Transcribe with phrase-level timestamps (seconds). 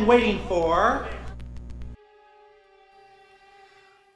[0.00, 1.06] been waiting for.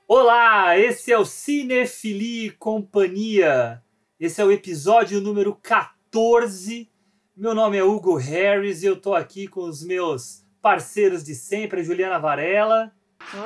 [0.06, 3.83] Olá, esse é o Cinefili Companhia.
[4.19, 6.91] Esse é o episódio número 14.
[7.37, 11.80] Meu nome é Hugo Harris e eu tô aqui com os meus parceiros de sempre,
[11.80, 12.92] a Juliana Varela.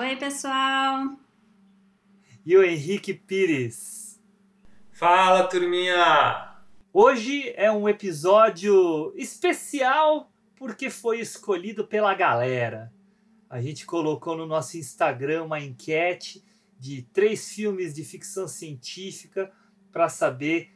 [0.00, 1.04] Oi, pessoal.
[2.44, 4.20] E o Henrique Pires.
[4.92, 6.56] Fala, turminha!
[6.92, 12.92] Hoje é um episódio especial porque foi escolhido pela galera.
[13.48, 16.44] A gente colocou no nosso Instagram uma enquete
[16.78, 19.50] de três filmes de ficção científica
[19.92, 20.70] para saber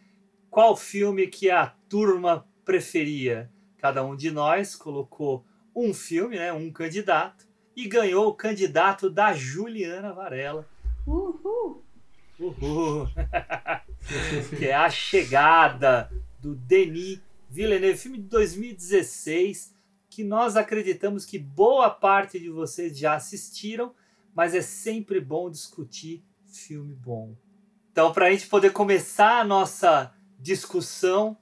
[0.48, 3.50] qual filme que a turma preferia.
[3.78, 9.32] Cada um de nós colocou um filme, né, um candidato, e ganhou o candidato da
[9.32, 10.68] Juliana Varela.
[11.06, 11.82] Uhul!
[12.38, 13.08] Uhul!
[14.58, 17.20] que é A Chegada, do Denis
[17.52, 19.74] Villeneuve, filme de 2016,
[20.08, 23.94] que nós acreditamos que boa parte de vocês já assistiram,
[24.34, 27.36] mas é sempre bom discutir filme bom.
[27.90, 31.36] Então, para a gente poder começar a nossa discussão,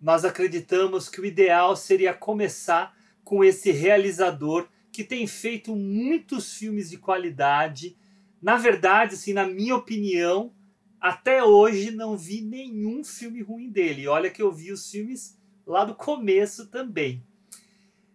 [0.00, 6.88] nós acreditamos que o ideal seria começar com esse realizador que tem feito muitos filmes
[6.88, 7.94] de qualidade.
[8.40, 10.54] Na verdade, assim, na minha opinião,
[10.98, 14.08] até hoje não vi nenhum filme ruim dele.
[14.08, 17.24] Olha que eu vi os filmes lá do começo também.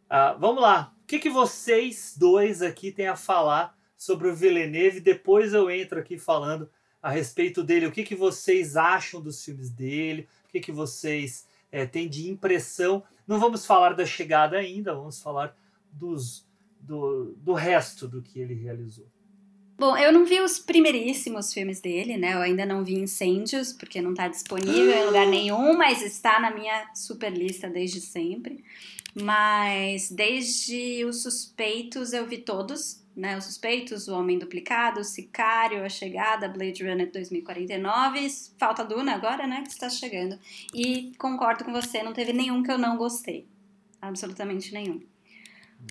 [0.05, 0.93] Uh, vamos lá.
[1.03, 4.99] O que, que vocês dois aqui têm a falar sobre o Villeneuve.
[4.99, 6.69] Depois eu entro aqui falando
[7.01, 7.87] a respeito dele.
[7.87, 10.30] O que, que vocês acham dos filmes dele?
[10.45, 13.03] O que, que vocês é, têm de impressão?
[13.25, 15.57] Não vamos falar da chegada ainda, vamos falar
[15.91, 16.47] dos,
[16.80, 19.07] do, do resto do que ele realizou.
[19.77, 22.33] Bom, eu não vi os primeiríssimos filmes dele, né?
[22.33, 26.49] Eu ainda não vi Incêndios, porque não está disponível em lugar nenhum, mas está na
[26.49, 28.64] minha super lista desde sempre.
[29.14, 35.89] Mas desde Os Suspeitos eu vi todos, né, Os Suspeitos, O Homem Duplicado, Sicário, A
[35.89, 38.27] Chegada, Blade Runner 2049,
[38.58, 40.39] falta Duna agora, né, que está chegando.
[40.73, 43.45] E concordo com você, não teve nenhum que eu não gostei.
[44.02, 45.02] Absolutamente nenhum.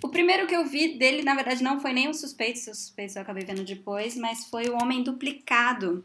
[0.03, 3.17] O primeiro que eu vi dele, na verdade, não foi nem Os Suspeitos, Os Suspeitos
[3.17, 6.05] eu acabei vendo depois, mas foi O Homem Duplicado,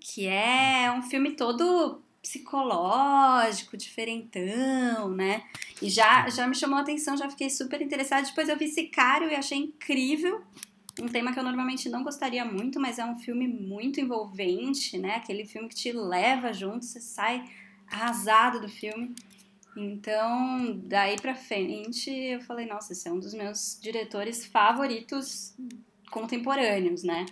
[0.00, 5.44] que é um filme todo psicológico, diferentão, né?
[5.80, 8.26] E já, já me chamou a atenção, já fiquei super interessada.
[8.26, 10.42] Depois eu vi Sicário e achei incrível.
[11.00, 15.16] Um tema que eu normalmente não gostaria muito, mas é um filme muito envolvente, né?
[15.16, 17.44] Aquele filme que te leva junto, você sai
[17.86, 19.14] arrasado do filme.
[19.76, 25.54] Então, daí pra frente, eu falei, nossa, esse é um dos meus diretores favoritos
[26.10, 27.26] contemporâneos, né?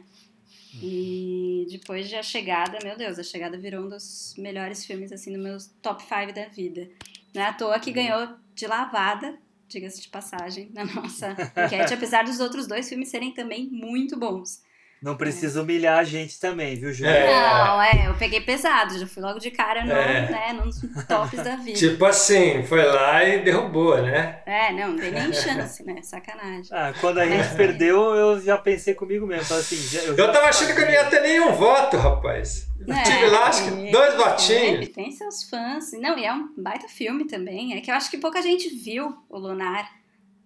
[0.83, 5.33] E depois de A Chegada, meu Deus, A Chegada virou um dos melhores filmes, assim,
[5.33, 6.91] do meu top 5 da vida.
[7.35, 9.39] Não é à toa que ganhou de lavada,
[9.69, 14.63] diga-se de passagem, na nossa enquete, apesar dos outros dois filmes serem também muito bons.
[15.05, 17.11] Não precisa humilhar a gente também, viu, Júlia?
[17.11, 17.67] É.
[17.67, 20.31] Não, é, eu peguei pesado, já fui logo de cara no, é.
[20.31, 21.79] né, nos tops da vida.
[21.79, 24.41] Tipo assim, foi lá e derrubou, né?
[24.47, 26.01] É, não, não tem nem chance, né?
[26.01, 26.71] Sacanagem.
[26.73, 27.55] Ah, quando a gente é.
[27.55, 29.55] perdeu, eu já pensei comigo mesmo.
[29.55, 29.77] Assim,
[30.07, 32.67] eu, eu tava achando que eu não ia ter nenhum voto, rapaz.
[32.89, 34.89] É, Tive lá, acho que dois votinhos.
[34.89, 35.93] Tem seus fãs.
[36.01, 37.77] Não, e é um baita filme também.
[37.77, 39.87] É que eu acho que pouca gente viu o Lunar.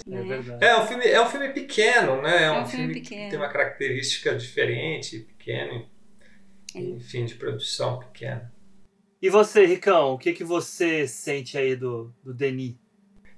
[0.06, 0.22] É né?
[0.22, 0.64] verdade.
[0.64, 2.42] É um filme, é um filme pequeno, né?
[2.42, 5.88] É, é um, um, filme, filme que tem uma característica diferente, pequeno,
[6.74, 6.80] é.
[6.80, 8.52] enfim, de produção pequena.
[9.20, 12.76] E você, Ricão, o que, que você sente aí do, do Denis?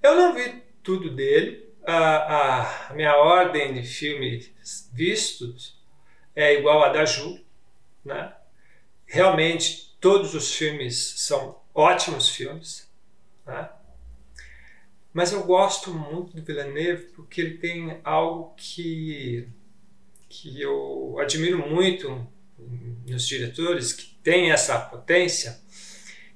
[0.03, 1.71] Eu não vi tudo dele.
[1.87, 4.53] A, a minha ordem de filmes
[4.92, 5.80] vistos
[6.36, 7.41] é igual a da Ju,
[8.04, 8.34] né?
[9.06, 12.91] Realmente, todos os filmes são ótimos filmes,
[13.47, 13.71] né?
[15.12, 19.48] Mas eu gosto muito do Villeneuve porque ele tem algo que,
[20.28, 22.27] que eu admiro muito
[23.07, 25.60] nos diretores que tem essa potência,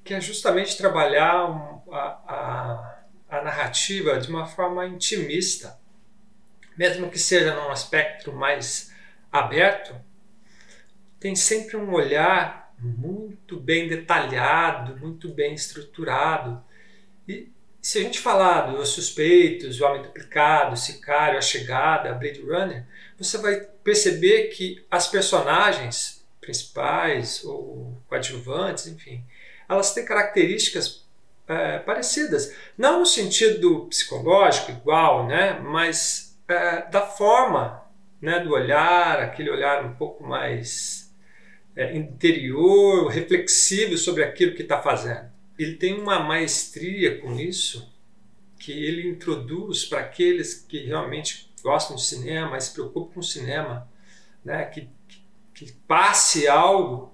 [0.03, 5.79] que é justamente trabalhar a, a, a narrativa de uma forma intimista,
[6.77, 8.93] mesmo que seja num aspecto mais
[9.31, 9.95] aberto,
[11.19, 16.63] tem sempre um olhar muito bem detalhado, muito bem estruturado.
[17.27, 17.51] E
[17.85, 22.41] se a gente falar dos suspeitos, o homem duplicado, o sicário, a chegada, a Blade
[22.41, 22.83] Runner,
[23.15, 29.23] você vai perceber que as personagens principais ou coadjuvantes, enfim,
[29.69, 31.05] elas têm características
[31.47, 32.55] é, parecidas.
[32.75, 35.59] Não no sentido psicológico igual, né?
[35.59, 37.83] mas é, da forma
[38.19, 41.13] né, do olhar, aquele olhar um pouco mais
[41.75, 47.93] é, interior, reflexivo sobre aquilo que está fazendo ele tem uma maestria com isso
[48.59, 53.89] que ele introduz para aqueles que realmente gostam de cinema, se preocupam com o cinema,
[54.43, 54.89] né, que,
[55.53, 57.13] que, passe algo,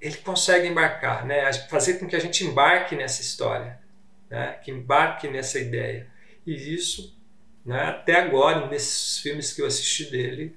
[0.00, 3.80] ele consegue embarcar, né, fazer com que a gente embarque nessa história,
[4.28, 6.06] né, que embarque nessa ideia.
[6.46, 7.18] E isso,
[7.64, 10.56] né, até agora, nesses filmes que eu assisti dele,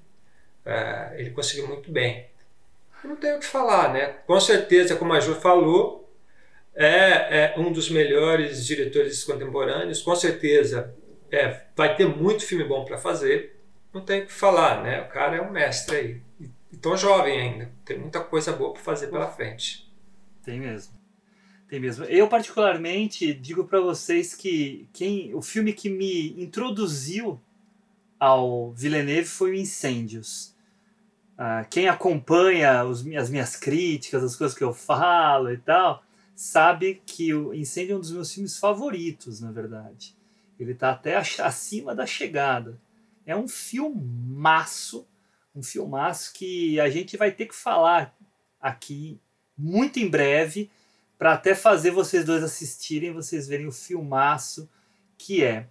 [0.65, 2.27] é, ele conseguiu muito bem.
[3.03, 4.07] Eu não tenho o que falar, né?
[4.25, 6.02] Com certeza, como a Ju falou,
[6.75, 10.01] é, é um dos melhores diretores contemporâneos.
[10.01, 10.93] Com certeza,
[11.31, 13.59] é, vai ter muito filme bom para fazer.
[13.93, 15.01] Não tenho o que falar, né?
[15.01, 16.21] O cara é um mestre aí.
[16.71, 17.71] E tão jovem ainda.
[17.85, 19.91] Tem muita coisa boa para fazer pela frente.
[20.43, 20.93] Tem mesmo.
[21.67, 22.05] Tem mesmo.
[22.05, 27.39] Eu particularmente digo para vocês que quem o filme que me introduziu
[28.19, 30.55] ao Villeneuve foi o Incêndios.
[31.37, 36.03] Ah, quem acompanha os, as minhas críticas, as coisas que eu falo e tal,
[36.35, 40.15] sabe que o Incêndio é um dos meus filmes favoritos, na verdade.
[40.59, 42.79] Ele está até acima da chegada.
[43.25, 45.07] É um filmaço,
[45.55, 48.15] um filmaço que a gente vai ter que falar
[48.59, 49.19] aqui
[49.57, 50.69] muito em breve,
[51.17, 54.69] para até fazer vocês dois assistirem, vocês verem o filmaço
[55.17, 55.67] que é.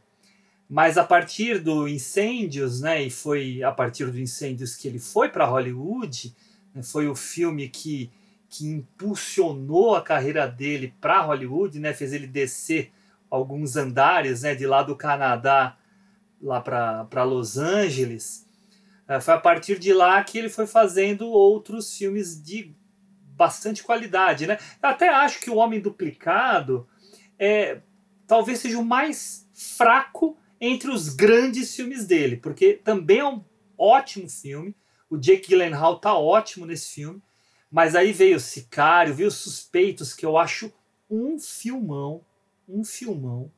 [0.68, 5.28] Mas a partir do Incêndios, né, e foi a partir do Incêndios que ele foi
[5.28, 6.34] para Hollywood,
[6.74, 8.10] né, foi o filme que,
[8.52, 12.92] que impulsionou a carreira dele para Hollywood, né, fez ele descer
[13.30, 15.78] alguns andares, né, de lá do Canadá
[16.38, 18.46] lá para Los Angeles.
[19.08, 22.76] É, foi a partir de lá que ele foi fazendo outros filmes de
[23.34, 24.58] bastante qualidade, né?
[24.82, 26.86] Eu até acho que o Homem Duplicado
[27.38, 27.80] é
[28.26, 33.42] talvez seja o mais fraco entre os grandes filmes dele, porque também é um
[33.78, 34.76] ótimo filme.
[35.08, 37.22] O Jake Gyllenhaal tá ótimo nesse filme,
[37.72, 40.70] mas aí veio o Sicário, veio os Suspeitos, que eu acho
[41.10, 42.20] um filmão,
[42.68, 43.50] um filmão.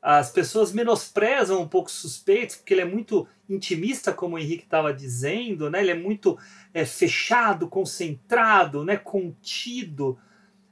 [0.00, 4.92] As pessoas menosprezam um pouco Suspeitos, porque ele é muito intimista, como o Henrique estava
[4.92, 5.80] dizendo, né?
[5.80, 6.38] Ele é muito
[6.74, 8.96] é, fechado, concentrado, né?
[8.98, 10.18] Contido.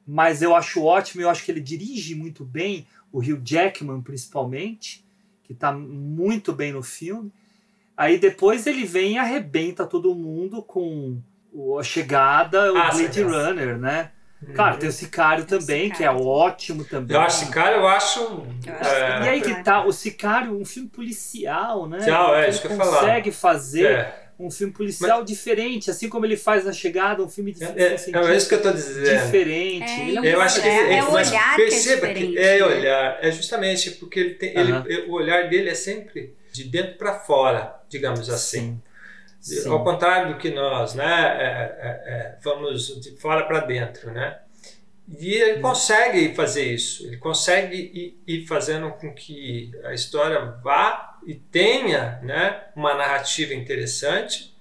[0.06, 5.04] Mas eu acho ótimo, eu acho que ele dirige muito bem, o Hugh Jackman principalmente
[5.50, 7.32] que está muito bem no filme.
[7.96, 11.20] Aí depois ele vem e arrebenta todo mundo com
[11.78, 14.10] a chegada, o ah, Blade Runner, né?
[14.42, 14.54] Uhum.
[14.54, 15.96] Claro, tem o Sicário tem também, o Sicário.
[15.96, 17.14] que é ótimo também.
[17.14, 18.20] Eu acho Sicário, eu acho.
[18.20, 19.22] Eu acho é...
[19.24, 21.98] E aí que tá, o Sicário, um filme policial, né?
[21.98, 23.86] Tchau, é, isso que eu consegue fazer.
[23.86, 25.28] É um filme policial Mas...
[25.28, 28.54] diferente, assim como ele faz na chegada, um filme de é, é, é isso que
[28.54, 29.24] eu tô dizendo.
[29.24, 30.18] Diferente.
[30.26, 33.30] É, eu acho que é, é o olhar perceba que é, que é olhar, é
[33.30, 34.72] justamente porque ele tem, ele,
[35.08, 38.60] o olhar dele é sempre de dentro para fora, digamos assim.
[38.60, 38.82] Sim.
[39.66, 44.38] Ao contrário do que nós, né, é, é, é vamos de fora para dentro, né?
[45.08, 45.62] E ele hum.
[45.62, 52.20] consegue fazer isso, ele consegue ir, ir fazendo com que a história vá e tenha
[52.22, 54.54] né, uma narrativa interessante,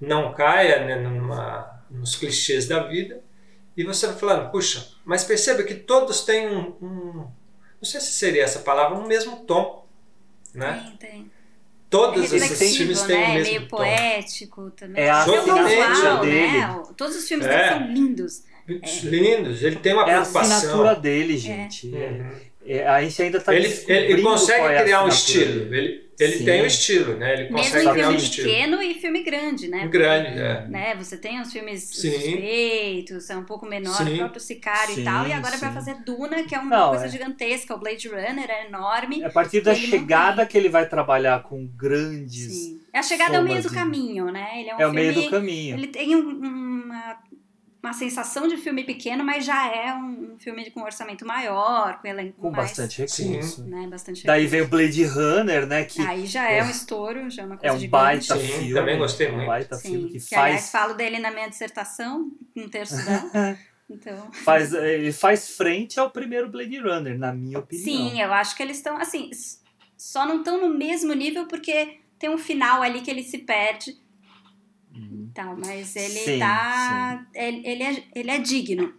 [0.00, 3.22] não caia né, numa, nos clichês da vida,
[3.76, 7.30] e você vai falando, puxa, mas perceba que todos têm um, um
[7.82, 9.84] não sei se seria essa palavra, um mesmo tom,
[10.54, 10.94] né?
[11.00, 11.31] Tem, tem.
[11.92, 13.24] Todos é esses filmes têm né?
[13.26, 13.76] o mesmo meio tom.
[13.76, 15.04] poético também.
[15.04, 16.58] É a visual, dele.
[16.58, 16.82] Né?
[16.96, 17.50] Todos os filmes é.
[17.50, 18.42] dele são lindos.
[19.02, 20.50] Lindos, ele tem uma é preocupação.
[20.50, 21.94] É a assinatura dele, gente.
[21.94, 22.51] É.
[22.64, 25.74] É, a gente ainda está ele, ele consegue é criar um estilo.
[25.74, 27.32] Ele, ele tem um estilo, né?
[27.32, 28.48] Ele consegue Mesmo criar um estilo.
[28.48, 29.88] pequeno e filme grande, né?
[29.88, 30.66] Grande, é.
[30.68, 30.94] Né?
[30.94, 34.14] Você tem os filmes suspeitos, é um pouco menor, sim.
[34.14, 35.60] o próprio Sicário sim, e tal, e agora sim.
[35.60, 37.08] vai fazer Duna, que é uma Não, coisa é.
[37.08, 39.22] gigantesca, o Blade Runner é enorme.
[39.22, 42.52] É a partir da chegada que ele vai trabalhar com grandes.
[42.52, 42.80] Sim.
[42.92, 44.60] A chegada é o meio do caminho, né?
[44.60, 45.76] Ele é um é filme, o meio do caminho.
[45.78, 47.18] Ele tem um, uma
[47.82, 52.40] uma sensação de filme pequeno, mas já é um, filme com orçamento maior, com elenco
[52.40, 53.64] com mais, bastante recurso.
[53.64, 55.84] Né, bastante Daí vem o Blade Runner, né?
[55.84, 58.46] Que Aí já é, é um estouro, já é uma coisa É um baita Sim,
[58.46, 58.74] filme.
[58.74, 59.42] Também gostei muito.
[59.42, 60.42] Um baita Sim, filme que, que faz.
[60.42, 63.56] Aliás, falo dele na minha dissertação, um terço da.
[63.90, 64.32] Então...
[64.32, 67.84] Faz, ele faz frente ao primeiro Blade Runner, na minha opinião.
[67.84, 69.28] Sim, eu acho que eles estão, assim,
[69.98, 74.00] só não estão no mesmo nível porque tem um final ali que ele se perde
[74.94, 77.26] então, mas ele sim, tá.
[77.32, 77.38] Sim.
[77.40, 78.92] Ele, ele, é, ele é digno.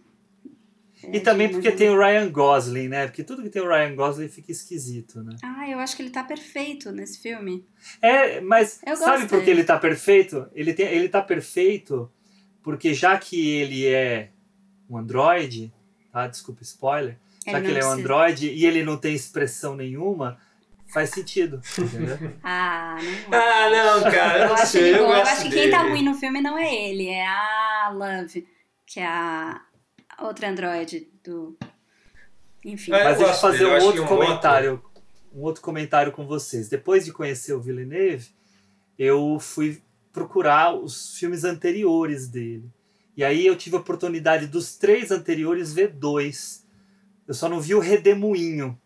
[1.12, 3.06] E é também porque tem o Ryan Gosling, né?
[3.06, 5.36] Porque tudo que tem o Ryan Gosling fica esquisito, né?
[5.42, 7.66] Ah, eu acho que ele tá perfeito nesse filme.
[8.00, 10.48] É, mas eu sabe por que ele tá perfeito?
[10.54, 12.10] Ele, tem, ele tá perfeito
[12.62, 14.30] porque já que ele é
[14.88, 15.72] um androide,
[16.10, 16.26] tá?
[16.26, 17.18] Desculpa spoiler.
[17.46, 20.38] Já que ele é um androide e ele não tem expressão nenhuma,
[20.94, 22.16] Faz sentido, entendeu?
[22.44, 22.96] ah,
[23.28, 23.36] não.
[23.36, 24.38] Ah, não, cara.
[24.38, 27.08] Eu, eu acho, eu, eu acho que quem tá ruim no filme não é ele,
[27.08, 28.46] é a Love,
[28.86, 29.60] que é a
[30.20, 31.58] outra androide do.
[32.64, 32.92] Enfim.
[32.92, 34.84] É, Mas deixa eu fazer um outro comentário.
[35.34, 36.68] um outro comentário com vocês.
[36.68, 38.28] Depois de conhecer o Villeneuve,
[38.96, 39.82] eu fui
[40.12, 42.70] procurar os filmes anteriores dele.
[43.16, 46.64] E aí eu tive a oportunidade dos três anteriores ver dois.
[47.26, 48.78] Eu só não vi o Redemoinho,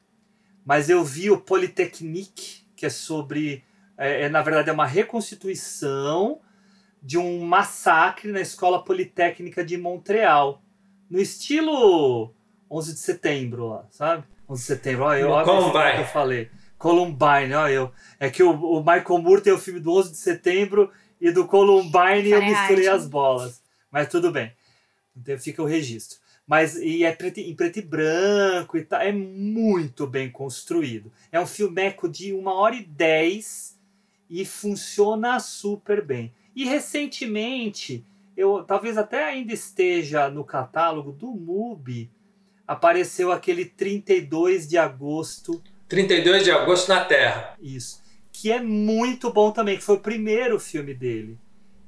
[0.69, 3.65] mas eu vi o Polytechnique, que é sobre.
[3.97, 6.43] É, é, na verdade, é uma reconstituição
[7.03, 10.61] de um massacre na Escola Politécnica de Montreal.
[11.11, 12.35] No estilo
[12.71, 14.25] 11 de setembro, lá, sabe?
[14.47, 16.51] 11 de setembro, olha eu, olha que eu falei.
[16.77, 17.93] Columbine, olha eu.
[18.21, 21.47] É que o, o Michael Moore tem o filme do 11 de setembro e do
[21.47, 23.63] Columbine eu misturei as bolas.
[23.91, 24.53] Mas tudo bem.
[25.17, 26.18] Então fica o registro.
[26.49, 29.03] Mas e é preto, em preto e branco e tal.
[29.03, 31.13] É muito bem construído.
[31.31, 33.79] É um filmeco de uma hora e dez
[34.31, 36.33] e funciona super bem.
[36.57, 38.03] E recentemente,
[38.35, 42.11] eu talvez até ainda esteja no catálogo do MUBI,
[42.67, 45.63] apareceu aquele 32 de agosto.
[45.87, 47.57] 32 de agosto na Terra.
[47.61, 48.03] Isso.
[48.33, 51.39] Que é muito bom também, que foi o primeiro filme dele.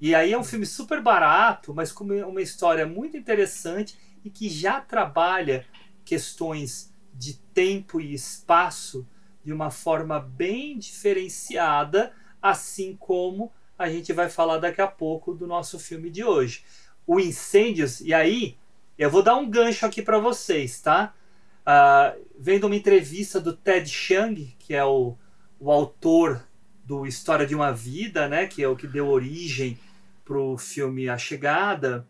[0.00, 4.48] E aí é um filme super barato, mas com uma história muito interessante e que
[4.48, 5.66] já trabalha
[6.04, 9.06] questões de tempo e espaço
[9.44, 15.46] de uma forma bem diferenciada, assim como a gente vai falar daqui a pouco do
[15.46, 16.64] nosso filme de hoje.
[17.06, 18.56] O Incêndios, e aí
[18.98, 21.14] eu vou dar um gancho aqui para vocês, tá?
[21.60, 25.16] Uh, vendo uma entrevista do Ted Chiang, que é o,
[25.58, 26.46] o autor
[26.84, 28.46] do História de uma Vida, né?
[28.46, 29.78] Que é o que deu origem
[30.24, 32.06] para o filme A Chegada.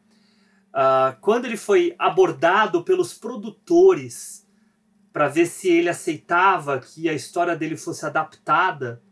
[0.71, 4.49] Uh, quando ele foi abordado pelos produtores
[5.13, 9.03] para ver se ele aceitava que a história dele fosse adaptada,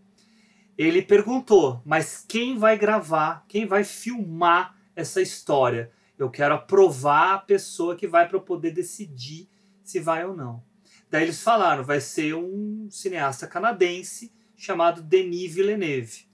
[0.76, 5.90] ele perguntou: mas quem vai gravar, quem vai filmar essa história?
[6.16, 9.48] Eu quero aprovar a pessoa que vai para poder decidir
[9.82, 10.62] se vai ou não.
[11.10, 16.28] Daí eles falaram, vai ser um cineasta canadense chamado Denis Villeneuve.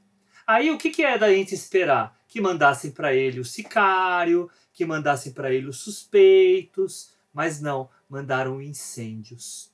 [0.47, 2.19] Aí o que, que é da gente esperar?
[2.26, 8.61] Que mandassem para ele o Sicário, que mandassem para ele os Suspeitos, mas não, mandaram
[8.61, 9.73] incêndios.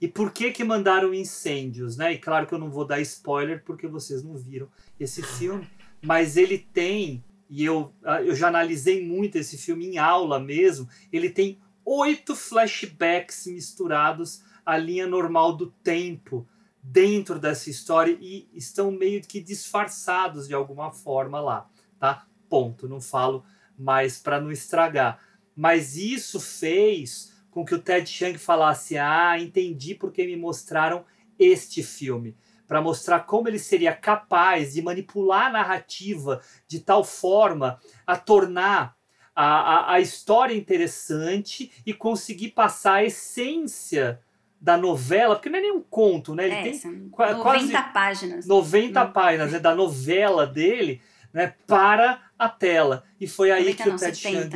[0.00, 2.14] E por que que mandaram incêndios, né?
[2.14, 4.68] E claro que eu não vou dar spoiler porque vocês não viram
[4.98, 5.68] esse filme,
[6.02, 7.92] mas ele tem e eu,
[8.24, 14.76] eu já analisei muito esse filme em aula mesmo, ele tem oito flashbacks misturados à
[14.76, 16.46] linha normal do tempo
[16.82, 22.26] dentro dessa história e estão meio que disfarçados de alguma forma lá, tá?
[22.48, 23.44] Ponto, não falo
[23.78, 25.20] mais para não estragar.
[25.54, 31.04] Mas isso fez com que o Ted Chiang falasse: "Ah, entendi porque me mostraram
[31.38, 37.78] este filme" para mostrar como ele seria capaz de manipular a narrativa de tal forma
[38.06, 38.96] a tornar
[39.34, 44.20] a, a, a história interessante e conseguir passar a essência
[44.58, 46.46] da novela, porque não é nem um conto, né?
[46.46, 48.46] Ele é, tem 90 quase páginas.
[48.46, 49.12] 90 hum.
[49.12, 51.02] páginas né, da novela dele
[51.32, 53.04] né, para a tela.
[53.20, 54.50] E foi aí que o Ted Chiang...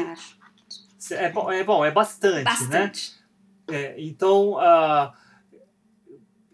[1.13, 2.45] É bom, é bom, é bastante, né?
[2.45, 3.15] bastante.
[3.69, 3.77] né?
[3.77, 5.13] É, então, uh,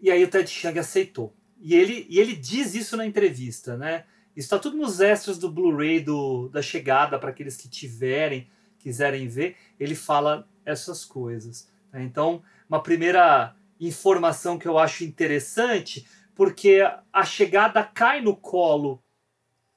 [0.01, 1.35] e aí o Ted Chiang aceitou.
[1.59, 4.05] E ele, e ele diz isso na entrevista, né?
[4.35, 6.05] Está tudo nos extras do Blu-ray
[6.51, 9.57] da chegada para aqueles que tiverem, quiserem ver.
[9.79, 11.67] Ele fala essas coisas.
[11.91, 12.03] Né?
[12.03, 16.81] Então, uma primeira informação que eu acho interessante, porque
[17.11, 19.03] a chegada cai no colo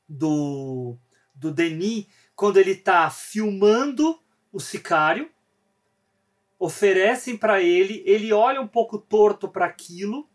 [0.07, 0.99] do,
[1.41, 2.07] do Denis
[2.37, 4.19] quando ele está filmando
[4.53, 5.31] o sicário,
[6.59, 10.31] oferecem para ele, ele olha um pouco torto para aquilo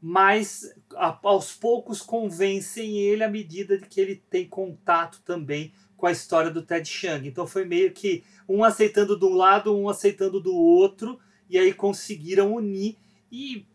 [0.00, 6.06] mas a, aos poucos convencem ele à medida de que ele tem contato também com
[6.06, 7.26] a história do Ted Chiang.
[7.26, 11.18] Então foi meio que um aceitando de um lado, um aceitando do outro,
[11.50, 12.96] e aí conseguiram unir
[13.30, 13.66] e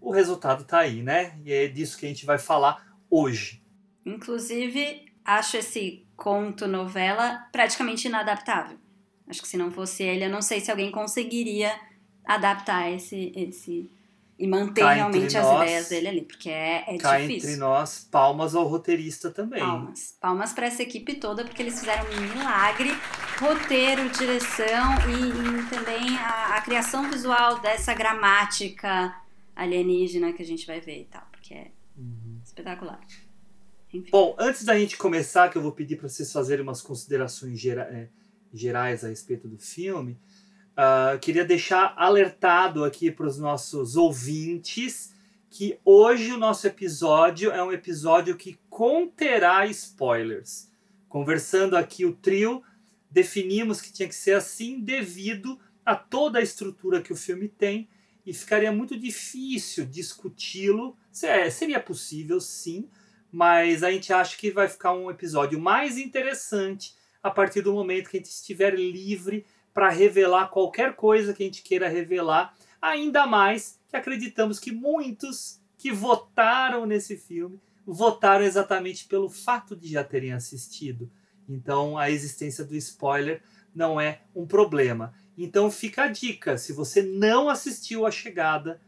[0.00, 1.38] o resultado está aí, né?
[1.44, 3.62] E é disso que a gente vai falar hoje.
[4.04, 8.78] Inclusive, acho esse conto novela praticamente inadaptável.
[9.28, 11.72] Acho que se não fosse ele, eu não sei se alguém conseguiria
[12.24, 13.90] adaptar esse esse
[14.40, 17.50] e manter cá realmente as nós, ideias dele ali, porque é, é cá difícil.
[17.50, 19.60] entre nós, palmas ao roteirista também.
[19.60, 20.16] Palmas.
[20.18, 22.90] Palmas para essa equipe toda, porque eles fizeram um milagre.
[23.38, 29.14] Roteiro, direção e, e também a, a, criação visual dessa gramática
[29.54, 32.40] alienígena que a gente vai ver e tal, porque é uhum.
[32.42, 33.00] espetacular.
[33.92, 34.10] Enfim.
[34.10, 37.82] Bom, antes da gente começar, que eu vou pedir para vocês fazerem umas considerações gera,
[37.82, 38.08] é,
[38.52, 40.18] gerais a respeito do filme,
[40.80, 45.12] Uh, queria deixar alertado aqui para os nossos ouvintes
[45.50, 50.70] que hoje o nosso episódio é um episódio que conterá spoilers.
[51.06, 52.62] Conversando aqui o trio,
[53.10, 57.88] definimos que tinha que ser assim devido a toda a estrutura que o filme tem
[58.24, 60.96] e ficaria muito difícil discuti-lo.
[61.22, 62.88] É, seria possível, sim,
[63.32, 68.08] mas a gente acha que vai ficar um episódio mais interessante a partir do momento
[68.08, 73.26] que a gente estiver livre para revelar qualquer coisa que a gente queira revelar, ainda
[73.26, 80.04] mais que acreditamos que muitos que votaram nesse filme votaram exatamente pelo fato de já
[80.04, 81.10] terem assistido.
[81.48, 83.42] Então a existência do spoiler
[83.74, 85.14] não é um problema.
[85.36, 88.80] Então fica a dica: se você não assistiu A Chegada,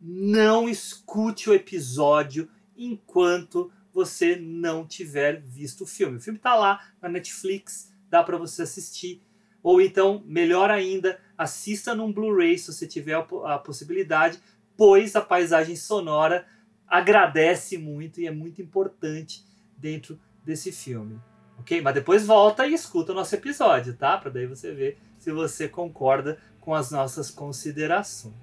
[0.00, 6.16] não escute o episódio enquanto você não tiver visto o filme.
[6.16, 9.22] O filme está lá na Netflix, dá para você assistir.
[9.62, 14.38] Ou então, melhor ainda, assista num Blu-ray se você tiver a possibilidade,
[14.76, 16.46] pois a paisagem sonora
[16.88, 19.44] agradece muito e é muito importante
[19.76, 21.20] dentro desse filme.
[21.58, 21.80] Ok?
[21.80, 24.18] Mas depois volta e escuta o nosso episódio, tá?
[24.18, 28.34] Para daí você ver se você concorda com as nossas considerações.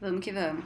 [0.00, 0.64] Vamos que vamos.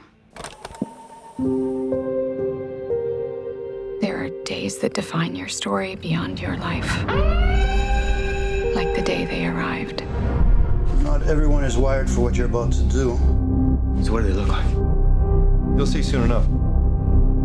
[4.67, 6.91] There are days that define your story beyond your life.
[8.75, 10.03] Like the day they arrived.
[11.03, 13.17] Not everyone is wired for what you're about to do.
[14.03, 14.69] So what do they look like?
[15.77, 16.43] You'll see soon enough.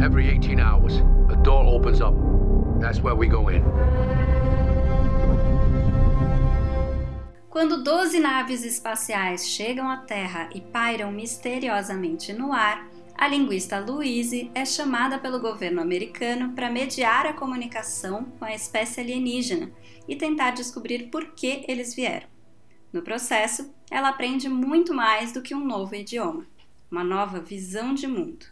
[0.03, 0.97] Every 18 hours,
[1.31, 2.15] a door opens up.
[2.81, 3.63] That's where we go in.
[7.49, 14.51] Quando 12 naves espaciais chegam à Terra e pairam misteriosamente no ar, a linguista Louise
[14.55, 19.71] é chamada pelo governo americano para mediar a comunicação com a espécie alienígena
[20.09, 22.27] e tentar descobrir por que eles vieram.
[22.93, 26.47] No processo, ela aprende muito mais do que um novo idioma,
[26.91, 28.47] uma nova visão de mundo.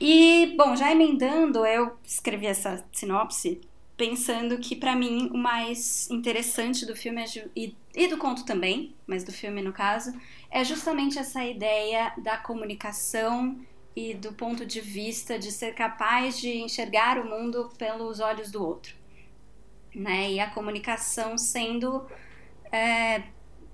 [0.00, 3.60] E, bom, já emendando, eu escrevi essa sinopse
[3.96, 8.94] pensando que, para mim, o mais interessante do filme é, e, e do conto também,
[9.06, 10.12] mas do filme no caso,
[10.50, 13.58] é justamente essa ideia da comunicação
[13.94, 18.64] e do ponto de vista de ser capaz de enxergar o mundo pelos olhos do
[18.64, 18.94] outro.
[19.94, 20.32] Né?
[20.32, 22.06] E a comunicação sendo
[22.70, 23.24] é,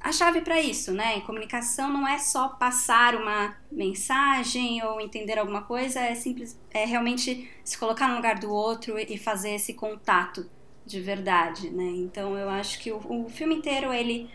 [0.01, 1.21] a chave para isso, né?
[1.21, 7.51] comunicação não é só passar uma mensagem ou entender alguma coisa, é simples, é realmente
[7.65, 10.49] se colocar no lugar do outro e fazer esse contato
[10.87, 11.91] de verdade, né?
[11.97, 14.31] Então eu acho que o, o filme inteiro ele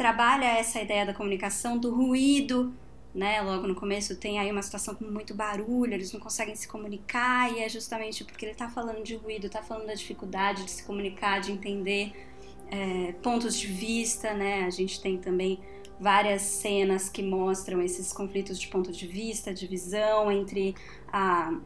[0.00, 2.72] trabalha essa ideia da comunicação, do ruído,
[3.14, 3.42] né?
[3.42, 7.52] Logo no começo tem aí uma situação com muito barulho, eles não conseguem se comunicar,
[7.52, 10.84] e é justamente porque ele está falando de ruído, está falando da dificuldade de se
[10.84, 12.14] comunicar, de entender
[12.70, 14.64] é, pontos de vista, né?
[14.64, 15.60] A gente tem também
[16.00, 20.74] várias cenas que mostram esses conflitos de ponto de vista, de visão entre
[21.12, 21.60] ah,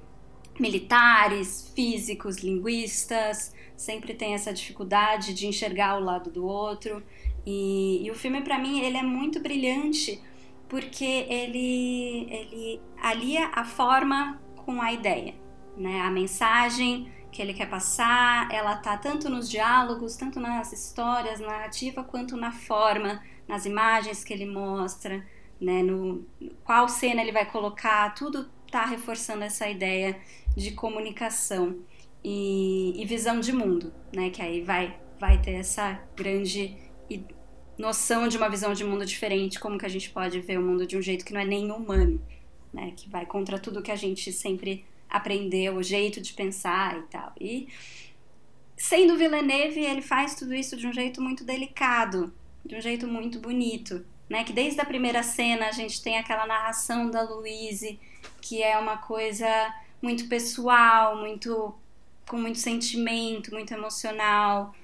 [0.58, 7.00] militares, físicos, linguistas, sempre tem essa dificuldade de enxergar o lado do outro.
[7.46, 10.20] E, e o filme, para mim, ele é muito brilhante
[10.68, 15.34] porque ele, ele alia a forma com a ideia,
[15.76, 16.00] né?
[16.00, 22.02] A mensagem que ele quer passar, ela tá tanto nos diálogos, tanto nas histórias, narrativa,
[22.02, 25.24] quanto na forma, nas imagens que ele mostra,
[25.60, 25.82] né?
[25.82, 26.24] No
[26.64, 30.18] qual cena ele vai colocar, tudo tá reforçando essa ideia
[30.56, 31.78] de comunicação
[32.22, 34.30] e, e visão de mundo, né?
[34.30, 36.76] Que aí vai vai ter essa grande
[37.08, 37.24] e
[37.78, 40.86] noção de uma visão de mundo diferente, como que a gente pode ver o mundo
[40.86, 42.20] de um jeito que não é nem humano,
[42.72, 42.92] né?
[42.96, 47.32] Que vai contra tudo que a gente sempre aprendeu, o jeito de pensar e tal.
[47.40, 47.68] E
[48.76, 52.32] sendo Villeneuve, ele faz tudo isso de um jeito muito delicado,
[52.64, 54.44] de um jeito muito bonito, né?
[54.44, 57.98] Que desde a primeira cena a gente tem aquela narração da Louise,
[58.40, 59.46] que é uma coisa
[60.00, 61.74] muito pessoal, muito
[62.28, 64.74] com muito sentimento, muito emocional.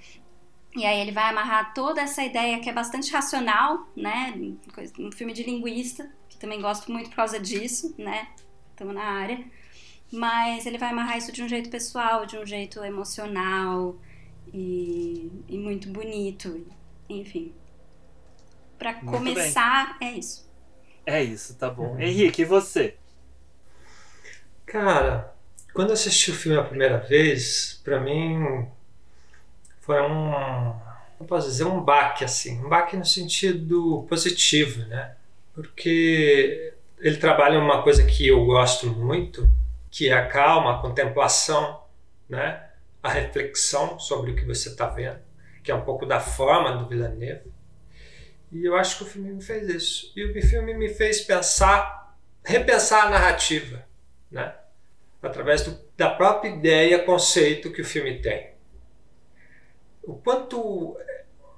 [0.77, 4.33] E aí ele vai amarrar toda essa ideia que é bastante racional, né?
[4.99, 8.29] Um filme de linguista, que também gosto muito por causa disso, né?
[8.71, 9.45] Estamos na área.
[10.13, 13.97] Mas ele vai amarrar isso de um jeito pessoal, de um jeito emocional
[14.53, 16.65] e, e muito bonito.
[17.09, 17.53] Enfim.
[18.79, 20.09] Para começar, bem.
[20.09, 20.49] é isso.
[21.05, 21.99] É isso, tá bom.
[21.99, 22.97] Henrique, e você?
[24.65, 25.35] Cara,
[25.75, 28.69] quando eu assisti o filme a primeira vez, para mim
[29.81, 30.75] foi um,
[31.27, 35.17] posso dizer, um baque assim, um baque no sentido positivo, né?
[35.55, 39.49] Porque ele trabalha uma coisa que eu gosto muito,
[39.91, 41.83] que é a calma, a contemplação,
[42.29, 42.69] né?
[43.03, 45.19] A reflexão sobre o que você está vendo,
[45.65, 47.51] que é um pouco da forma do Villeneuve.
[48.53, 50.13] E eu acho que o filme me fez isso.
[50.15, 53.85] E o filme me fez pensar, repensar a narrativa,
[54.31, 54.55] né?
[55.23, 58.50] Através do, da própria ideia, conceito que o filme tem
[60.11, 60.97] o quanto,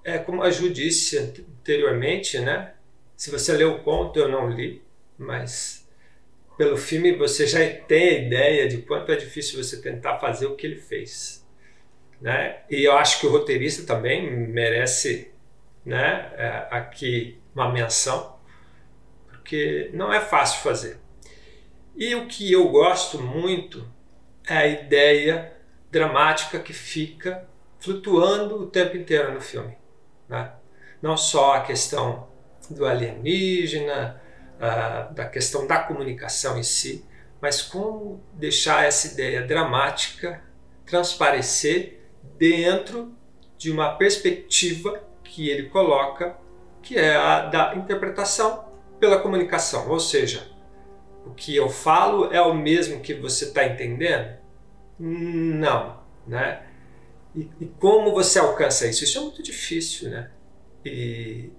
[0.05, 2.75] é como a Ju disse anteriormente, né?
[3.17, 4.83] Se você leu o conto, eu não li,
[5.17, 5.89] mas
[6.59, 10.55] pelo filme você já tem a ideia de quanto é difícil você tentar fazer o
[10.55, 11.47] que ele fez.
[12.21, 12.61] Né?
[12.71, 15.33] E eu acho que o roteirista também merece
[15.85, 18.39] né, é, aqui uma menção,
[19.29, 20.99] porque não é fácil fazer.
[21.97, 23.87] E o que eu gosto muito
[24.47, 25.53] é a ideia
[25.91, 27.49] dramática que fica
[27.83, 29.77] flutuando o tempo inteiro no filme.
[30.29, 30.53] Né?
[31.03, 32.29] Não só a questão
[32.71, 34.23] do alienígena,
[35.11, 37.05] da questão da comunicação em si,
[37.41, 40.41] mas como deixar essa ideia dramática
[40.87, 42.01] transparecer
[42.39, 43.13] dentro
[43.59, 46.37] de uma perspectiva que ele coloca,
[46.81, 48.65] que é a da interpretação
[49.01, 50.49] pela comunicação, ou seja,
[51.27, 54.37] o que eu falo é o mesmo que você está entendendo?
[54.97, 56.63] Não, né?
[57.35, 59.05] E, e, como você alcança isso?
[59.05, 60.31] Isso é muito difícil, né?
[60.85, 61.51] E,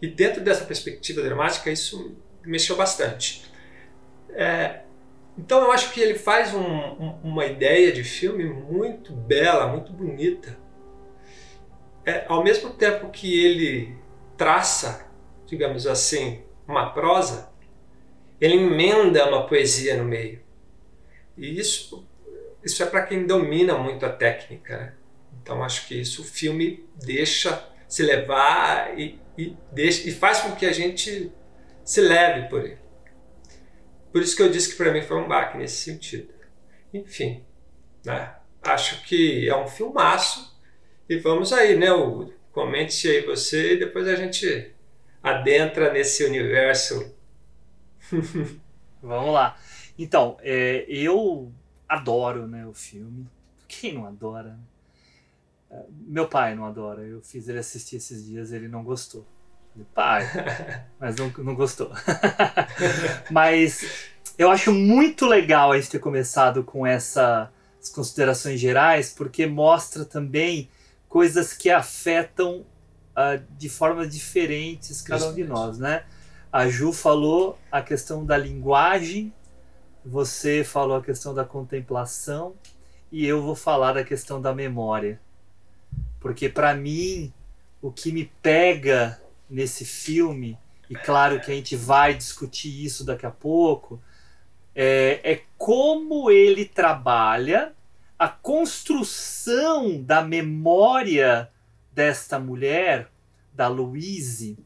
[0.00, 3.50] e dentro dessa perspectiva dramática, isso mexeu bastante.
[4.30, 4.80] É,
[5.38, 9.92] então eu acho que ele faz um, um, uma ideia de filme muito bela, muito
[9.92, 10.58] bonita.
[12.04, 13.96] É, ao mesmo tempo que ele
[14.36, 15.06] traça,
[15.46, 17.50] digamos assim, uma prosa,
[18.40, 20.40] ele emenda uma poesia no meio.
[21.36, 22.06] E isso,
[22.62, 24.76] isso é para quem domina muito a técnica.
[24.76, 24.92] Né?
[25.42, 30.54] Então acho que isso o filme deixa se levar e, e, deixa, e faz com
[30.54, 31.32] que a gente
[31.84, 32.78] se leve por ele.
[34.12, 36.32] Por isso que eu disse que para mim foi um baque nesse sentido.
[36.94, 37.44] Enfim,
[38.04, 38.34] né?
[38.62, 40.60] acho que é um filmaço.
[41.08, 42.32] E vamos aí, né, Hugo?
[42.52, 44.72] Comente aí você e depois a gente
[45.22, 47.14] adentra nesse universo.
[49.02, 49.58] vamos lá.
[49.98, 51.52] Então, é, eu
[51.88, 53.26] adoro né, o filme.
[53.66, 54.58] Quem não adora?
[55.90, 57.02] Meu pai não adora.
[57.02, 59.26] Eu fiz ele assistir esses dias, ele não gostou.
[59.94, 60.28] Pai,
[61.00, 61.90] mas não, não gostou.
[63.30, 67.48] mas eu acho muito legal a gente ter começado com essas
[67.94, 70.68] considerações gerais, porque mostra também
[71.08, 72.66] coisas que afetam
[73.12, 76.04] uh, de formas diferentes cada um de nós, né?
[76.50, 79.32] A Ju falou a questão da linguagem,
[80.04, 82.54] você falou a questão da contemplação
[83.10, 85.20] e eu vou falar da questão da memória.
[86.22, 87.32] Porque para mim,
[87.82, 90.56] o que me pega nesse filme,
[90.88, 94.00] e claro que a gente vai discutir isso daqui a pouco,
[94.74, 97.74] é, é como ele trabalha
[98.16, 101.50] a construção da memória
[101.92, 103.10] desta mulher,
[103.52, 104.56] da Louise,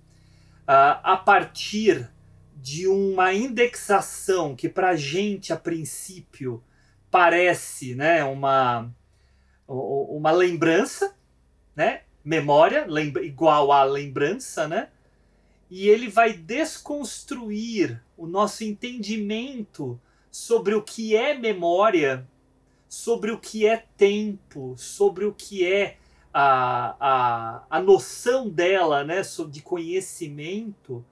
[0.67, 2.07] a partir
[2.55, 6.63] de uma indexação que para a gente a princípio
[7.11, 8.93] parece né, uma,
[9.67, 11.16] uma lembrança,
[11.77, 12.01] né?
[12.27, 12.89] memória
[13.23, 14.89] igual a lembrança, né?
[15.71, 22.27] E ele vai desconstruir o nosso entendimento sobre o que é memória,
[22.89, 25.99] sobre o que é tempo, sobre o que é
[26.35, 31.05] a, a, a noção dela, né, de conhecimento,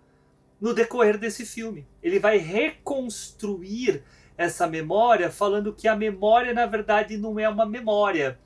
[0.61, 1.87] no decorrer desse filme.
[2.03, 4.03] Ele vai reconstruir
[4.37, 8.38] essa memória, falando que a memória, na verdade, não é uma memória,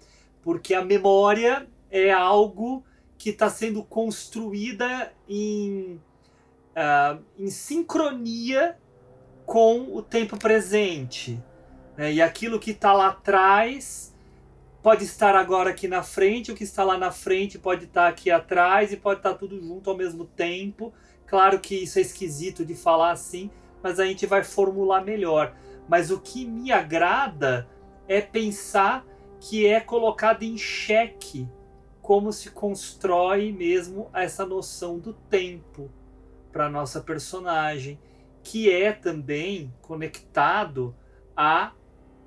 [0.43, 2.85] porque a memória é algo
[3.17, 6.01] que está sendo construída em,
[6.77, 8.79] uh, em sincronia
[9.45, 11.43] com o tempo presente.
[11.97, 12.13] Né?
[12.15, 14.15] E aquilo que está lá atrás
[14.83, 18.09] pode estar agora aqui na frente, o que está lá na frente pode estar tá
[18.09, 20.93] aqui atrás e pode estar tá tudo junto ao mesmo tempo.
[21.27, 23.51] Claro que isso é esquisito de falar assim,
[23.83, 25.55] mas a gente vai formular melhor.
[25.89, 27.69] Mas o que me agrada
[28.07, 29.05] é pensar
[29.41, 31.49] que é colocado em xeque
[32.09, 35.91] como se constrói mesmo essa noção do tempo
[36.51, 38.01] para nossa personagem,
[38.43, 40.97] que é também conectado
[41.37, 41.75] à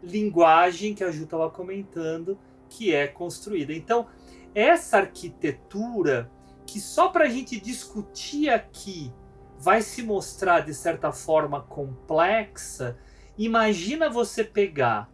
[0.04, 2.38] linguagem que a Ju estava comentando,
[2.70, 3.74] que é construída.
[3.74, 4.06] Então,
[4.54, 6.30] essa arquitetura
[6.64, 9.12] que só para a gente discutir aqui
[9.58, 13.00] vai se mostrar de certa forma complexa,
[13.36, 15.12] imagina você pegar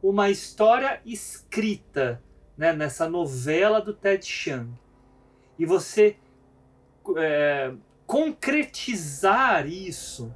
[0.00, 2.22] uma história escrita
[2.56, 4.70] né, nessa novela do Ted Chiang,
[5.58, 6.16] e você
[7.16, 7.72] é,
[8.06, 10.34] concretizar isso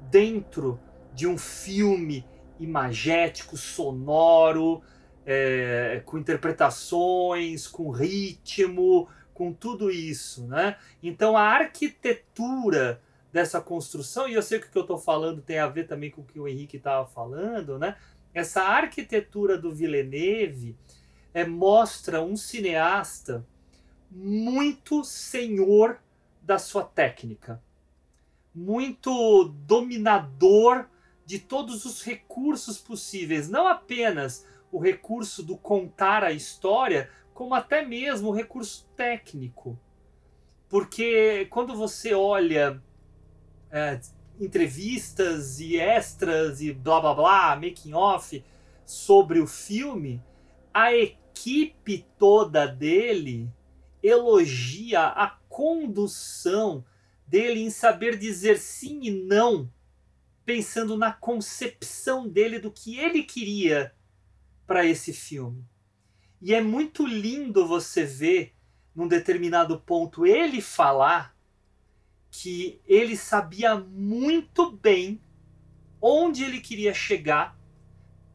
[0.00, 0.80] dentro
[1.14, 2.24] de um filme
[2.58, 4.82] imagético, sonoro,
[5.24, 10.76] é, com interpretações, com ritmo, com tudo isso, né?
[11.02, 13.00] Então a arquitetura
[13.32, 16.10] dessa construção, e eu sei que o que eu estou falando tem a ver também
[16.10, 17.96] com o que o Henrique estava falando, né?
[18.34, 20.76] Essa arquitetura do Villeneuve,
[21.32, 23.46] é, mostra um cineasta
[24.10, 25.98] muito senhor
[26.42, 27.62] da sua técnica.
[28.54, 30.86] muito dominador
[31.24, 37.84] de todos os recursos possíveis, não apenas o recurso do contar a história, como até
[37.84, 39.78] mesmo o recurso técnico.
[40.68, 42.82] Porque quando você olha
[43.70, 44.00] é,
[44.40, 48.44] entrevistas e extras e blá blá blá, making off
[48.84, 50.22] sobre o filme,
[50.72, 53.50] a equipe toda dele
[54.02, 56.84] elogia a condução
[57.26, 59.70] dele em saber dizer sim e não,
[60.44, 63.94] pensando na concepção dele do que ele queria
[64.66, 65.64] para esse filme.
[66.40, 68.54] E é muito lindo você ver,
[68.94, 71.36] num determinado ponto, ele falar
[72.30, 75.20] que ele sabia muito bem
[76.00, 77.58] onde ele queria chegar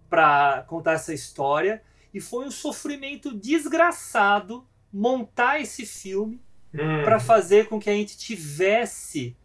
[0.09, 1.83] para contar essa história
[2.15, 6.41] e foi um sofrimento desgraçado montar esse filme
[6.77, 7.03] Hum.
[7.03, 9.35] para fazer com que a gente tivesse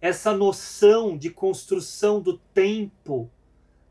[0.00, 3.28] essa noção de construção do tempo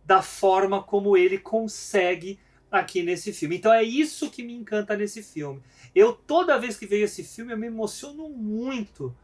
[0.05, 2.39] da forma como ele consegue
[2.71, 3.57] aqui nesse filme.
[3.57, 5.61] Então é isso que me encanta nesse filme.
[5.93, 9.15] Eu toda vez que vejo esse filme eu me emociono muito,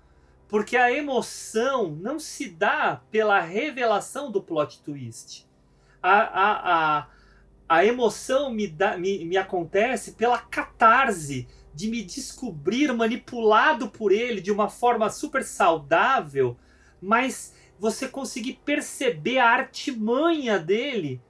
[0.50, 5.48] porque a emoção não se dá pela revelação do plot twist.
[6.02, 7.08] A, a, a,
[7.74, 14.42] a emoção me, dá, me, me acontece pela catarse de me descobrir manipulado por ele
[14.42, 16.58] de uma forma super saudável,
[17.02, 21.22] mas você conseguir perceber a artimanha dele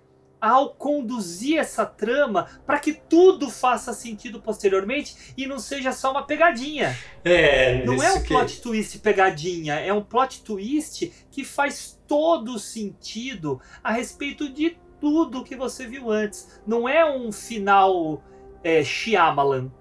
[0.42, 6.24] ao conduzir essa trama para que tudo faça sentido posteriormente e não seja só uma
[6.24, 6.98] pegadinha.
[7.24, 12.58] É, Não é um que- plot twist pegadinha, é um plot twist que faz todo
[12.58, 16.62] sentido a respeito de tudo que você viu antes.
[16.66, 18.24] Não é um final
[18.64, 19.72] é, Shyamalan,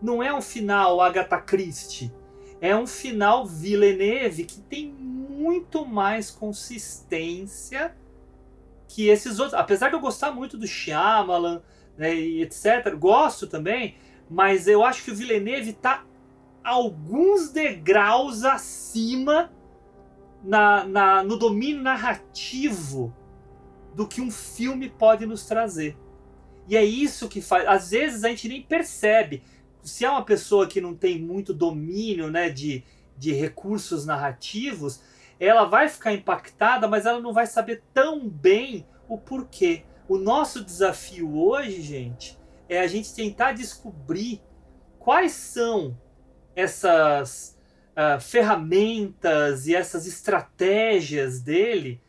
[0.00, 2.12] não é um final Agatha Christie,
[2.60, 7.96] é um final Villeneuve que tem muito mais consistência
[8.86, 9.58] que esses outros.
[9.58, 11.62] Apesar de eu gostar muito do Shyamalan,
[11.96, 13.96] né, e etc, gosto também,
[14.28, 16.04] mas eu acho que o Villeneuve tá
[16.62, 19.50] alguns degraus acima
[20.44, 23.14] na, na, no domínio narrativo
[23.96, 25.96] do que um filme pode nos trazer.
[26.68, 27.66] E é isso que faz.
[27.66, 29.42] Às vezes a gente nem percebe.
[29.82, 32.84] Se é uma pessoa que não tem muito domínio né, de,
[33.16, 35.00] de recursos narrativos,
[35.40, 39.84] ela vai ficar impactada, mas ela não vai saber tão bem o porquê.
[40.06, 44.42] O nosso desafio hoje, gente, é a gente tentar descobrir
[44.98, 45.96] quais são
[46.54, 47.56] essas
[47.94, 52.02] ah, ferramentas e essas estratégias dele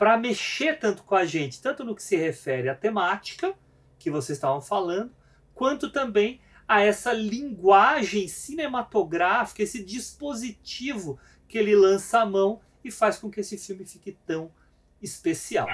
[0.00, 3.52] para mexer tanto com a gente, tanto no que se refere à temática
[3.98, 5.12] que vocês estavam falando,
[5.54, 13.18] quanto também a essa linguagem cinematográfica, esse dispositivo que ele lança à mão e faz
[13.18, 14.50] com que esse filme fique tão
[15.02, 15.66] especial.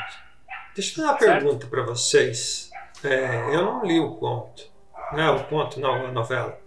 [0.75, 1.43] Deixa eu fazer uma Certo.
[1.45, 2.71] pergunta para vocês.
[3.05, 4.73] É, eu não li o conto.
[5.13, 6.59] Não, o conto não, a novela.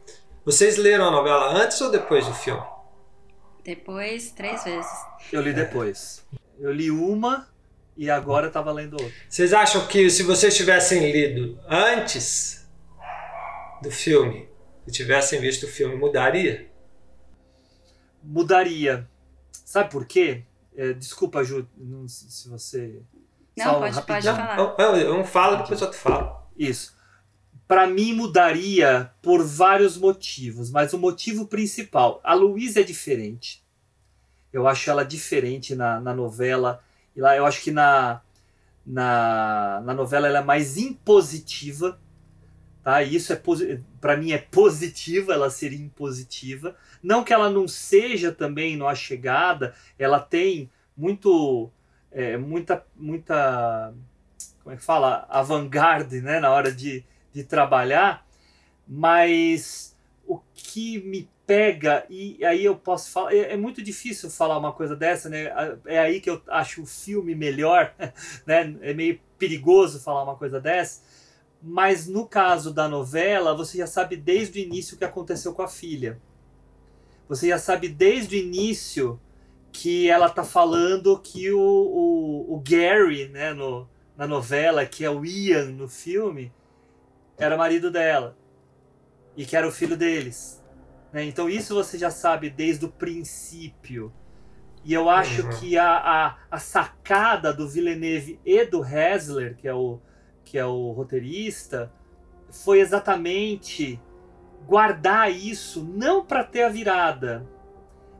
[0.46, 2.64] Vocês leram a novela antes ou depois do filme?
[3.70, 4.92] Depois, três vezes.
[5.32, 6.26] Eu li depois.
[6.60, 7.48] Eu li uma
[7.96, 9.14] e agora eu tava lendo outra.
[9.30, 12.68] Vocês acham que se vocês tivessem lido antes
[13.80, 14.50] do filme
[14.88, 16.68] e tivessem visto o filme, mudaria?
[18.24, 19.08] Mudaria.
[19.52, 20.46] Sabe por quê?
[20.76, 23.04] É, desculpa, Ju, não sei se você.
[23.56, 24.58] Não, Só pode, pode falar.
[24.58, 26.50] Não, eu um falo, depois outro fala.
[26.58, 26.98] Isso.
[27.70, 33.64] Para mim mudaria por vários motivos, mas o motivo principal, a Luísa é diferente.
[34.52, 36.84] Eu acho ela diferente na, na novela.
[37.16, 38.22] E lá eu acho que na,
[38.84, 42.00] na, na novela ela é mais impositiva.
[42.82, 43.04] Tá?
[43.04, 43.40] E isso é
[44.02, 46.76] para mim é positivo, ela seria impositiva.
[47.04, 51.70] Não que ela não seja também no A Chegada, ela tem muito
[52.12, 53.94] é, muita muita
[54.64, 58.26] como é que fala avant-garde né, na hora de, de trabalhar,
[58.88, 64.58] mas o que me pega, e aí eu posso falar, é, é muito difícil falar
[64.58, 65.52] uma coisa dessa, né?
[65.86, 67.94] É aí que eu acho o filme melhor,
[68.46, 68.76] né?
[68.82, 71.02] É meio perigoso falar uma coisa dessa,
[71.62, 75.64] mas no caso da novela, você já sabe desde o início o que aconteceu com
[75.64, 76.22] a filha.
[77.28, 79.20] Você já sabe desde o início
[79.72, 85.10] que ela tá falando que o, o, o Gary, né, no, na novela, que é
[85.10, 86.52] o Ian no filme,
[87.40, 88.38] era marido dela.
[89.36, 90.64] E que era o filho deles.
[91.12, 91.24] né?
[91.24, 94.14] Então isso você já sabe desde o princípio.
[94.84, 95.50] E eu acho Uhum.
[95.50, 100.00] que a, a, a sacada do Villeneuve e do Hessler, que é o,
[100.46, 101.92] que é o roteirista,
[102.50, 104.00] foi exatamente
[104.66, 107.46] guardar isso não para ter a virada,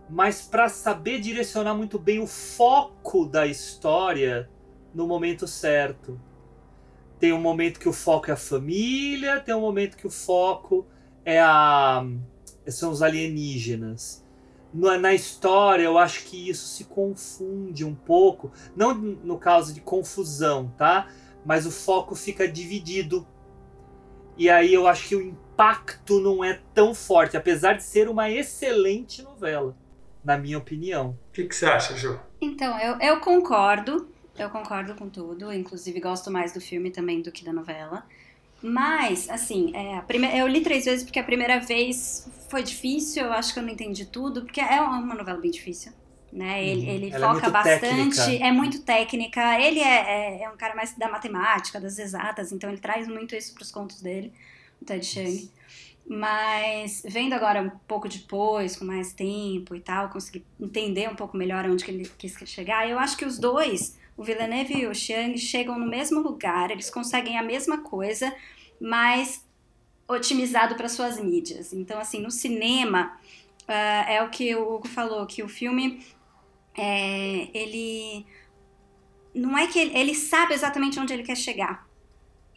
[0.10, 4.50] mas para saber direcionar muito bem o foco da história
[4.94, 6.20] no momento certo.
[7.20, 10.88] Tem um momento que o foco é a família, tem um momento que o foco
[11.26, 12.06] é a
[12.68, 14.26] são os alienígenas.
[14.72, 20.72] Na história, eu acho que isso se confunde um pouco, não no caso de confusão,
[20.78, 21.08] tá?
[21.44, 23.28] Mas o foco fica dividido.
[24.38, 28.30] E aí eu acho que o impacto não é tão forte, apesar de ser uma
[28.30, 29.76] excelente novela,
[30.24, 31.18] na minha opinião.
[31.30, 32.20] O que, que você acha, Ju?
[32.40, 34.09] Então, eu, eu concordo.
[34.40, 35.52] Eu concordo com tudo.
[35.54, 38.06] Inclusive, gosto mais do filme também do que da novela.
[38.62, 43.32] Mas, assim, é, primeira, eu li três vezes porque a primeira vez foi difícil, eu
[43.34, 45.94] acho que eu não entendi tudo, porque é uma novela bem difícil.
[46.32, 46.64] Né?
[46.64, 46.94] Ele, Uhum.
[46.94, 48.46] ele é foca muito bastante, técnica.
[48.46, 49.60] é muito técnica.
[49.62, 53.34] Ele é, é, é um cara mais da matemática, das exatas, então ele traz muito
[53.36, 54.32] isso para os contos dele,
[54.82, 55.50] o Ted Chiang.
[56.06, 61.38] Mas vendo agora um pouco depois, com mais tempo e tal, consegui entender um pouco
[61.38, 62.90] melhor onde que ele quis chegar.
[62.90, 66.90] Eu acho que os dois, o Villeneuve e o Chiang, chegam no mesmo lugar, eles
[66.90, 68.36] conseguem a mesma coisa,
[68.78, 69.48] mas
[70.06, 71.72] otimizado para suas mídias.
[71.72, 73.18] Então, assim, no cinema,
[73.66, 76.06] ah, é o que o Hugo falou, que o filme,
[76.78, 78.26] é, ele...
[79.34, 81.88] Não é que ele, ele sabe exatamente onde ele quer chegar.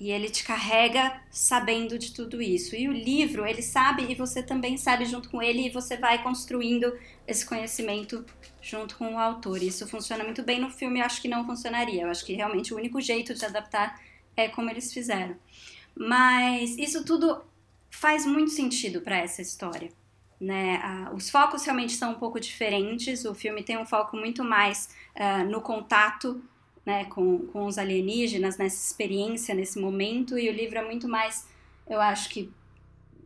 [0.01, 2.75] E ele te carrega sabendo de tudo isso.
[2.75, 6.20] E o livro, ele sabe e você também sabe junto com ele, e você vai
[6.25, 6.92] construindo
[7.25, 8.27] esse conhecimento
[8.62, 9.62] junto com o autor.
[9.62, 12.03] Isso funciona muito bem no filme, acho que não funcionaria.
[12.03, 14.01] Eu acho que realmente o único jeito de adaptar
[14.37, 15.37] é como eles fizeram.
[15.94, 17.42] Mas isso tudo
[17.90, 19.90] faz muito sentido para essa história.
[20.40, 20.81] Né?
[21.14, 23.25] Os focos realmente são um pouco diferentes.
[23.25, 26.42] O filme tem um foco muito mais ah, no contato
[26.85, 31.46] né, com, com os alienígenas, nessa experiência, nesse momento, e o livro é muito mais,
[31.88, 32.51] eu acho que,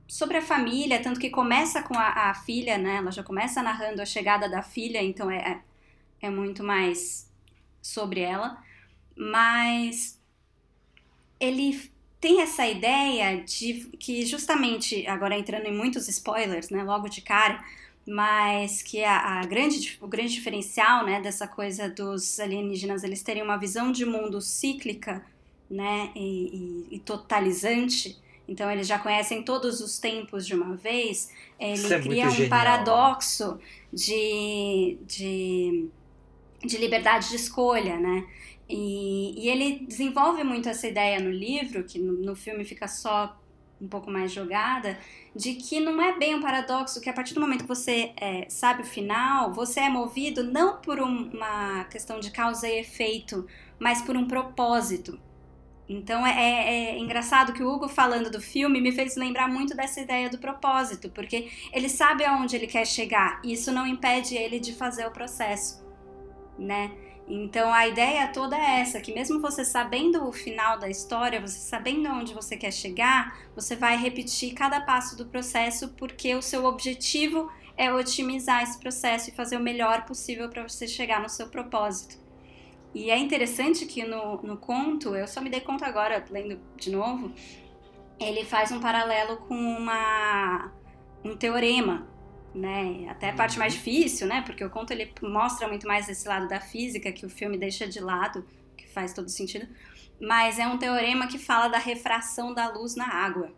[0.07, 4.01] sobre a família, tanto que começa com a, a filha, né, ela já começa narrando
[4.01, 5.63] a chegada da filha, então é,
[6.21, 7.29] é, é muito mais
[7.83, 8.63] sobre ela,
[9.17, 10.21] mas
[11.41, 11.91] ele
[12.21, 17.63] tem essa ideia de que justamente, agora entrando em muitos spoilers, né, logo de cara,
[18.07, 23.43] mas que a, a grande, o grande diferencial né, dessa coisa dos alienígenas eles terem
[23.43, 25.25] uma visão de mundo cíclica
[25.69, 28.17] né, e, e, e totalizante,
[28.49, 32.29] então eles já conhecem todos os tempos de uma vez, ele Isso é cria muito
[32.31, 32.49] um genial.
[32.49, 33.59] paradoxo
[33.93, 35.89] de, de,
[36.65, 38.27] de liberdade de escolha, né?
[38.69, 43.37] E, e ele desenvolve muito essa ideia no livro, que no, no filme fica só
[43.81, 44.99] um pouco mais jogada,
[45.35, 48.49] de que não é bem um paradoxo, que a partir do momento que você é,
[48.49, 53.47] sabe o final, você é movido não por um- uma questão de causa e efeito,
[53.79, 55.21] mas por um propósito.
[55.89, 59.75] Então é, é- é engraçado que o Hugo falando do filme me fez lembrar muito
[59.77, 64.37] dessa ideia do propósito, porque ele sabe aonde ele quer chegar, e isso não impede
[64.37, 65.85] ele de fazer o processo,
[66.59, 66.91] né?
[67.29, 71.59] Então a ideia toda é essa, que mesmo você sabendo o final da história, você
[71.59, 76.65] sabendo onde você quer chegar, você vai repetir cada passo do processo porque o seu
[76.65, 81.49] objetivo é otimizar esse processo e fazer o melhor possível para você chegar no seu
[81.49, 82.17] propósito.
[82.97, 86.91] E é interessante que no, no conto, eu só me dei conta agora, lendo de
[86.91, 87.31] novo,
[88.19, 90.73] ele faz um paralelo com uma,
[91.23, 92.09] um teorema,
[92.55, 93.07] né?
[93.11, 94.41] Até a parte mais difícil, né?
[94.47, 97.87] Porque o conto ele mostra muito mais esse lado da física que o filme deixa
[97.87, 98.47] de lado,
[98.79, 99.69] que faz todo sentido.
[100.19, 103.53] Mas é um teorema que fala da refração da luz na água.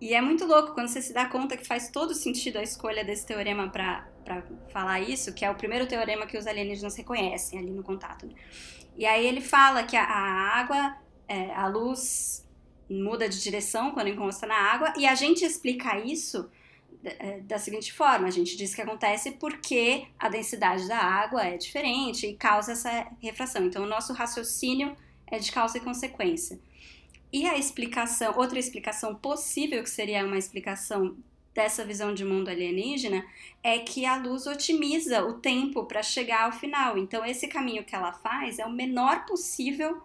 [0.00, 3.04] E é muito louco quando você se dá conta que faz todo sentido a escolha
[3.04, 4.06] desse teorema para
[4.72, 8.26] falar isso, que é o primeiro teorema que os alienígenas reconhecem ali no contato.
[8.26, 8.34] né?
[8.96, 10.96] E aí ele fala que a, a água,
[11.28, 12.46] é, a luz
[12.88, 16.48] muda de direção quando encosta na água, e a gente explica isso
[17.02, 21.56] da- da seguinte forma: a gente diz que acontece porque a densidade da água é
[21.56, 23.64] diferente e causa essa refração.
[23.64, 24.96] Então, o nosso raciocínio
[25.26, 26.58] é de causa e consequência.
[27.32, 31.16] E a explicação, outra explicação possível, que seria uma explicação
[31.54, 33.24] dessa visão de mundo alienígena,
[33.62, 36.98] é que a luz otimiza o tempo para chegar ao final.
[36.98, 40.02] Então, esse caminho que ela faz é o menor possível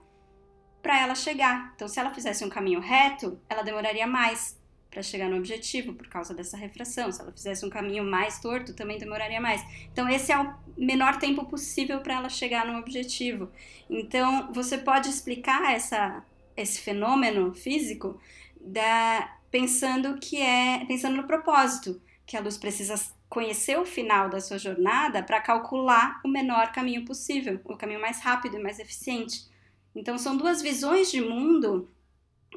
[0.82, 1.74] para ela chegar.
[1.76, 4.58] Então, se ela fizesse um caminho reto, ela demoraria mais
[4.90, 7.12] para chegar no objetivo por causa dessa refração.
[7.12, 9.64] Se ela fizesse um caminho mais torto, também demoraria mais.
[9.92, 13.52] Então, esse é o menor tempo possível para ela chegar no objetivo.
[13.90, 16.24] Então, você pode explicar essa,
[16.56, 18.20] esse fenômeno físico
[18.60, 22.96] da, pensando que é pensando no propósito, que a luz precisa
[23.30, 28.20] conhecer o final da sua jornada para calcular o menor caminho possível, o caminho mais
[28.22, 29.48] rápido e mais eficiente.
[29.96, 31.90] Então, são duas visões de mundo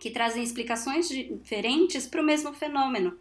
[0.01, 3.19] que trazem explicações diferentes para o mesmo fenômeno.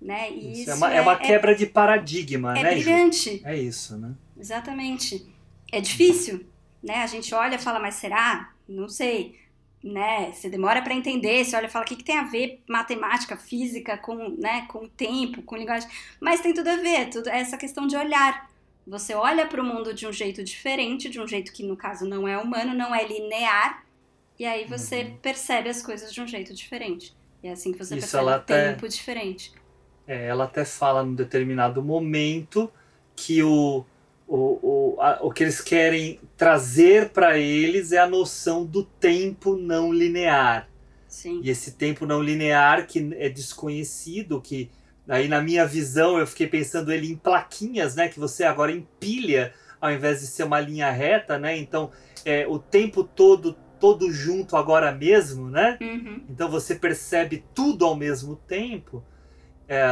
[0.00, 0.30] né?
[0.32, 2.92] E Isso, isso, é, uma, é uma quebra de paradigma, é né, Ju?
[2.92, 3.40] brilhante.
[3.44, 4.14] É isso, né?
[4.38, 5.26] Exatamente.
[5.70, 6.46] É difícil,
[6.82, 6.96] né?
[6.96, 8.52] A gente olha e fala, mas será?
[8.68, 9.38] Não sei.
[9.82, 10.30] Né?
[10.32, 13.36] Você demora para entender, você olha e fala, o que, que tem a ver matemática,
[13.36, 15.88] física com, né, com tempo, com linguagem?
[16.20, 18.48] Mas tem tudo a ver, tudo é essa questão de olhar.
[18.86, 22.06] Você olha para o mundo de um jeito diferente, de um jeito que no caso
[22.06, 23.84] não é humano, não é linear,
[24.38, 25.16] e aí você Uhum.
[25.20, 27.12] percebe as coisas de um jeito diferente.
[27.42, 29.52] E é assim que você Isso, percebe o até- tempo diferente.
[30.06, 32.70] É, ela até fala num determinado momento
[33.16, 33.84] que o,
[34.26, 34.36] o,
[34.96, 39.92] o, a- o que eles querem trazer para eles é a noção do tempo não
[39.92, 40.68] linear.
[41.06, 41.40] Sim.
[41.42, 44.70] E esse tempo não linear que é desconhecido, que
[45.08, 49.52] aí na minha visão eu fiquei pensando ele em plaquinhas, né, que você agora empilha
[49.80, 51.56] ao invés de ser uma linha reta, né?
[51.56, 51.90] Então,
[52.24, 55.76] é, o tempo todo todo junto agora mesmo, né?
[55.80, 56.22] Uhum.
[56.30, 59.02] Então você percebe tudo ao mesmo tempo.
[59.74, 59.82] É,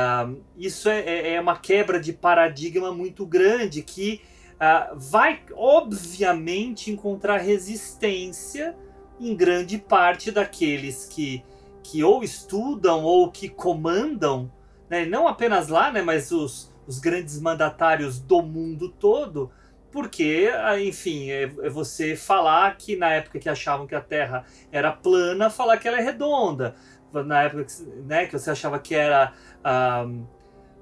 [0.59, 4.21] isso é, é- é uma quebra de paradigma muito grande que
[4.61, 8.77] ah, vai, obviamente, encontrar resistência
[9.19, 11.43] em grande parte daqueles que,
[11.83, 14.53] que ou estudam ou que comandam,
[14.91, 15.07] né?
[15.07, 16.03] não apenas lá, né?
[16.03, 19.51] mas os, os grandes mandatários do mundo todo,
[19.91, 24.45] porque, ah, enfim, é, é você falar que na época que achavam que a Terra
[24.71, 26.75] era plana, falar que ela é redonda.
[27.13, 29.33] Na época que, né, que você achava que era
[29.65, 30.07] ah,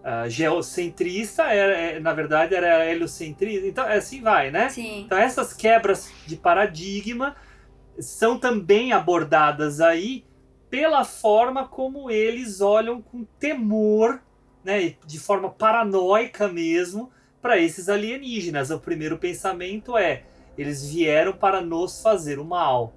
[0.04, 3.66] ah, geocentrista, era, é, na verdade era heliocentrista.
[3.66, 4.68] Então, assim vai, né?
[4.68, 5.02] Sim.
[5.02, 7.34] Então, essas quebras de paradigma
[7.98, 10.24] são também abordadas aí
[10.70, 14.20] pela forma como eles olham com temor,
[14.62, 17.10] né, de forma paranoica mesmo,
[17.40, 18.70] para esses alienígenas.
[18.70, 20.24] O primeiro pensamento é:
[20.56, 22.94] eles vieram para nos fazer o mal.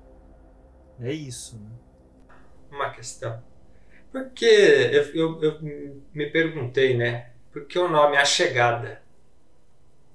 [0.99, 1.57] É isso.
[1.57, 1.81] Né?
[2.71, 3.43] uma questão.
[4.11, 5.61] Porque eu, eu, eu
[6.13, 7.31] me perguntei, né?
[7.51, 9.01] Por que o nome A Chegada?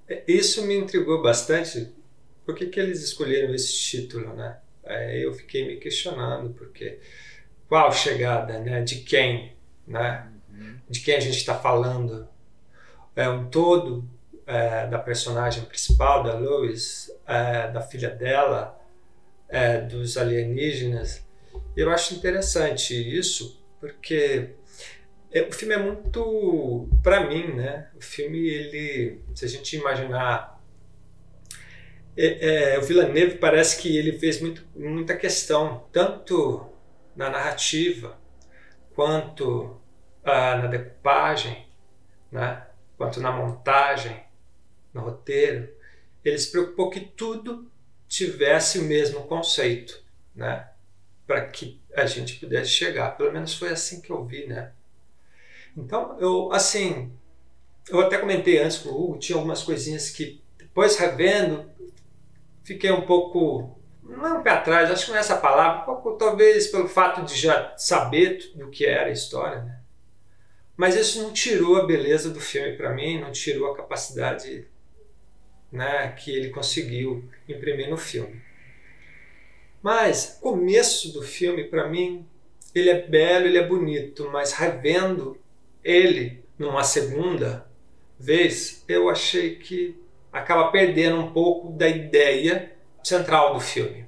[0.07, 1.93] É, Isso me intrigou bastante.
[2.45, 4.57] Por que, que eles escolheram esse título, né?
[4.85, 6.99] Aí eu fiquei me questionando, porque
[7.67, 8.81] qual chegada, né?
[8.81, 9.53] De quem,
[9.85, 10.31] né?
[10.89, 12.27] De quem a gente está falando?
[13.15, 14.07] É um todo
[14.47, 18.79] é, da personagem principal, da Lois, é, da filha dela,
[19.49, 21.25] é, dos alienígenas.
[21.75, 24.55] Eu acho interessante isso, porque
[25.31, 27.89] é, o filme é muito, para mim, né?
[27.95, 30.59] O filme, ele, se a gente imaginar,
[32.15, 36.65] é, é, o Villeneuve parece que ele fez muito, muita questão, tanto
[37.15, 38.17] na narrativa
[38.95, 39.79] quanto
[40.23, 41.67] ah, na decupagem,
[42.31, 42.65] né?
[42.97, 44.26] Quanto na montagem,
[44.97, 45.69] no roteiro.
[46.25, 47.71] Ele se preocupou que tudo
[48.07, 50.03] tivesse o mesmo conceito,
[50.35, 50.67] né?
[51.27, 53.17] para que a gente pudesse chegar.
[53.17, 54.71] Pelo menos foi assim que eu vi, né?
[55.75, 57.11] Então, eu, assim,
[57.89, 61.69] eu até comentei antes com o Hugo, tinha algumas coisinhas que, depois revendo,
[62.63, 66.87] fiquei um pouco, não pé atrás, acho que não é essa palavra, pouco, talvez pelo
[66.87, 69.79] fato de já saber do que era a história, né?
[70.75, 74.67] Mas isso não tirou a beleza do filme para mim, não tirou a capacidade
[75.71, 78.41] né, que ele conseguiu imprimir no filme.
[79.81, 82.25] Mas o começo do filme, para mim,
[82.73, 85.37] ele é belo, ele é bonito, mas revendo
[85.83, 87.67] ele numa segunda
[88.19, 89.95] vez, eu achei que
[90.31, 92.71] acaba perdendo um pouco da ideia
[93.03, 94.05] central do filme.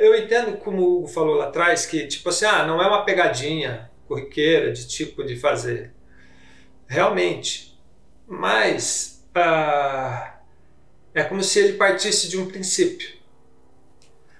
[0.00, 3.04] Eu entendo, como o Hugo falou lá atrás, que tipo assim, ah, não é uma
[3.04, 5.92] pegadinha corriqueira de tipo de fazer.
[6.88, 7.78] Realmente.
[8.26, 10.35] Mas ah,
[11.16, 13.16] é como se ele partisse de um princípio.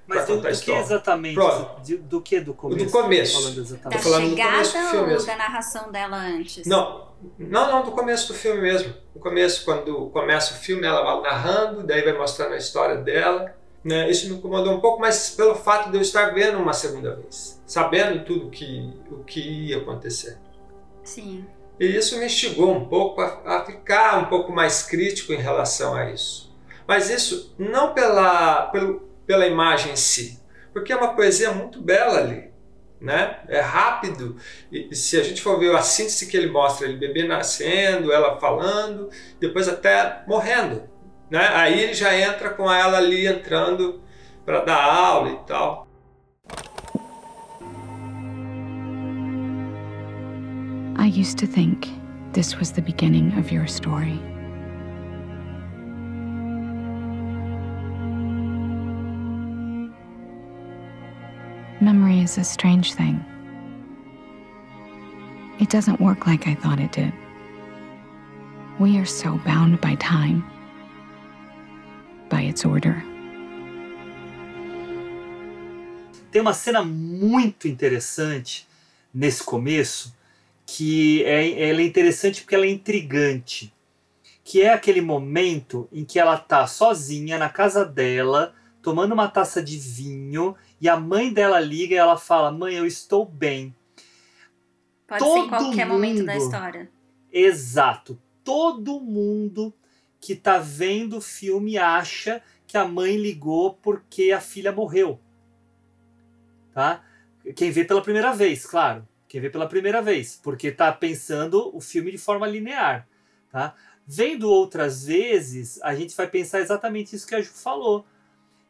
[0.06, 1.34] Mas do, do que exatamente?
[1.34, 1.80] Pronto.
[1.82, 2.84] De- do que do começo?
[2.84, 3.40] Do começo.
[3.40, 4.02] Falando Da exatamente.
[4.02, 5.26] Tô falando do começo do chegada filme ou mesmo.
[5.26, 6.66] da narração dela antes?
[6.66, 7.08] Não,
[7.38, 8.94] não, não, do começo do filme mesmo.
[9.14, 13.56] No começo, quando começa o filme, ela vai narrando, daí vai mostrando a história dela.
[13.82, 14.10] Né?
[14.10, 17.60] Isso me incomodou um pouco, mas pelo fato de eu estar vendo uma segunda vez,
[17.66, 20.38] sabendo tudo que, o que ia acontecer.
[21.02, 21.46] Sim.
[21.80, 25.94] E isso me instigou um pouco a, a ficar um pouco mais crítico em relação
[25.94, 26.45] a isso.
[26.86, 30.40] Mas isso não pela, pelo, pela imagem em si,
[30.72, 32.46] porque é uma poesia muito bela ali.
[33.00, 33.40] Né?
[33.48, 34.36] É rápido.
[34.72, 38.40] E, se a gente for ver a síntese que ele mostra, ele bebê nascendo, ela
[38.40, 40.88] falando, depois até morrendo.
[41.30, 41.46] Né?
[41.52, 44.00] Aí ele já entra com ela ali entrando
[44.44, 45.86] para dar aula e tal.
[50.98, 51.88] I used to think
[52.32, 54.20] this was the beginning of your story.
[61.80, 63.22] Memory is a strange thing.
[65.60, 67.12] It doesn't work like I thought it did.
[68.78, 70.42] We are so bound by time,
[72.30, 73.04] by its order.
[76.32, 78.66] Tem uma cena muito interessante
[79.12, 80.14] nesse começo
[80.64, 83.70] que é, ela é interessante porque ela é intrigante.
[84.42, 89.62] Que é aquele momento em que ela tá sozinha na casa dela, tomando uma taça
[89.62, 93.74] de vinho, e a mãe dela liga e ela fala: Mãe, eu estou bem.
[95.06, 96.42] Pode ser em Todo qualquer momento da mundo.
[96.44, 96.90] história.
[97.32, 98.18] Exato.
[98.42, 99.72] Todo mundo
[100.20, 105.20] que tá vendo o filme acha que a mãe ligou porque a filha morreu.
[106.72, 107.04] Tá?
[107.54, 109.06] Quem vê pela primeira vez, claro.
[109.28, 113.08] Quem vê pela primeira vez, porque tá pensando o filme de forma linear,
[113.50, 113.74] tá?
[114.06, 118.06] Vendo outras vezes, a gente vai pensar exatamente isso que a Ju falou,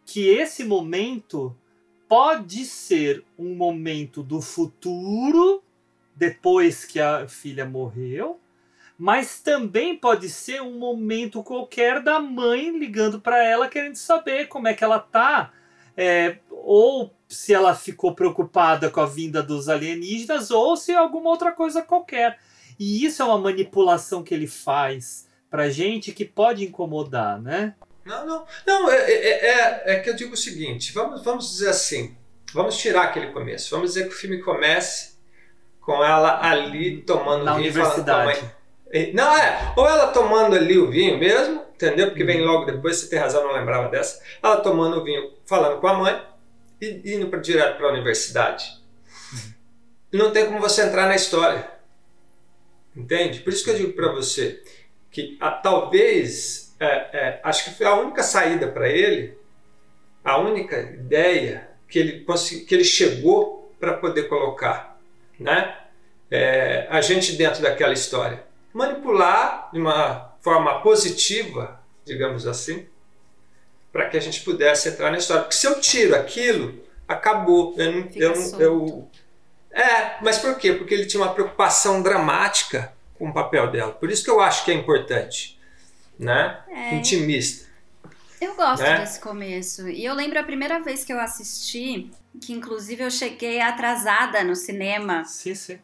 [0.04, 1.54] que esse momento
[2.08, 5.62] pode ser um momento do futuro
[6.14, 8.40] depois que a filha morreu,
[8.98, 14.68] mas também pode ser um momento qualquer da mãe ligando para ela querendo saber como
[14.68, 15.52] é que ela tá,
[15.96, 21.30] é, ou se ela ficou preocupada com a vinda dos alienígenas, ou se é alguma
[21.30, 22.38] outra coisa qualquer.
[22.78, 27.74] E isso é uma manipulação que ele faz pra gente que pode incomodar, né?
[28.06, 28.46] Não, não.
[28.66, 32.16] Não, é, é, é, é que eu digo o seguinte: vamos, vamos dizer assim,
[32.54, 33.70] vamos tirar aquele começo.
[33.70, 35.16] Vamos dizer que o filme comece
[35.80, 38.42] com ela ali tomando Na vinho falando com a universidade.
[38.42, 39.12] mãe.
[39.12, 42.06] Não, é, ou ela tomando ali o vinho mesmo, entendeu?
[42.06, 44.22] Porque vem logo depois, você tem razão, não lembrava dessa.
[44.42, 46.22] Ela tomando o vinho, falando com a mãe
[46.80, 48.80] e indo pra, direto para a universidade.
[50.12, 51.68] Não tem como você entrar na história.
[52.96, 53.40] Entende?
[53.40, 54.62] Por isso que eu digo para você
[55.10, 59.36] que ah, talvez, é, é, acho que foi a única saída para ele,
[60.24, 62.26] a única ideia que ele,
[62.66, 64.98] que ele chegou para poder colocar,
[65.38, 65.76] né?
[66.30, 68.42] É, a gente dentro daquela história.
[68.72, 72.86] Manipular de uma forma positiva, digamos assim,
[73.92, 75.42] para que a gente pudesse entrar na história.
[75.44, 76.74] Porque se eu tiro aquilo,
[77.06, 77.74] acabou.
[77.78, 79.08] Eu, não- eu, não- eu,
[79.70, 80.72] é, mas por quê?
[80.72, 83.92] Porque ele tinha uma preocupação dramática com o papel dela.
[83.92, 85.55] Por isso que eu acho que é importante,
[86.18, 86.62] né?
[86.68, 87.66] É, Intimista.
[88.40, 88.98] Eu gosto né?
[88.98, 89.88] desse começo.
[89.88, 92.10] E eu lembro a primeira vez que eu assisti,
[92.40, 95.78] que inclusive eu cheguei atrasada no cinema Sim, sim.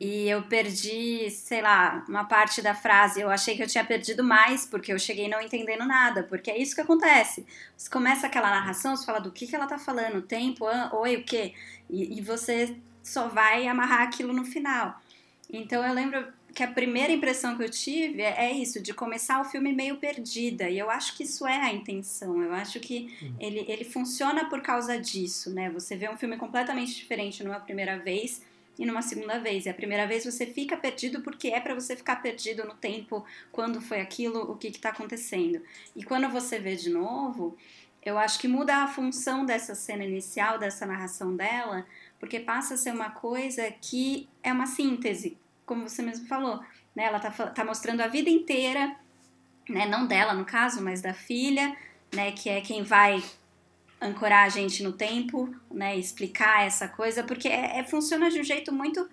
[0.00, 3.20] e eu perdi, sei lá, uma parte da frase.
[3.20, 6.58] Eu achei que eu tinha perdido mais, porque eu cheguei não entendendo nada, porque é
[6.58, 7.44] isso que acontece.
[7.76, 11.16] Você começa aquela narração, você fala do que, que ela tá falando, tempo, ah, oi,
[11.16, 11.52] o quê?
[11.90, 14.98] E, e você só vai amarrar aquilo no final.
[15.52, 19.40] Então eu lembro que a primeira impressão que eu tive é, é isso, de começar
[19.40, 20.70] o filme meio perdida.
[20.70, 22.40] E eu acho que isso é a intenção.
[22.40, 25.68] Eu acho que ele, ele funciona por causa disso, né?
[25.70, 28.40] Você vê um filme completamente diferente numa primeira vez
[28.78, 29.66] e numa segunda vez.
[29.66, 33.24] E a primeira vez você fica perdido porque é para você ficar perdido no tempo,
[33.50, 35.60] quando foi aquilo, o que está acontecendo.
[35.96, 37.56] E quando você vê de novo,
[38.04, 41.84] eu acho que muda a função dessa cena inicial, dessa narração dela,
[42.20, 45.36] porque passa a ser uma coisa que é uma síntese,
[45.66, 46.60] como você mesmo falou.
[46.94, 47.04] Né?
[47.04, 48.94] Ela tá, tá mostrando a vida inteira,
[49.68, 49.86] né?
[49.86, 51.74] não dela no caso, mas da filha,
[52.14, 52.32] né?
[52.32, 53.22] que é quem vai
[54.00, 58.44] ancorar a gente no tempo, né, explicar essa coisa, porque é, é- funciona de um
[58.44, 59.08] jeito muito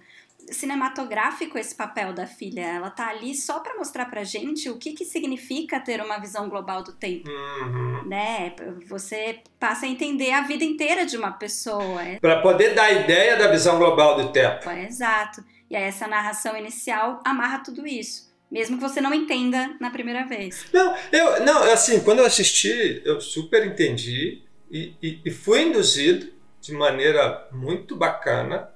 [0.51, 2.61] cinematográfico esse papel da filha.
[2.61, 6.49] Ela tá ali só para mostrar pra gente o que que significa ter uma visão
[6.49, 8.03] global do tempo, Uhum.
[8.05, 8.53] né?
[8.87, 12.01] Você passa a entender a vida inteira de uma pessoa.
[12.19, 14.69] Para poder dar a ideia da visão global do tempo.
[14.69, 15.43] é exato.
[15.71, 20.25] E aí essa narração inicial amarra tudo isso, mesmo que você não entenda na primeira
[20.25, 20.65] vez.
[20.73, 26.29] Não, eu, não, assim, quando eu assisti, eu super entendi e, e- e fui induzido
[26.59, 28.69] de maneira muito bacana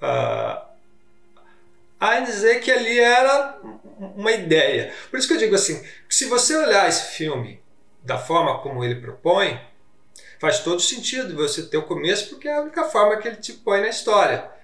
[0.00, 0.64] a,
[1.98, 3.58] a dizer que ali era
[3.98, 4.94] uma ideia.
[5.10, 7.60] Por isso que eu digo assim, se você olhar esse filme
[8.04, 9.60] da forma como ele propõe,
[10.40, 13.54] faz todo sentido você ter o começo, porque é a única forma que ele te
[13.54, 14.56] põe na história.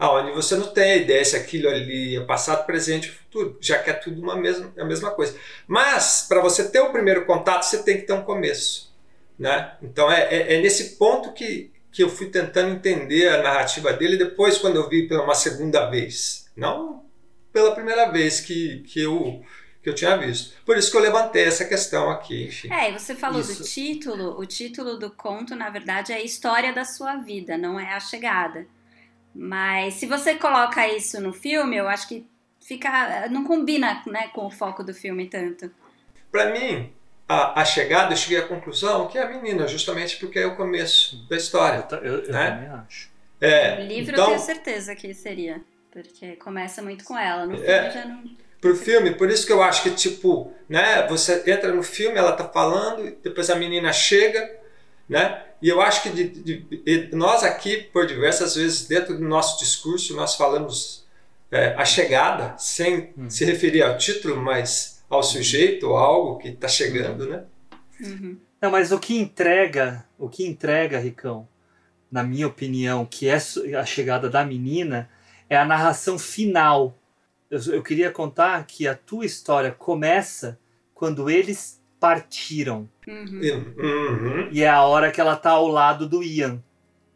[0.00, 3.78] Aonde você não tem a ideia se aquilo ali é passado, presente e futuro, já
[3.78, 5.36] que é tudo uma mesma, a mesma coisa.
[5.66, 8.90] Mas, para você ter o primeiro contato, você tem que ter um começo.
[9.38, 9.72] Né?
[9.82, 14.16] Então, é, é, é nesse ponto que, que eu fui tentando entender a narrativa dele
[14.16, 16.46] depois, quando eu vi pela uma segunda vez.
[16.56, 17.04] Não
[17.52, 19.44] pela primeira vez que, que, eu,
[19.82, 20.56] que eu tinha visto.
[20.64, 22.72] Por isso que eu levantei essa questão aqui, enfim.
[22.72, 23.62] É, e você falou Isso.
[23.62, 24.40] do título.
[24.40, 28.00] O título do conto, na verdade, é a história da sua vida, não é a
[28.00, 28.66] chegada.
[29.34, 32.26] Mas se você coloca isso no filme, eu acho que
[32.60, 33.28] fica.
[33.28, 35.70] não combina né, com o foco do filme tanto.
[36.32, 36.92] Para mim,
[37.28, 40.56] a, a chegada, eu cheguei à conclusão que é a menina, justamente porque é o
[40.56, 41.82] começo da Eu, história.
[41.82, 42.50] ta- eu- eu Né?
[42.50, 43.10] também acho.
[43.40, 45.60] É, o livro então, eu tenho certeza que seria.
[45.90, 47.90] Porque começa muito com ela, no É.
[47.90, 48.22] filme já não.
[48.60, 52.32] pro filme, por isso que eu acho que, tipo, né, você entra no filme, ela
[52.32, 54.59] tá falando, e depois a menina chega,
[55.10, 59.24] né, e eu acho que de, de- e nós aqui, por diversas vezes, dentro do
[59.24, 61.04] nosso discurso, nós falamos
[61.50, 66.68] é, a chegada, sem se referir ao título, mas ao sujeito, ou algo que está
[66.68, 67.44] chegando, né?
[68.00, 68.38] Uhum.
[68.62, 71.48] Não, mas o que entrega, o que entrega, Ricão,
[72.10, 73.36] na minha opinião, que é
[73.76, 75.10] a chegada da menina,
[75.48, 76.96] é a narração final.
[77.50, 80.58] Eu, eu queria contar que a tua história começa
[80.94, 82.88] quando eles partiram.
[83.06, 83.40] Uhum.
[83.42, 84.48] E- uhum.
[84.50, 86.62] E é a hora que ela tá ao lado do Ian.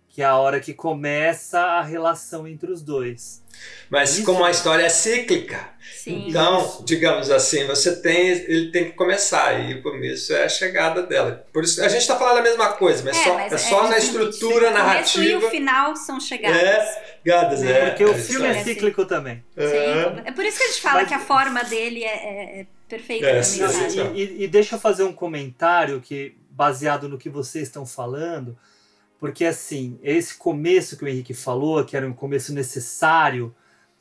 [0.09, 3.43] Que é a hora que começa a relação entre os dois.
[3.91, 4.25] Mas Isso.
[4.25, 6.27] como a história é cíclica, Sim.
[6.29, 6.85] Então, Isso.
[6.85, 11.45] digamos assim, você tem, ele tem que começar e o começo é a chegada dela.
[11.53, 13.99] Por isso a gente está falando a mesma coisa, mas, só, mas é só na
[13.99, 15.47] justamente, estrutura O começo e narrativa.
[15.47, 16.59] o final são chegadas.
[16.63, 17.87] É, gadas, é.
[17.91, 19.43] Porque o é filme isso é cíclico também.
[19.57, 20.23] Sim, É.
[20.27, 22.67] é por isso que a gente fala Mas- que a forma dele é,
[23.25, 23.39] é- é
[24.01, 24.13] É.
[24.15, 28.57] E, e- deixa eu fazer um comentário que baseado no que vocês estão falando,
[29.19, 33.55] porque assim, esse começo que o Henrique falou, que era um começo necessário,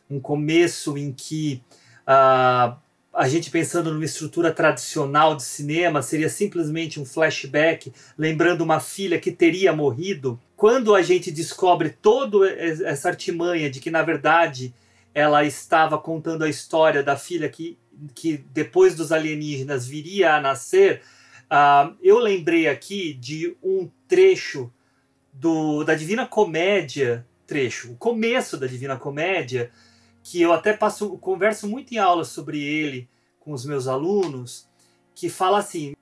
[0.09, 1.63] um começo em que
[2.05, 2.77] ah,
[3.13, 9.19] a gente pensando numa estrutura tradicional de cinema seria simplesmente um flashback, lembrando uma filha
[9.19, 10.39] que teria morrido.
[10.55, 14.73] Quando a gente descobre toda essa artimanha de que na verdade
[15.13, 17.77] ela estava contando a história da filha que,
[18.13, 21.01] que depois dos alienígenas viria a nascer,
[21.49, 24.71] ah, eu lembrei aqui de um trecho
[25.31, 29.71] do, da Divina Comédia, trecho, o começo da Divina Comédia,
[30.23, 34.67] que eu até passo, converso muito em aula sobre ele com os meus alunos,
[35.13, 35.93] que fala assim: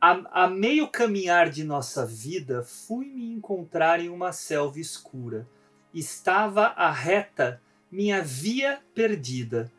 [0.00, 5.48] a, a meio caminhar de nossa vida, fui me encontrar em uma selva escura.
[5.94, 9.72] Estava a reta minha via perdida.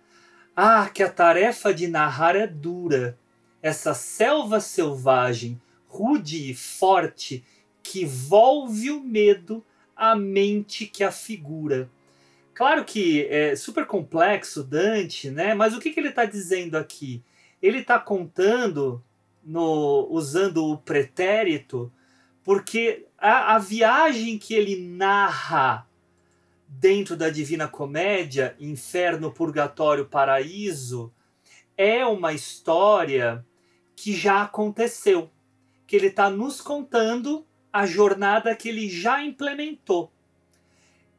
[0.61, 3.17] Ah, que a tarefa de narrar é dura.
[3.61, 5.57] Essa selva selvagem,
[5.87, 7.45] rude e forte,
[7.81, 11.89] que volve o medo à mente que a figura.
[12.53, 15.53] Claro que é super complexo Dante, né?
[15.53, 17.23] Mas o que, que ele está dizendo aqui?
[17.61, 19.01] Ele está contando,
[19.41, 21.89] no, usando o pretérito,
[22.43, 25.87] porque a, a viagem que ele narra
[26.69, 31.11] dentro da Divina Comédia, Inferno, Purgatório, Paraíso,
[31.75, 33.43] é uma história
[33.95, 35.31] que já aconteceu,
[35.87, 40.11] que ele está nos contando a jornada que ele já implementou.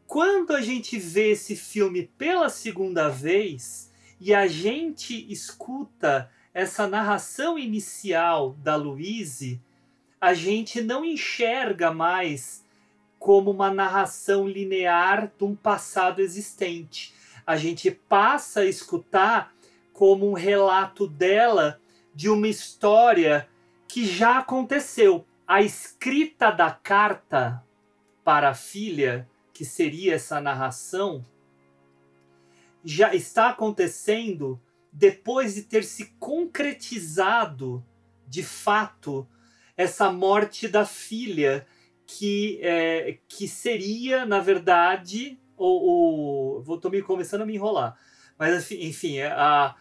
[0.06, 7.58] Quando a gente vê esse filme pela segunda vez e a gente escuta essa narração
[7.58, 9.60] inicial da Louise,
[10.20, 12.64] a gente não enxerga mais
[13.20, 17.14] como uma narração linear de um passado existente.
[17.46, 19.54] A gente passa a escutar
[19.92, 21.78] como um relato dela
[22.14, 23.46] de uma história
[23.86, 25.26] que já aconteceu.
[25.46, 27.62] A escrita da carta
[28.24, 31.22] para a filha, que seria essa narração,
[32.82, 34.58] já está acontecendo
[34.90, 37.84] depois de ter se concretizado
[38.26, 39.28] de fato
[39.76, 41.66] essa morte da filha
[42.18, 47.96] que, é, que seria, na verdade, o, o, vou tô me começando a me enrolar,
[48.36, 49.76] mas enfim, é a,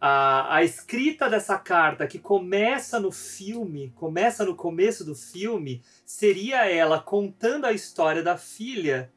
[0.00, 6.70] a, a escrita dessa carta que começa no filme, começa no começo do filme, seria
[6.70, 9.12] ela contando a história da filha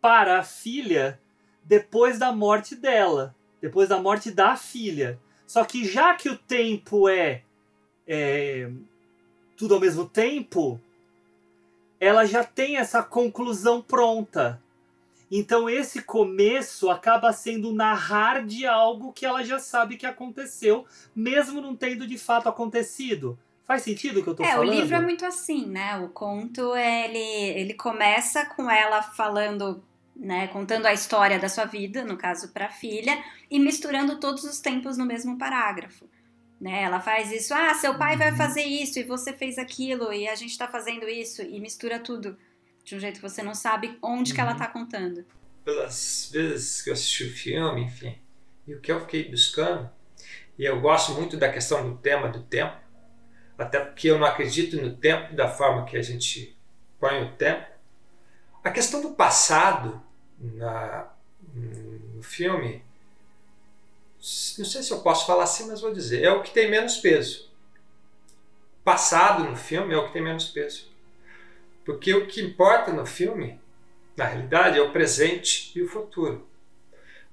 [0.00, 1.20] para a filha
[1.62, 5.20] depois da morte dela, depois da morte da filha.
[5.46, 7.42] Só que já que o tempo é,
[8.06, 8.70] é
[9.54, 10.80] tudo ao mesmo tempo,
[12.00, 14.60] ela já tem essa conclusão pronta.
[15.30, 21.60] Então esse começo acaba sendo narrar de algo que ela já sabe que aconteceu, mesmo
[21.60, 23.38] não tendo de fato acontecido.
[23.64, 24.68] Faz sentido o que eu tô é, falando?
[24.68, 25.96] o livro é muito assim, né?
[25.98, 27.18] O conto, ele,
[27.60, 29.80] ele começa com ela falando,
[30.16, 34.42] né, contando a história da sua vida, no caso para a filha, e misturando todos
[34.42, 36.04] os tempos no mesmo parágrafo.
[36.60, 36.82] Né?
[36.82, 40.34] Ela faz isso, ah, seu pai vai fazer isso e você fez aquilo e a
[40.34, 42.36] gente tá fazendo isso e mistura tudo
[42.84, 45.24] de um jeito que você não sabe onde que ela tá contando.
[45.64, 48.18] Pelas vezes que eu assisti o filme, enfim,
[48.66, 49.88] e o que eu fiquei buscando,
[50.58, 52.76] e eu gosto muito da questão do tema do tempo,
[53.56, 56.56] até porque eu não acredito no tempo da forma que a gente
[56.98, 57.66] põe o tempo.
[58.62, 60.02] A questão do passado
[60.38, 61.10] na,
[61.54, 62.82] no filme,
[64.58, 66.98] não sei se eu posso falar assim, mas vou dizer, é o que tem menos
[66.98, 67.48] peso.
[68.84, 70.90] Passado no filme é o que tem menos peso.
[71.84, 73.58] Porque o que importa no filme,
[74.16, 76.46] na realidade, é o presente e o futuro.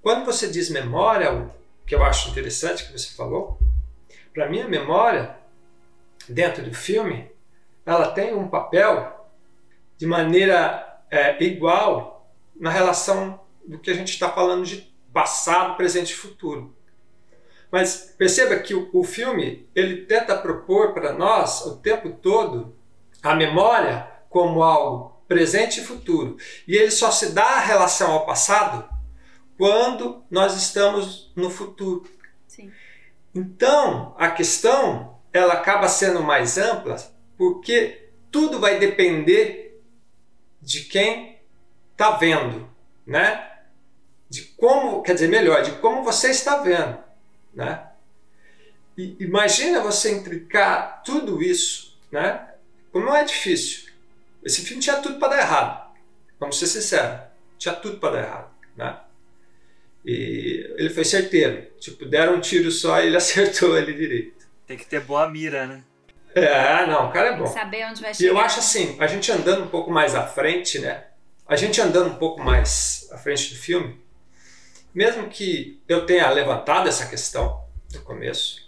[0.01, 1.51] Quando você diz memória, o
[1.85, 3.59] que eu acho interessante que você falou,
[4.33, 5.35] para mim a memória
[6.29, 7.29] dentro do filme,
[7.85, 9.29] ela tem um papel
[9.97, 16.11] de maneira é, igual na relação do que a gente está falando de passado, presente
[16.11, 16.76] e futuro.
[17.71, 22.75] Mas perceba que o, o filme ele tenta propor para nós o tempo todo
[23.21, 26.37] a memória como algo presente e futuro.
[26.67, 28.87] E ele só se dá a relação ao passado
[29.57, 32.09] quando nós estamos no futuro.
[32.47, 32.71] Sim.
[33.33, 36.97] Então, a questão ela acaba sendo mais ampla
[37.37, 39.81] porque tudo vai depender
[40.61, 41.39] de quem
[41.91, 42.67] está vendo,
[43.05, 43.51] né?
[44.29, 46.97] De como, quer dizer, melhor, de como você está vendo,
[47.57, 47.81] né?
[48.97, 52.47] E imagina você implicar tudo isso, né?
[52.91, 53.91] Como não é difícil.
[54.43, 55.87] Esse filme tinha tudo para dar errado.
[56.39, 57.19] Vamos ser sinceros,
[57.57, 58.97] tinha tudo para dar errado, né?
[60.05, 61.67] E ele foi certeiro.
[61.79, 64.47] Tipo, deram um tiro só e ele acertou ele direito.
[64.65, 65.83] Tem que ter boa mira, né?
[66.35, 67.47] É, não, o cara é bom.
[67.47, 68.29] Saber onde vai E chegar.
[68.31, 71.05] eu acho assim, a gente andando um pouco mais à frente, né?
[71.47, 73.99] A gente andando um pouco mais à frente do filme,
[74.97, 78.67] mesmo que eu tenha levantado essa questão no começo,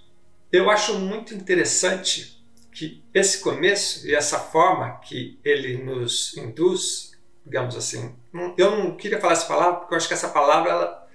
[0.51, 2.39] eu acho muito interessante
[2.71, 8.15] que esse começo e essa forma que ele nos induz, digamos assim,
[8.55, 11.07] eu não queria falar essa palavra porque eu acho que essa palavra ela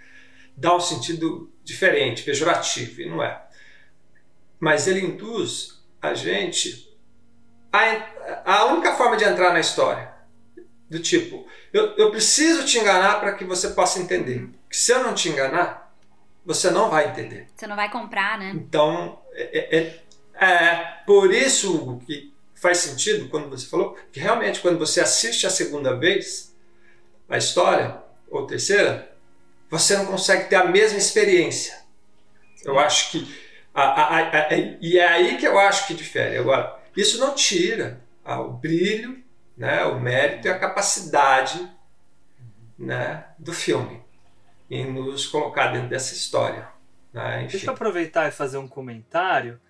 [0.56, 3.40] dá um sentido diferente, pejorativo, e não é.
[4.58, 6.92] Mas ele induz a gente
[7.72, 10.12] a, a única forma de entrar na história.
[10.90, 14.48] Do tipo, eu, eu preciso te enganar para que você possa entender.
[14.70, 15.94] Que se eu não te enganar,
[16.46, 17.48] você não vai entender.
[17.54, 18.52] Você não vai comprar, né?
[18.54, 20.00] Então, é, é-
[20.46, 25.46] é por isso Hugo, que faz sentido quando você falou que realmente quando você assiste
[25.46, 26.54] a segunda vez
[27.28, 29.10] a história, ou terceira,
[29.70, 31.82] você não consegue ter a mesma experiência.
[32.64, 33.44] Eu acho que.
[33.74, 34.48] a- a- a-
[34.80, 36.36] e é aí que eu acho que difere.
[36.38, 39.23] Agora, isso não tira ah, o brilho,
[39.56, 41.70] né, o mérito e a capacidade
[42.78, 44.02] né, do filme
[44.70, 46.68] em nos colocar dentro dessa história.
[47.12, 47.46] Né.
[47.48, 49.60] Deixa eu aproveitar e fazer um comentário.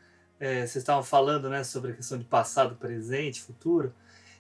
[0.41, 3.93] É, vocês estavam falando né, sobre a questão de passado, presente, futuro.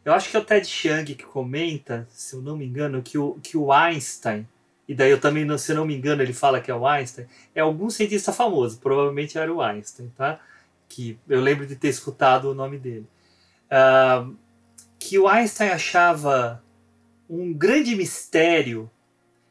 [0.04, 3.16] Eu acho que é o Ted Chiang que comenta, se eu não me engano, que
[3.16, 4.46] o, que o Einstein,
[4.86, 7.26] e daí eu também, se eu não me engano, ele fala que é o Einstein,
[7.54, 10.38] é algum cientista famoso, provavelmente era o Einstein, tá?
[10.88, 13.06] Que eu lembro de ter escutado o nome dele.
[13.70, 14.28] Ah,
[15.04, 16.64] que o Einstein achava
[17.28, 18.90] um grande mistério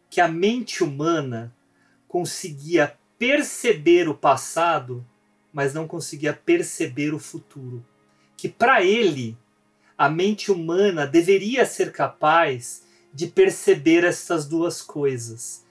[0.10, 1.56] que a mente humana
[2.08, 5.06] conseguia perceber o passado,
[5.54, 7.86] mas não conseguia perceber o futuro.
[8.36, 9.38] Que para ele,
[9.96, 12.84] a mente humana deveria ser capaz
[13.14, 15.64] de perceber essas duas coisas.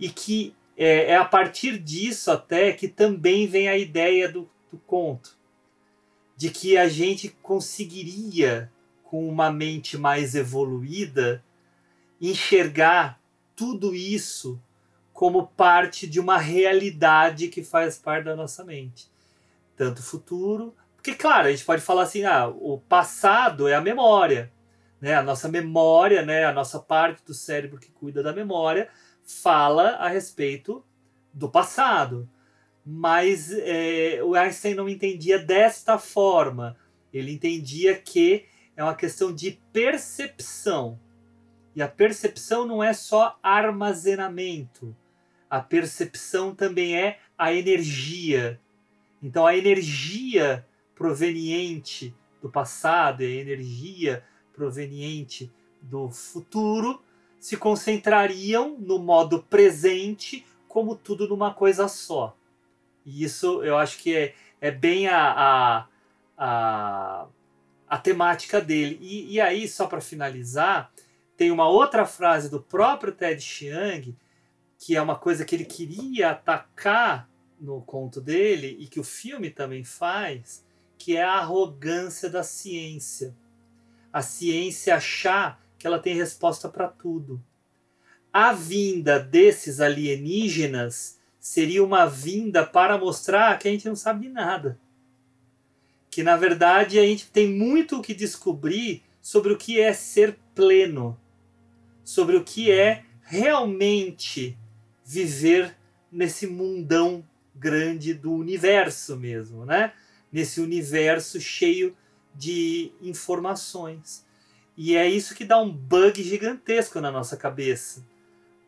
[0.00, 4.78] E que é, é a partir disso até que também vem a ideia do, do
[4.78, 5.38] conto.
[6.36, 8.68] De que a gente conseguiria,
[9.12, 11.44] com uma mente mais evoluída,
[12.18, 13.20] enxergar
[13.54, 14.58] tudo isso
[15.12, 19.10] como parte de uma realidade que faz parte da nossa mente.
[19.76, 20.74] Tanto o futuro.
[20.96, 24.50] Porque, claro, a gente pode falar assim: ah, o passado é a memória.
[24.98, 25.14] Né?
[25.14, 26.46] A nossa memória, né?
[26.46, 28.88] a nossa parte do cérebro que cuida da memória,
[29.22, 30.82] fala a respeito
[31.34, 32.26] do passado.
[32.82, 36.78] Mas é, o Einstein não entendia desta forma.
[37.12, 40.98] Ele entendia que é uma questão de percepção.
[41.74, 44.94] E a percepção não é só armazenamento.
[45.48, 48.60] A percepção também é a energia.
[49.22, 55.50] Então, a energia proveniente do passado e a energia proveniente
[55.80, 57.02] do futuro
[57.38, 62.36] se concentrariam no modo presente como tudo numa coisa só.
[63.04, 65.86] E isso eu acho que é, é bem a, a,
[66.38, 67.26] a,
[67.92, 68.96] a temática dele.
[69.02, 70.90] E, e aí, só para finalizar,
[71.36, 74.16] tem uma outra frase do próprio Ted Chiang,
[74.78, 77.28] que é uma coisa que ele queria atacar
[77.60, 80.64] no conto dele e que o filme também faz,
[80.96, 83.36] que é a arrogância da ciência.
[84.10, 87.44] A ciência achar que ela tem resposta para tudo.
[88.32, 94.32] A vinda desses alienígenas seria uma vinda para mostrar que a gente não sabe de
[94.32, 94.80] nada.
[96.12, 100.38] Que na verdade a gente tem muito o que descobrir sobre o que é ser
[100.54, 101.18] pleno,
[102.04, 104.58] sobre o que é realmente
[105.02, 105.74] viver
[106.10, 109.94] nesse mundão grande do universo mesmo, né?
[110.30, 111.96] Nesse universo cheio
[112.34, 114.22] de informações.
[114.76, 118.04] E é isso que dá um bug gigantesco na nossa cabeça.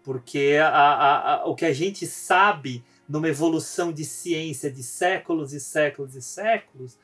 [0.02, 5.52] Porque a, a, a, o que a gente sabe numa evolução de ciência de séculos
[5.52, 6.96] e séculos e séculos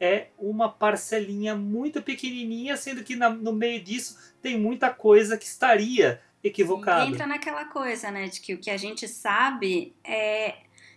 [0.00, 5.44] é uma parcelinha muito pequenininha, sendo que na, no meio disso tem muita coisa que
[5.44, 7.04] estaria equivocada.
[7.04, 10.56] E entra naquela coisa, né, de que o que a gente sabe é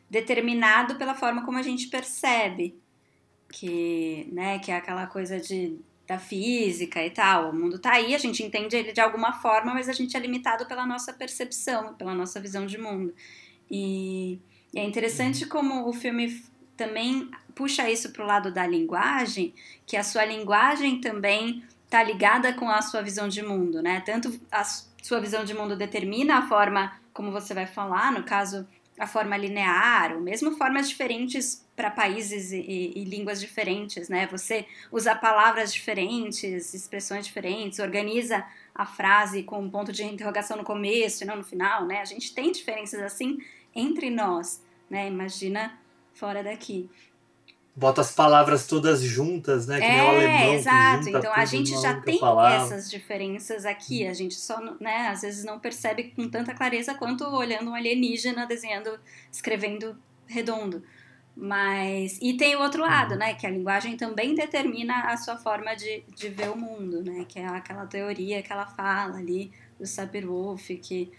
[0.10, 2.80] determinado pela forma como a gente percebe,
[3.52, 5.80] que, né, que é aquela coisa de
[6.12, 7.52] da física e tal.
[7.52, 10.20] O mundo tá aí, a gente entende ele de alguma forma, mas a gente é
[10.20, 13.14] limitado pela nossa percepção, pela nossa visão de mundo.
[13.70, 14.40] E,
[14.74, 16.44] e é interessante como o filme
[16.78, 19.54] também puxa isso para o lado da linguagem,
[19.86, 24.02] que a sua linguagem também está ligada com a sua visão de mundo, né?
[24.06, 28.66] Tanto a sua visão de mundo determina a forma como você vai falar, no caso,
[28.98, 34.28] a forma linear, ou mesmo formas diferentes para países e, e, línguas diferentes, né?
[34.28, 38.46] Você usa palavras diferentes, expressões diferentes, organiza
[38.76, 42.00] a frase com um ponto de interrogação no começo e não no final, né?
[42.00, 43.40] A gente tem diferenças assim
[43.76, 45.08] entre nós, né?
[45.08, 45.78] Imagina
[46.22, 46.88] fora daqui
[47.76, 49.80] bota as palavras todas juntas, né?
[49.80, 50.54] Que é, nem o alemão.
[50.54, 51.10] Exato.
[51.10, 52.20] então a gente já tem
[52.56, 54.06] essas diferenças aqui.
[54.06, 58.46] A gente só, né, às vezes não percebe com tanta clareza quanto olhando um alienígena
[58.46, 59.00] desenhando,
[59.32, 59.98] escrevendo
[60.28, 60.84] redondo.
[61.36, 62.20] Mas.
[62.22, 63.20] E tem o outro lado, uhum.
[63.20, 63.34] né?
[63.34, 67.26] Que a linguagem também determina a sua forma de, de ver o mundo, né?
[67.28, 69.50] Que é aquela teoria que ela fala ali
[69.80, 71.12] do Sapir-Whorf, que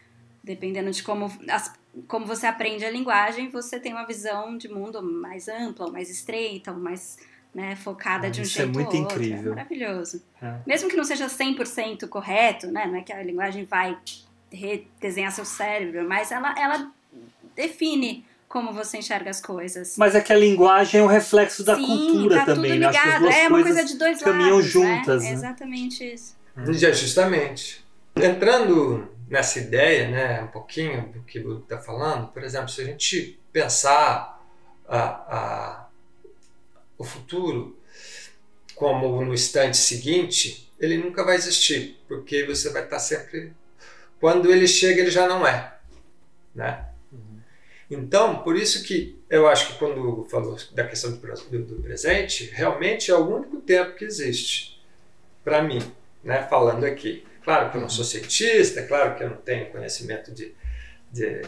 [0.43, 1.72] dependendo de como as
[2.09, 6.72] como você aprende a linguagem, você tem uma visão de mundo mais ampla, mais estreita,
[6.72, 7.18] mais
[7.55, 9.22] né, focada ah, de um isso jeito é muito ou outro.
[9.22, 9.53] É incrível.
[9.53, 10.22] É maravilhoso.
[10.40, 10.55] É.
[10.66, 13.99] Mesmo que não seja 100% correto, né, não é que a linguagem vai
[14.51, 16.90] redesenhar seu cérebro, mas ela, ela
[17.55, 19.97] define como você enxerga as coisas.
[19.97, 22.86] Mas é que a linguagem é um reflexo da Sim, cultura tá também, tudo né?
[22.86, 23.28] ligado.
[23.28, 25.22] é uma coisa de dois caminham lados, juntas.
[25.22, 25.30] Né?
[25.30, 25.34] Né?
[25.34, 26.36] Exatamente isso.
[26.57, 27.82] É, justamente.
[28.14, 32.85] Entrando nessa ideia, né, um pouquinho do que o está falando, por exemplo, se a
[32.85, 34.45] gente pensar
[34.87, 35.89] a, a,
[36.99, 37.74] o futuro
[38.74, 43.55] como no instante seguinte, ele nunca vai existir, porque você vai estar sempre.
[44.20, 45.78] Quando ele chega, ele já não é.
[46.55, 46.85] Né?
[47.11, 47.41] Uhum.
[47.91, 51.76] Então, por isso que eu acho que quando o Hugo falou da questão do, do,
[51.76, 54.78] do presente, realmente é o único tempo que existe
[55.43, 55.80] para mim,
[56.22, 57.24] né, falando aqui.
[57.45, 60.55] Claro que eu não sou cientista, claro que eu não tenho conhecimento de,
[61.11, 61.43] de,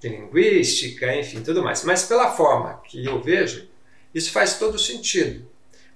[0.00, 1.82] de linguística, enfim, tudo mais.
[1.84, 3.68] Mas pela forma que eu vejo,
[4.14, 5.48] isso faz todo sentido.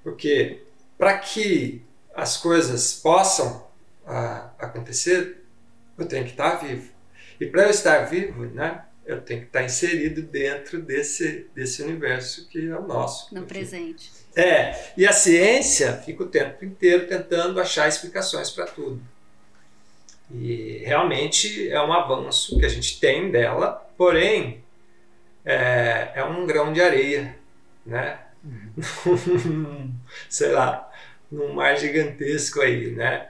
[0.02, 0.62] Porque
[0.96, 1.82] para que
[2.14, 3.66] as coisas possam
[4.06, 5.42] ah, acontecer,
[5.98, 6.90] eu tenho que estar vivo.
[7.40, 12.48] E para eu estar vivo, né, eu tenho que estar inserido dentro desse, desse universo
[12.48, 13.34] que é o nosso.
[13.34, 14.10] No presente.
[14.34, 19.00] É, e a ciência fica o tempo inteiro tentando achar explicações para tudo.
[20.30, 24.64] E realmente é um avanço que a gente tem dela, porém
[25.44, 27.36] é, é um grão de areia,
[27.84, 28.18] né?
[28.42, 29.92] Uhum.
[30.28, 30.90] Sei lá,
[31.30, 33.28] num mar gigantesco aí, né?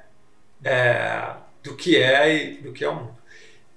[0.64, 3.16] É, do que é e do que é o mundo.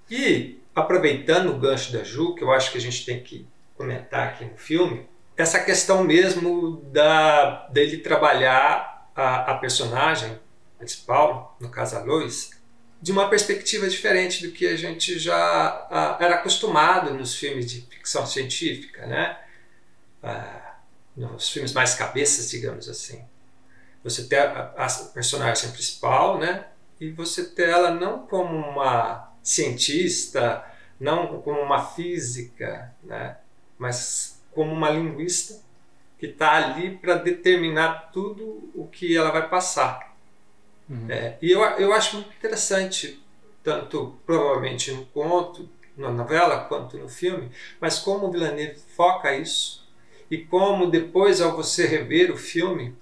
[0.10, 3.48] E aproveitando o gancho da Ju, que eu acho que a gente tem que
[3.78, 5.08] comentar aqui no filme,
[5.38, 10.40] essa questão mesmo da dele trabalhar a, a personagem
[10.78, 12.52] principal, no caso a Lois,
[13.02, 15.36] de uma perspectiva diferente do que a gente já
[15.90, 19.38] a, era acostumado nos filmes de ficção científica, né?
[21.16, 23.24] Nos filmes mais cabeças, digamos assim.
[24.04, 26.66] Você tem a, a personagem principal, né?
[27.00, 30.66] E você tem ela não como uma cientista,
[31.00, 33.38] não como uma física, né?
[33.78, 35.62] Mas como uma linguista
[36.18, 40.16] que está ali para determinar tudo o que ela vai passar.
[40.90, 41.06] Uhum.
[41.10, 43.22] É, e eu, eu acho muito interessante,
[43.64, 49.86] tanto provavelmente no conto, na novela, quanto no filme, mas como o Villeneuve foca isso
[50.30, 52.96] e como depois, ao você rever o filme,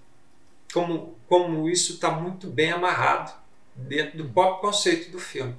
[0.73, 3.33] como, como isso está muito bem amarrado
[3.75, 5.55] dentro do próprio conceito do filme.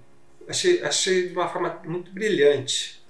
[0.48, 3.02] Achei, achei de uma forma muito brilhante.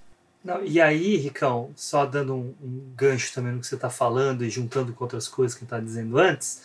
[0.45, 4.45] Não, e aí, Ricão, só dando um, um, gancho também no que você está falando
[4.45, 6.63] e juntando com outras coisas que está dizendo antes,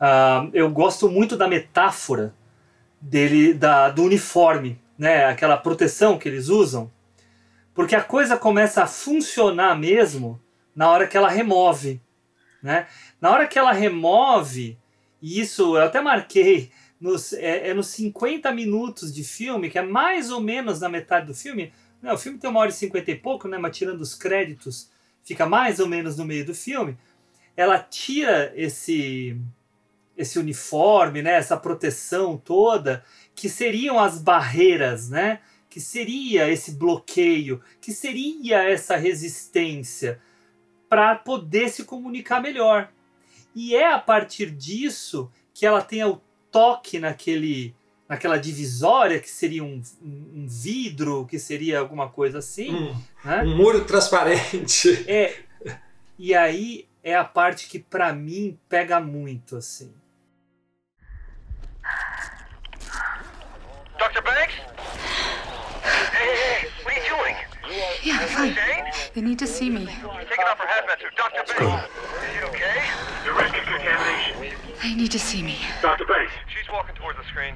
[0.00, 2.34] uh, eu gosto muito da metáfora
[2.98, 5.26] dele, da, do uniforme, né?
[5.26, 6.90] aquela proteção que eles usam,
[7.74, 10.40] porque a coisa começa a funcionar mesmo
[10.74, 12.00] na hora que ela remove.
[12.62, 12.86] Né?
[13.20, 14.78] Na hora que ela remove,
[15.20, 19.82] e isso eu até marquei, nos, é, é nos 50 minutos de filme, que é
[19.82, 21.72] mais ou menos na metade do filme,
[22.02, 23.58] não, o filme tem uma hora e cinquenta e pouco, né?
[23.58, 24.88] Mas tirando os créditos,
[25.24, 26.96] fica mais ou menos no meio do filme.
[27.56, 29.36] Ela tira esse
[30.16, 31.34] esse uniforme, né?
[31.34, 35.40] Essa proteção toda, que seriam as barreiras, né?
[35.68, 40.20] que seria esse bloqueio, que seria essa resistência
[40.88, 42.90] para poder se comunicar melhor.
[43.54, 46.20] E é a partir disso que ela tem o
[46.50, 47.74] toque naquele
[48.08, 52.74] naquela divisória que seria um, um, vidro, que seria alguma coisa assim.
[52.74, 53.42] Um, né?
[53.42, 55.04] um muro transparente.
[55.06, 55.36] É,
[56.18, 59.92] e aí é a parte que para mim pega muito assim.
[63.98, 64.22] Dr.
[64.22, 64.54] Banks?
[65.84, 67.36] Hey, hey, hey, what are you doing?
[68.02, 68.56] Yeah, fine.
[69.14, 69.86] They need to see me.
[69.86, 71.14] Taking off her hazmat suit.
[71.16, 71.44] Dr.
[71.46, 71.88] Banks,
[72.24, 72.82] is he okay?
[73.24, 74.67] The risk of contamination.
[74.82, 75.56] They need to see me.
[75.82, 76.04] Dr.
[76.06, 76.32] Banks.
[76.46, 77.54] She's walking towards the screen.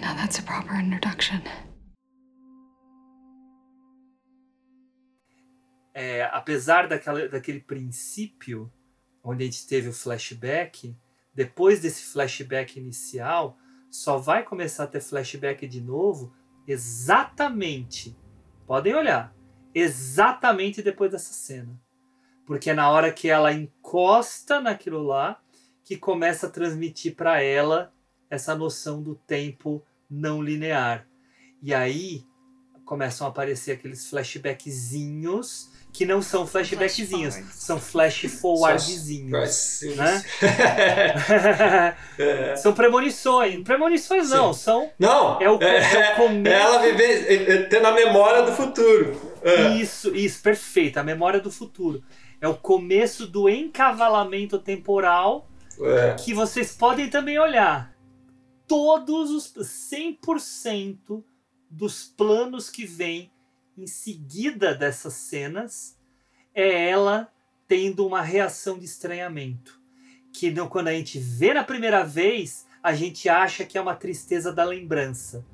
[0.00, 1.42] Now that's a proper introduction.
[5.94, 8.72] É, apesar daquela, daquele princípio
[9.22, 10.96] onde a gente teve o flashback,
[11.34, 13.56] depois desse flashback inicial,
[13.90, 16.34] só vai começar a ter flashback de novo
[16.66, 18.16] exatamente.
[18.66, 19.34] Podem olhar.
[19.74, 21.80] Exatamente depois dessa cena.
[22.46, 25.40] Porque é na hora que ela encosta naquilo lá
[25.84, 27.92] que começa a transmitir para ela
[28.28, 31.06] essa noção do tempo não linear.
[31.62, 32.24] E aí
[32.84, 39.80] começam a aparecer aqueles flashbackzinhos que não são flashbackzinhos, Flash são flash forwardzinhos.
[39.96, 40.22] Né?
[42.18, 42.56] É.
[42.56, 43.62] são premonições.
[43.62, 46.54] Premonições não, são Não, É o- é o começo.
[46.56, 49.20] ela vive é, é, tendo a memória do futuro.
[49.42, 49.74] É.
[49.74, 50.98] Isso, isso, perfeito.
[50.98, 52.02] A memória do futuro.
[52.40, 55.48] É o começo do encavalamento temporal
[55.80, 56.14] É.
[56.14, 57.92] que vocês podem também olhar.
[58.66, 59.52] Todos os
[59.90, 61.22] 100%
[61.70, 63.30] dos planos que vêm
[63.76, 65.98] em seguida dessas cenas
[66.54, 67.32] é ela
[67.66, 69.80] tendo uma reação de estranhamento.
[70.32, 73.94] Que não, quando a gente vê na primeira vez, a gente acha que é uma
[73.94, 75.44] tristeza da lembrança.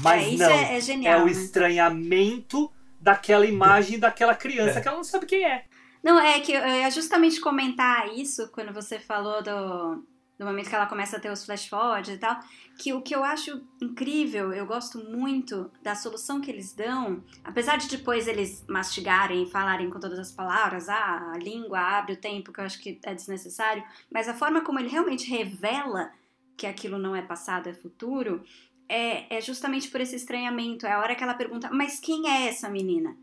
[0.00, 0.50] Mas é, não.
[0.50, 1.22] é, é É genial.
[1.22, 1.32] o né?
[1.32, 2.70] estranhamento
[3.00, 4.82] daquela imagem daquela criança É.
[4.82, 5.64] que ela não sabe quem é.
[6.02, 10.04] Não, é que eu ia justamente comentar isso quando você falou do,
[10.38, 12.38] do momento que ela começa a ter os flash forwards e tal,
[12.76, 17.76] que o que eu acho incrível, eu gosto muito da solução que eles dão, apesar
[17.76, 22.20] de depois eles mastigarem e falarem com todas as palavras, ah, a língua abre o
[22.20, 26.10] tempo, que eu acho que é desnecessário, mas a forma como ele realmente revela
[26.56, 28.42] que aquilo não é passado, é futuro,
[28.88, 30.86] é, é justamente por esse estranhamento.
[30.86, 33.16] É a hora que ela pergunta, mas quem é essa menina?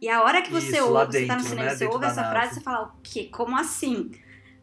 [0.00, 1.74] E a hora que você Isso, ouve, você tá no dentro, cinema, né?
[1.74, 2.34] você Dentro ouve essa nave.
[2.34, 3.28] frase, você fala, o quê?
[3.32, 4.10] Como assim?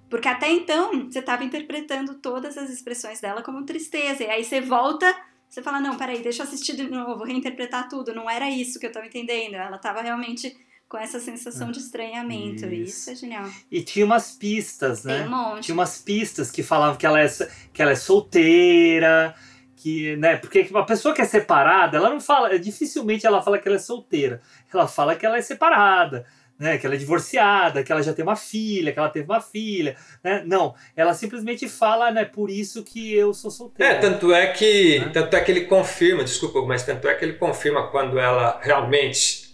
[0.10, 4.24] Porque até então, você estava interpretando todas as expressões dela como tristeza.
[4.24, 5.16] E aí você volta,
[5.49, 8.14] você fala, não, peraí, deixa eu assistir de novo, reinterpretar tudo.
[8.14, 9.56] Não era isso que eu estava entendendo.
[9.56, 10.56] Ela estava realmente
[10.88, 12.66] com essa sensação de estranhamento.
[12.66, 13.10] Isso.
[13.10, 13.49] isso é genial.
[13.72, 15.20] E tinha umas pistas, né?
[15.20, 15.64] Tem um monte.
[15.64, 17.28] Tinha umas pistas que falavam que ela é,
[17.74, 19.36] que ela é solteira,
[19.76, 20.38] que, né?
[20.38, 23.80] Porque uma pessoa que é separada, ela não fala, dificilmente ela fala que ela é
[23.80, 24.41] solteira.
[24.74, 26.26] Ela fala que ela é separada,
[26.60, 26.78] né?
[26.78, 29.95] Que ela é divorciada, que ela já tem uma filha, que ela teve uma filha,
[30.24, 30.43] né?
[30.45, 32.26] Não, ela simplesmente fala, né?
[32.26, 33.93] Por isso que eu sou solteira.
[33.93, 35.10] É, tanto é que Né?
[35.14, 39.45] tanto é que ele confirma, desculpa, mas tanto é que ele confirma quando ela realmente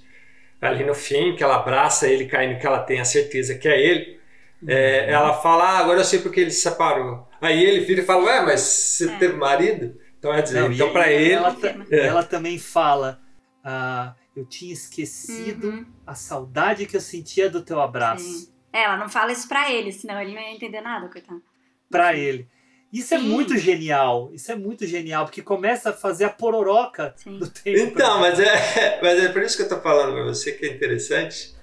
[0.62, 3.80] ali no fim que ela abraça ele caindo que ela tem a certeza que é
[3.80, 4.20] ele.
[4.68, 5.14] é, Uhum.
[5.16, 7.28] ela fala, ah, agora eu sei porque ele se separou.
[7.42, 9.18] Aí ele vira e fala, ué, mas você É.
[9.18, 9.98] teve marido?
[10.20, 11.58] Então é dizer, Não, e- então para e ele, ela,
[11.90, 12.06] É.
[12.06, 13.20] ela também fala,
[13.64, 15.86] ah, eu tinha esquecido Uhum.
[16.06, 18.24] a saudade que eu sentia do teu abraço.
[18.24, 18.52] Sim.
[18.74, 21.42] É, ela não fala isso pra ele, senão ele não ia entender nada, coitado.
[21.90, 22.48] para ele.
[22.94, 23.28] Isso é Sim.
[23.30, 24.30] muito genial.
[24.34, 27.38] Isso é muito genial, porque começa a fazer a pororoca Sim.
[27.40, 27.78] do tempo.
[27.80, 30.74] Então, mas é, mas é por isso que eu tô falando para você que é
[30.74, 31.54] interessante.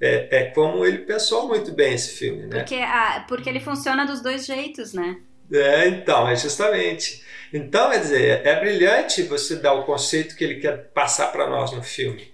[0.00, 2.60] É, é como ele pensou muito bem esse filme, né?
[2.60, 5.20] Porque, a, porque ele funciona dos dois jeitos, né?
[5.52, 7.22] É, então, é justamente.
[7.52, 11.72] Então, quer dizer, é brilhante você dar o conceito que ele quer passar para nós
[11.72, 12.30] no filme.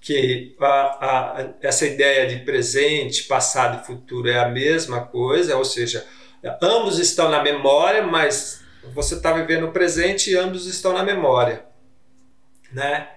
[0.00, 5.64] Que a, a, essa ideia de presente, passado e futuro é a mesma coisa, ou
[5.64, 6.06] seja,
[6.62, 8.62] ambos estão na memória, mas
[8.92, 11.64] você está vivendo o presente e ambos estão na memória.
[12.72, 13.08] Né?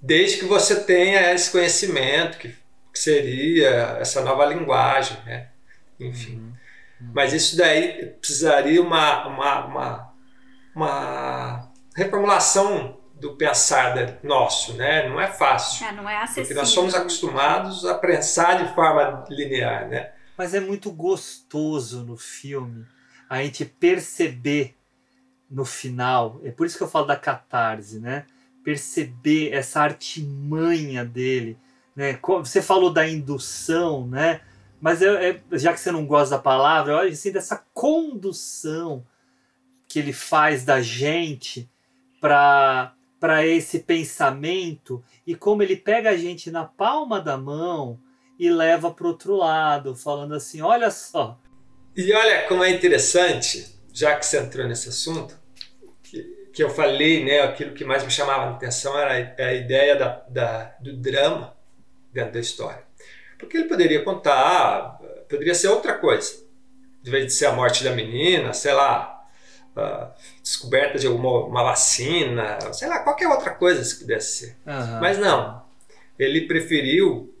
[0.00, 5.16] Desde que você tenha esse conhecimento, que, que seria essa nova linguagem.
[5.24, 5.48] Né?
[5.98, 6.36] Enfim.
[6.36, 6.52] Uhum.
[7.12, 10.03] Mas isso daí precisaria uma, uma, uma,
[10.74, 15.08] uma reformulação do pensar nosso, né?
[15.08, 15.86] Não é fácil.
[15.86, 16.42] É, não é acessível.
[16.42, 20.12] Porque nós somos acostumados a pensar de forma linear, né?
[20.36, 22.86] Mas é muito gostoso no filme
[23.28, 24.76] a gente perceber
[25.50, 28.26] no final, é por isso que eu falo da catarse, né?
[28.64, 31.58] Perceber essa artimanha dele,
[31.94, 32.18] né?
[32.40, 34.40] Você falou da indução, né?
[34.80, 39.04] Mas é, é, já que você não gosta da palavra, olha assim dessa condução
[39.94, 41.70] que ele faz da gente
[42.20, 47.98] para para esse pensamento e como ele pega a gente na palma da mão
[48.36, 51.40] e leva para outro lado, falando assim, olha só.
[51.96, 55.38] E olha como é interessante, já que você entrou nesse assunto,
[56.02, 56.22] que,
[56.52, 59.96] que eu falei, né, aquilo que mais me chamava a atenção era a, a ideia
[59.96, 61.56] da, da, do drama
[62.12, 62.82] dentro da história.
[63.38, 64.98] Porque ele poderia contar,
[65.30, 66.44] poderia ser outra coisa.
[67.00, 69.13] De vez de ser a morte da menina, sei lá,
[69.76, 70.10] uh,
[70.42, 74.56] descoberta de alguma uma vacina, sei lá, qualquer outra coisa se pudesse ser.
[74.66, 75.00] Uhum.
[75.00, 75.62] Mas não,
[76.18, 77.34] ele preferiu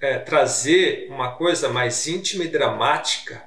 [0.00, 3.42] é, trazer uma coisa mais íntima e dramática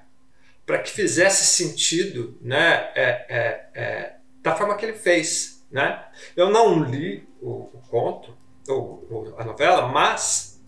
[0.65, 5.65] para que fizesse sentido né, é, é, é, da forma que ele fez.
[5.71, 6.03] Né?
[6.35, 8.35] Eu não li o, o conto,
[8.67, 10.61] ou, a novela, mas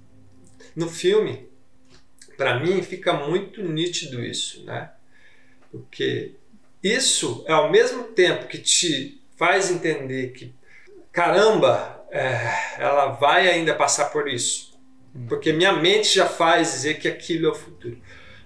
[0.75, 1.49] no filme,
[2.37, 4.63] para mim, fica muito nítido isso.
[4.63, 4.89] Né?
[5.71, 6.35] Porque
[6.83, 10.53] isso é ao mesmo tempo que te faz entender que,
[11.11, 12.37] caramba, é,
[12.77, 14.77] ela vai ainda passar por isso.
[15.15, 15.25] Hum.
[15.27, 17.97] Porque minha mente já faz dizer que aquilo é o futuro.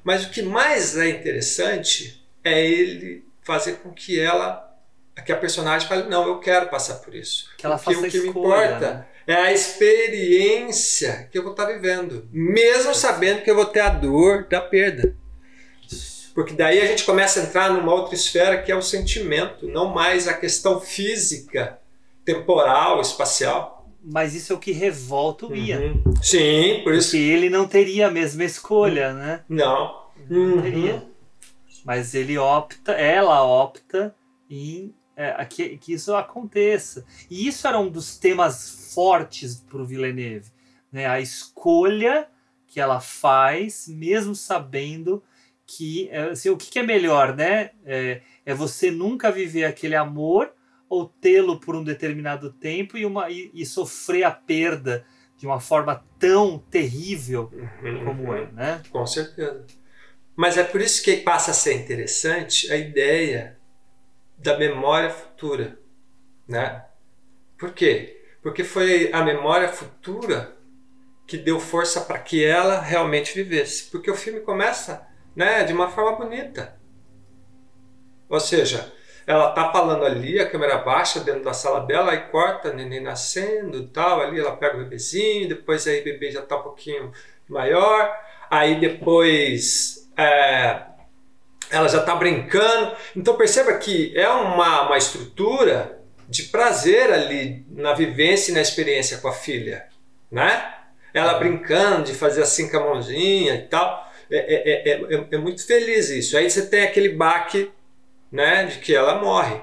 [0.03, 4.77] Mas o que mais é interessante é ele fazer com que ela,
[5.25, 7.49] que a personagem fale, não, eu quero passar por isso.
[7.57, 9.05] Que ela Porque faça o que escolha, me importa né?
[9.25, 13.89] é a experiência que eu vou estar vivendo, mesmo sabendo que eu vou ter a
[13.89, 15.15] dor da perda.
[16.33, 19.93] Porque daí a gente começa a entrar numa outra esfera que é o sentimento, não
[19.93, 21.79] mais a questão física,
[22.25, 23.87] temporal, espacial.
[24.03, 25.79] Mas isso é o que revolta o Ian.
[25.79, 26.03] Uhum.
[26.21, 27.11] Sim, por isso.
[27.11, 29.41] Porque ele não teria a mesma escolha, né?
[29.47, 30.03] Não.
[30.29, 30.61] Não Uhum.
[30.61, 31.03] teria.
[31.85, 34.15] Mas ele opta, ela opta
[34.49, 37.05] em é, que, que isso aconteça.
[37.29, 40.49] E isso era um dos temas fortes para o Villeneuve.
[40.91, 41.05] Né?
[41.05, 42.27] A escolha
[42.67, 45.21] que ela faz, mesmo sabendo
[45.65, 47.71] que é, assim, o que, é melhor, né?
[47.85, 50.53] É, é você nunca viver aquele amor
[50.89, 55.05] ou tê-lo por um determinado tempo e, uma, e, e sofrer a perda
[55.37, 57.51] de uma forma tão terrível
[58.05, 58.81] como é, né?
[58.91, 59.65] Com certeza.
[60.35, 63.57] Mas é por isso que passa a ser interessante a ideia
[64.37, 65.79] da memória futura,
[66.47, 66.85] né?
[67.57, 68.21] Por quê?
[68.41, 70.55] Porque foi a memória futura
[71.25, 73.89] que deu força para que ela realmente vivesse.
[73.89, 76.75] Porque o filme começa, né, de uma forma bonita.
[78.29, 78.91] Ou seja,
[79.25, 83.77] ela tá falando ali, a câmera baixa dentro da sala dela, aí corta, neném nascendo
[83.77, 87.11] e tal, ali ela pega o bebezinho, depois aí o bebê já tá um pouquinho
[87.47, 88.11] maior,
[88.49, 90.83] aí depois é,
[91.71, 92.95] ela já tá brincando.
[93.15, 99.17] Então perceba que é uma, uma estrutura de prazer ali na vivência e na experiência
[99.19, 99.87] com a filha,
[100.31, 100.73] né?
[101.13, 104.11] Ela brincando de fazer assim com a mãozinha e tal.
[104.33, 106.35] É, é, é, é, é muito feliz isso.
[106.35, 107.71] Aí você tem aquele baque
[108.31, 109.61] né, de que ela morre,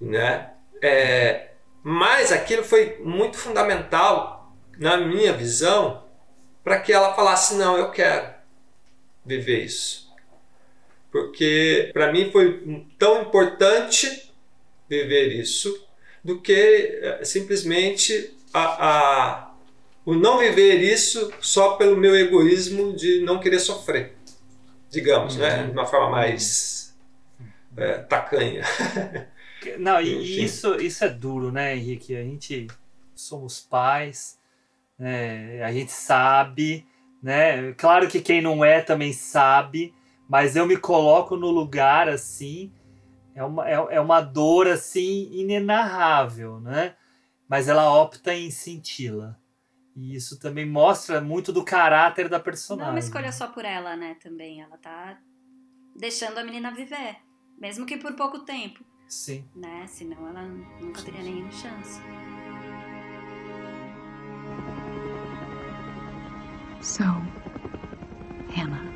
[0.00, 0.50] né?
[0.80, 1.48] É,
[1.82, 6.04] mas aquilo foi muito fundamental na minha visão
[6.62, 8.32] para que ela falasse não, eu quero
[9.24, 10.10] viver isso,
[11.10, 14.32] porque para mim foi tão importante
[14.88, 15.86] viver isso
[16.22, 16.52] do que
[17.02, 19.43] eh, simplesmente a, a
[20.04, 24.16] o não viver isso só pelo meu egoísmo de não querer sofrer,
[24.90, 26.94] digamos, né, de uma forma mais
[27.76, 28.62] é, tacanha.
[29.78, 32.14] Não, e, e isso, isso é duro, né, Henrique?
[32.14, 32.66] A gente
[33.14, 34.38] somos pais,
[34.98, 35.62] né?
[35.62, 36.86] a gente sabe,
[37.22, 37.72] né?
[37.72, 39.94] Claro que quem não é também sabe,
[40.28, 42.70] mas eu me coloco no lugar assim,
[43.34, 46.94] é uma, é, é uma dor assim inenarrável, né?
[47.48, 49.38] Mas ela opta em senti-la.
[49.96, 52.92] E isso também mostra muito do caráter da Não é personagem.
[52.92, 54.60] uma escolha só por ela, né, também.
[54.60, 55.18] Ela tá
[55.94, 57.16] deixando a menina viver.
[57.56, 59.48] Mesmo que por pouco tempo, Sim.
[59.54, 59.86] né?
[59.86, 60.42] Senão ela
[60.80, 62.00] nunca teria nenhuma chance.
[66.80, 67.04] So,
[68.50, 68.92] Hannah,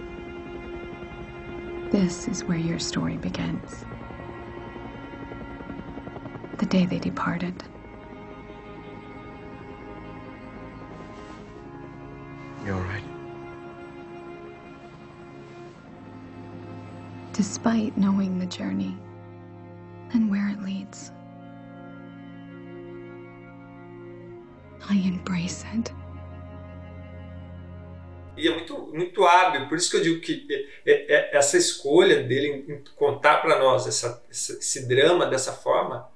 [1.90, 3.84] this is where your story begins.
[6.58, 7.62] The day they departed.
[12.68, 13.04] You all right?
[17.32, 18.94] Despite knowing the journey
[20.12, 21.10] and where it leads,
[24.86, 25.90] I embrace it.
[28.36, 29.66] e é muito, muito hábil.
[29.66, 33.86] Por isso que eu digo que é, é, essa escolha dele em contar para nós
[33.86, 36.06] essa, esse drama dessa forma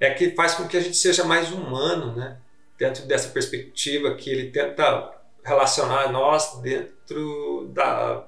[0.00, 2.38] é que faz com que a gente seja mais humano, né?
[2.76, 8.26] Dentro dessa perspectiva que ele tenta relacionar nós dentro da,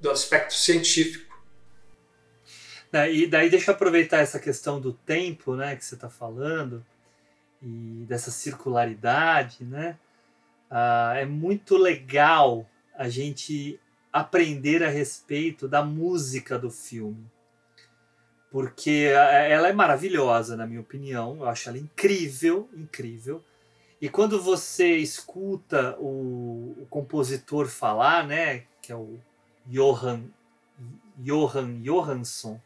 [0.00, 1.32] do aspecto científico.
[3.10, 6.84] E daí deixa eu aproveitar essa questão do tempo, né, que você está falando
[7.62, 9.98] e dessa circularidade, né?
[10.70, 13.80] Ah, é muito legal a gente
[14.12, 17.24] aprender a respeito da música do filme.
[18.50, 21.36] Porque ela é maravilhosa, na minha opinião.
[21.36, 23.42] Eu acho ela incrível, incrível.
[24.02, 29.18] E quando você escuta o, o compositor falar, né, que é o
[29.64, 30.24] Johan,
[31.16, 32.60] Johan Johansson,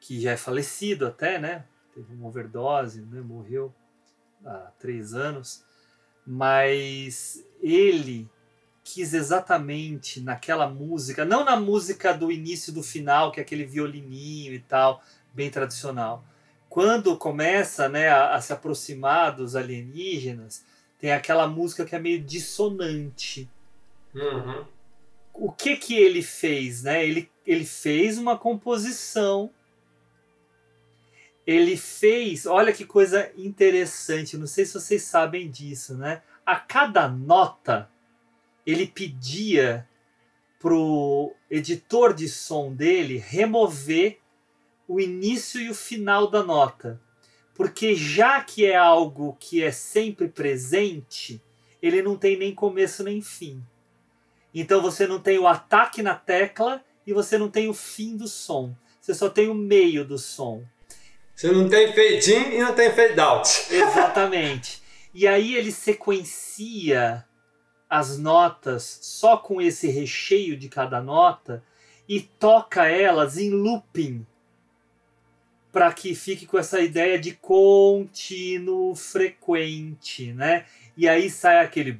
[0.00, 1.64] que já é falecido até, né?
[1.94, 3.22] Teve uma overdose, né?
[3.22, 3.74] morreu
[4.44, 5.64] há três anos
[6.26, 8.28] mas ele
[8.82, 14.52] quis exatamente naquela música, não na música do início do final, que é aquele violininho
[14.52, 15.02] e tal,
[15.32, 16.24] bem tradicional.
[16.76, 20.62] Quando começa né, a, a se aproximar dos alienígenas,
[20.98, 23.48] tem aquela música que é meio dissonante.
[24.14, 24.62] Uhum.
[25.32, 26.82] O que que ele fez?
[26.82, 27.02] Né?
[27.02, 29.50] Ele, ele fez uma composição
[31.46, 36.20] ele fez, olha que coisa interessante, não sei se vocês sabem disso, né?
[36.44, 37.88] A cada nota
[38.66, 39.88] ele pedia
[40.58, 44.18] pro editor de som dele remover
[44.88, 47.00] o início e o final da nota.
[47.54, 51.40] Porque já que é algo que é sempre presente,
[51.80, 53.62] ele não tem nem começo nem fim.
[54.54, 58.28] Então você não tem o ataque na tecla e você não tem o fim do
[58.28, 58.74] som.
[59.00, 60.64] Você só tem o meio do som.
[61.34, 63.48] Você não tem fade in e não tem fade out.
[63.70, 64.82] Exatamente.
[65.14, 67.24] E aí ele sequencia
[67.88, 71.62] as notas só com esse recheio de cada nota
[72.08, 74.26] e toca elas em looping
[75.76, 80.64] para que fique com essa ideia de contínuo frequente, né?
[80.96, 81.94] E aí sai aquele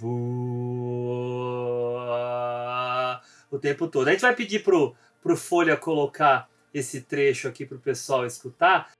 [3.51, 4.09] o tempo todo.
[4.09, 8.93] A gente vai pedir pro pro Folha colocar esse trecho aqui pro pessoal escutar.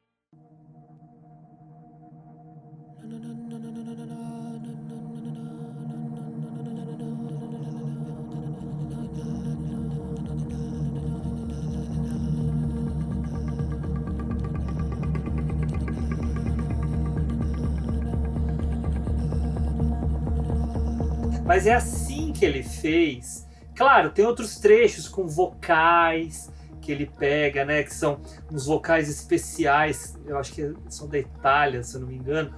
[21.47, 23.47] Mas é assim que ele fez.
[23.75, 26.51] Claro, tem outros trechos com vocais
[26.81, 27.83] que ele pega, né?
[27.83, 28.21] Que são
[28.51, 32.53] uns vocais especiais, eu acho que são da Itália, se eu não me engano,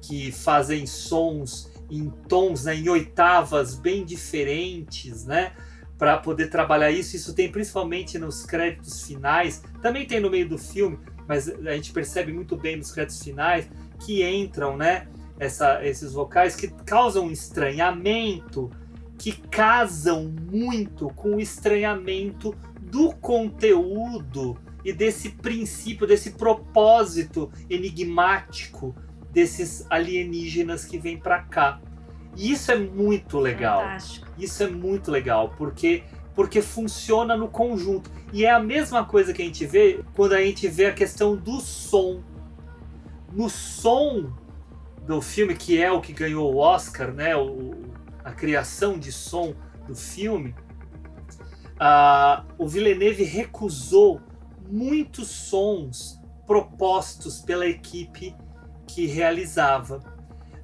[0.00, 5.52] que fazem sons em tons, né, em oitavas bem diferentes, né?
[5.98, 7.16] Para poder trabalhar isso.
[7.16, 11.92] Isso tem principalmente nos créditos finais, também tem no meio do filme, mas a gente
[11.92, 13.68] percebe muito bem nos créditos finais
[13.98, 15.08] que entram, né?
[15.40, 18.70] Essa, esses vocais que causam estranhamento,
[19.18, 28.94] que casam muito com o estranhamento do conteúdo e desse princípio, desse propósito enigmático
[29.32, 31.80] desses alienígenas que vêm para cá.
[32.36, 33.80] E isso é muito legal.
[33.80, 34.28] Fantástico.
[34.38, 36.04] Isso é muito legal, porque
[36.34, 38.10] porque funciona no conjunto.
[38.32, 41.36] E é a mesma coisa que a gente vê quando a gente vê a questão
[41.36, 42.22] do som.
[43.32, 44.32] No som
[45.06, 47.36] do filme, que é o que ganhou o Oscar, né?
[47.36, 47.72] O,
[48.24, 49.54] a criação de som
[49.86, 50.54] do filme,
[51.80, 54.20] uh, o Villeneuve recusou
[54.68, 58.34] muitos sons propostos pela equipe
[58.86, 60.02] que realizava.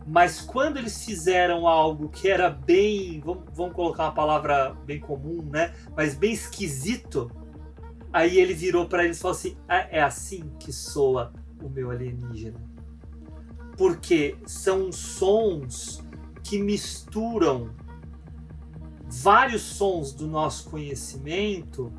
[0.06, 5.42] Mas quando eles fizeram algo que era bem, vamos, vamos colocar uma palavra bem comum,
[5.50, 5.74] né?
[5.96, 7.30] Mas bem esquisito,
[8.12, 11.90] aí ele virou para eles e falou assim: ah, é assim que soa o meu
[11.90, 12.76] alienígena
[13.77, 16.03] porque são sons
[16.43, 17.70] que misturam
[19.05, 21.93] vários sons do nosso conhecimento,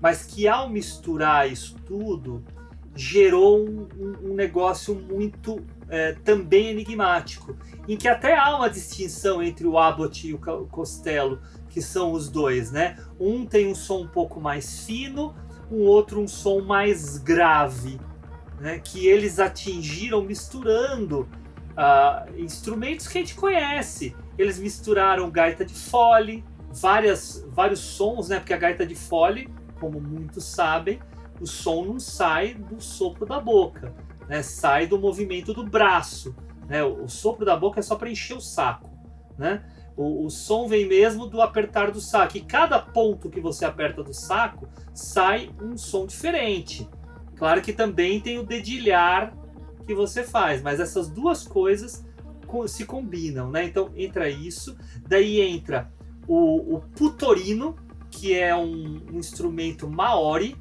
[0.00, 2.44] mas que ao misturar isso tudo
[2.94, 3.86] gerou um,
[4.22, 7.56] um negócio muito é, também enigmático,
[7.86, 12.28] em que até há uma distinção entre o Abbott e o Costello, que são os
[12.28, 12.98] dois, né?
[13.20, 15.34] Um tem um som um pouco mais fino,
[15.70, 18.00] o outro um som mais grave
[18.60, 21.28] né, que eles atingiram misturando
[21.72, 24.16] uh, instrumentos que a gente conhece.
[24.36, 29.48] Eles misturaram gaita de fole, várias, vários sons, né, porque a gaita de fole,
[29.80, 31.00] como muitos sabem,
[31.40, 33.94] o som não sai do sopro da boca,
[34.28, 36.34] né, sai do movimento do braço.
[36.68, 38.90] Né, o, o sopro da boca é só para encher o saco.
[39.38, 39.62] Né?
[39.96, 42.36] O, o som vem mesmo do apertar do saco.
[42.36, 46.88] E cada ponto que você aperta do saco sai um som diferente.
[47.38, 49.32] Claro que também tem o dedilhar
[49.86, 52.04] que você faz, mas essas duas coisas
[52.46, 53.64] co- se combinam, né?
[53.64, 55.90] Então entra isso, daí entra
[56.26, 57.76] o, o putorino,
[58.10, 60.56] que é um, um instrumento maori,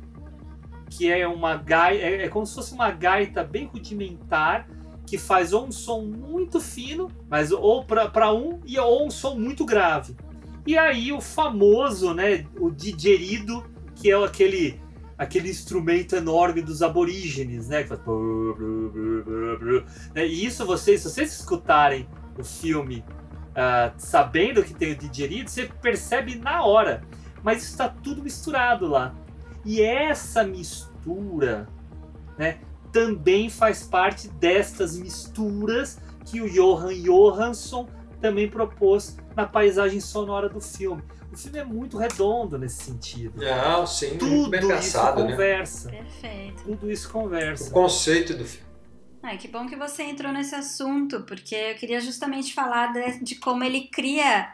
[0.89, 4.69] que é uma gaita, é, é como se fosse uma gaita bem rudimentar,
[5.05, 9.35] que faz ou um som muito fino, mas ou para um e ou um som
[9.35, 10.15] muito grave.
[10.65, 13.63] E aí o famoso, né, o didgeridoo,
[13.95, 14.79] que é aquele
[15.17, 17.99] aquele instrumento enorme dos aborígenes, né, faz.
[20.13, 22.07] Né, E isso vocês, se vocês escutarem
[22.37, 23.03] o filme
[23.55, 27.03] ah, sabendo que tem o didgeridoo, você percebe na hora.
[27.41, 29.15] Mas está tudo misturado lá.
[29.65, 31.67] E essa mistura,
[32.37, 32.59] né,
[32.91, 37.87] também faz parte destas misturas que o Johan Johansson
[38.21, 41.03] também propôs na paisagem sonora do filme.
[41.31, 43.39] O filme é muito redondo nesse sentido.
[43.41, 45.31] Não, sim, Tudo bem isso pensado, né?
[45.31, 45.89] conversa.
[45.89, 46.63] Perfeito.
[46.63, 47.71] Tudo isso O conversa.
[47.71, 48.65] conceito do filme.
[49.21, 53.35] Ai, que bom que você entrou nesse assunto, porque eu queria justamente falar de, de
[53.35, 54.53] como ele cria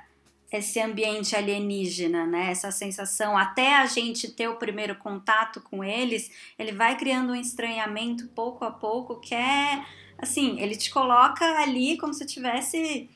[0.51, 2.51] esse ambiente alienígena, né?
[2.51, 7.35] Essa sensação, até a gente ter o primeiro contato com eles, ele vai criando um
[7.35, 9.83] estranhamento pouco a pouco, que é
[10.17, 13.09] assim, ele te coloca ali como se tivesse,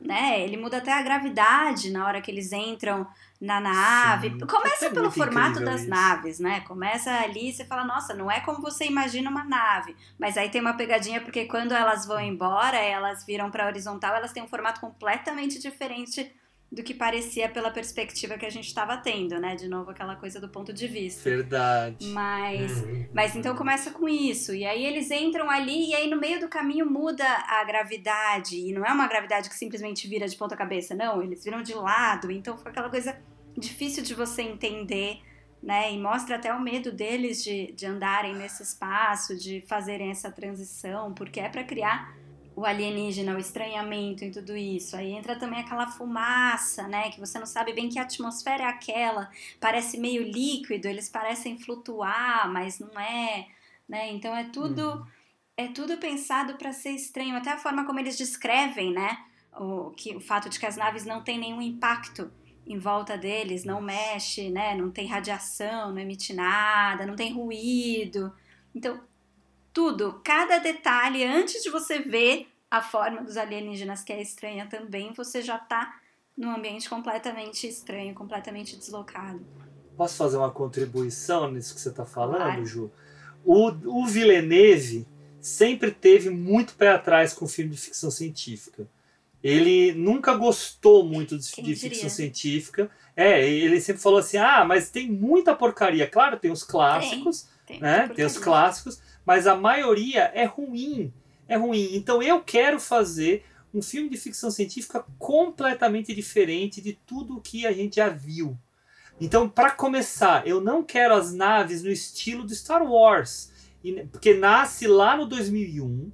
[0.00, 0.40] né?
[0.40, 3.06] Ele muda até a gravidade na hora que eles entram
[3.40, 4.30] na nave.
[4.30, 5.90] Sim, Começa é pelo formato das isso.
[5.90, 6.60] naves, né?
[6.60, 9.96] Começa ali e você fala, nossa, não é como você imagina uma nave.
[10.18, 14.32] Mas aí tem uma pegadinha porque quando elas vão embora, elas viram para horizontal, elas
[14.32, 16.32] têm um formato completamente diferente
[16.72, 19.56] do que parecia pela perspectiva que a gente estava tendo, né?
[19.56, 21.28] De novo aquela coisa do ponto de vista.
[21.28, 22.06] Verdade.
[22.12, 23.06] Mas Uhum.
[23.12, 24.54] mas então começa com isso.
[24.54, 28.56] E aí eles entram ali e aí no meio do caminho muda a gravidade.
[28.56, 31.20] E não é uma gravidade que simplesmente vira de ponta cabeça, não.
[31.20, 32.30] Eles viram de lado.
[32.30, 33.18] Então fica aquela coisa
[33.58, 35.18] difícil de você entender,
[35.60, 35.92] né?
[35.92, 41.12] E mostra até o medo deles de, de andarem nesse espaço, de fazerem essa transição,
[41.12, 42.14] porque é para criar
[42.54, 44.96] o alienígena, o estranhamento e tudo isso.
[44.96, 47.10] Aí entra também aquela fumaça, né?
[47.10, 49.30] Que você não sabe bem que atmosfera é aquela.
[49.58, 53.46] Parece meio líquido, eles parecem flutuar, mas não é,
[53.88, 54.10] né?
[54.12, 55.06] Então é tudo
[55.56, 59.18] é tudo pensado para ser estranho, até a forma como eles descrevem, né?
[59.58, 62.30] O que o fato de que as naves não têm nenhum impacto
[62.66, 64.74] em volta deles, não mexe, né?
[64.74, 68.32] Não tem radiação, não emite nada, não tem ruído.
[68.74, 69.00] Então,
[69.72, 75.12] tudo, cada detalhe, antes de você ver a forma dos alienígenas que é estranha também,
[75.12, 76.00] você já tá
[76.36, 79.44] num ambiente completamente estranho, completamente deslocado.
[79.96, 82.66] Posso fazer uma contribuição nisso que você está falando, Claro.
[82.66, 82.90] Ju?
[83.44, 83.68] O,
[84.02, 85.06] o Villeneuve
[85.40, 88.86] sempre teve muito pé atrás com filme de ficção científica.
[89.42, 92.90] Ele nunca gostou muito de, de ficção científica.
[93.16, 96.06] É, ele sempre falou assim: ah, mas tem muita porcaria.
[96.06, 98.00] Claro, tem os clássicos, Tem, né?
[98.00, 99.00] muita Tem os clássicos,
[99.30, 101.14] mas a maioria é ruim.
[101.46, 101.90] É ruim.
[101.92, 107.70] Então eu quero fazer um filme de ficção científica completamente diferente de tudo que a
[107.70, 108.58] gente já viu.
[109.20, 113.52] Então, para começar, eu não quero as naves no estilo do Star Wars,
[114.10, 116.10] porque nasce lá no 2001.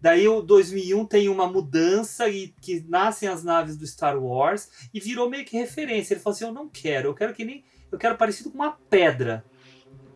[0.00, 5.00] Daí o 2001 tem uma mudança e que nascem as naves do Star Wars e
[5.00, 6.14] virou meio que referência.
[6.14, 8.70] Ele falou assim: "Eu não quero, eu quero que nem eu quero parecido com uma
[8.88, 9.44] pedra.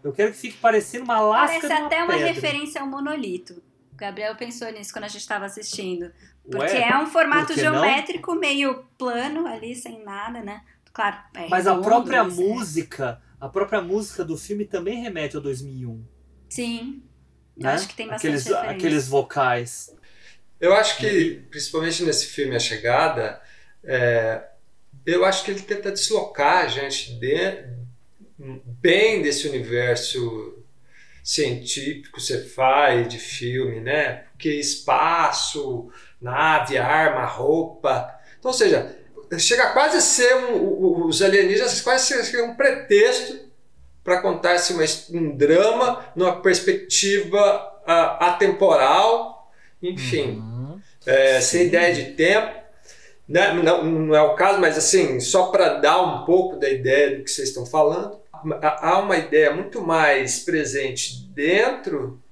[0.05, 2.86] Eu quero que fique parecendo uma lasca Parece de uma até uma pedra." referência ao
[2.86, 3.55] monolito.
[3.93, 6.12] O Gabriel pensou nisso quando a gente estava assistindo.
[6.51, 7.72] Porque Ué, é um formato que não?
[7.74, 10.62] geométrico meio plano ali, sem nada, né?
[10.93, 15.35] Claro, é Mas a própria mas é- música, a própria música do filme também remete
[15.36, 16.05] ao 2001,
[16.51, 17.02] Sim.
[17.56, 17.72] Eu né?
[17.72, 18.70] acho que tem bastante aqueles referência.
[18.76, 19.97] aqueles vocais.
[20.60, 23.40] Eu acho que, principalmente nesse filme A Chegada,
[23.82, 24.44] é,
[25.06, 27.84] eu acho que ele tenta deslocar a gente de-
[28.39, 30.59] bem desse universo
[31.23, 34.24] científico, sci-fi, de filme, né?
[34.32, 35.90] Porque espaço,
[36.20, 38.15] nave, arma, roupa.
[38.39, 38.94] Então, ou seja,
[39.39, 43.40] chega quase a ser um, os alienígenas quase ser um pretexto
[44.02, 49.51] para contar uma his- um drama numa perspectiva ah, atemporal,
[49.82, 50.81] enfim, Uhum.
[51.06, 52.62] é, sem ideia de tempo.
[53.27, 53.52] Né?
[53.55, 57.24] Não, não é o caso, mas assim, só para dar um pouco da ideia do
[57.24, 58.19] que vocês estão falando,
[58.60, 62.22] há uma ideia muito mais presente dentro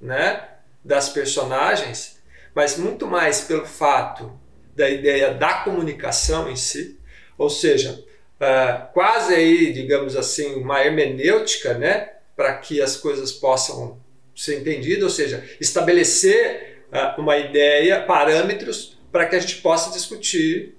[0.00, 0.48] né,
[0.84, 2.18] das personagens,
[2.54, 4.38] mas muito mais pelo fato
[4.74, 6.98] da ideia da comunicação em si,
[7.38, 8.04] ou seja,
[8.40, 13.98] ah, quase aí, digamos assim, uma hermenêutica, né, para que as coisas possam
[14.34, 20.74] ser entendidas, ou seja, estabelecer ah, uma ideia, parâmetros para que a gente possa discutir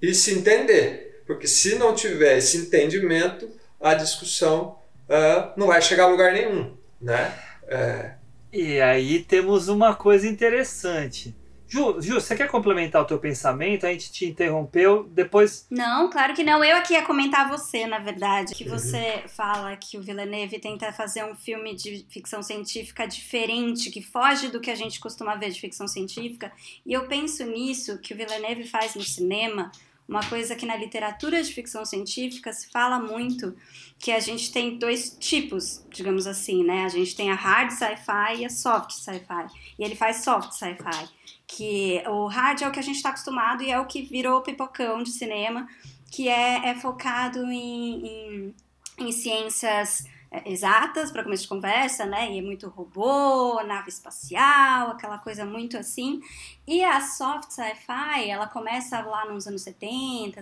[0.00, 1.22] e se entender.
[1.26, 3.50] Porque se não tiver esse entendimento,
[3.82, 4.78] a discussão
[5.08, 6.76] uh, não vai chegar a lugar nenhum.
[7.00, 7.36] Né?
[7.66, 8.14] É...
[8.52, 11.34] E aí temos uma coisa interessante.
[11.72, 13.86] Ju, Ju, você quer complementar o teu pensamento?
[13.86, 15.66] A gente te interrompeu, depois...
[15.70, 16.62] Não, claro que não.
[16.62, 18.54] Eu aqui ia comentar você, na verdade.
[18.54, 24.02] Que você fala que o Villeneuve tenta fazer um filme de ficção científica diferente, que
[24.02, 26.52] foge do que a gente costuma ver de ficção científica.
[26.84, 29.72] E eu penso nisso, que o Villeneuve faz no cinema,
[30.08, 33.56] uma coisa que na literatura de ficção científica se fala muito,
[33.98, 36.84] que a gente tem dois tipos, digamos assim, né?
[36.84, 39.46] A gente tem a hard sci-fi e a soft sci-fi.
[39.78, 41.08] E ele faz soft sci-fi
[41.46, 44.40] que o hard é o que a gente está acostumado e é o que virou
[44.40, 45.68] pipocão de cinema,
[46.10, 48.54] que é, é focado em, em,
[48.98, 50.04] em ciências
[50.46, 52.32] exatas para começo de conversa, né?
[52.32, 56.20] E é muito robô, nave espacial, aquela coisa muito assim.
[56.66, 60.40] E a soft sci-fi, ela começa lá nos anos 70,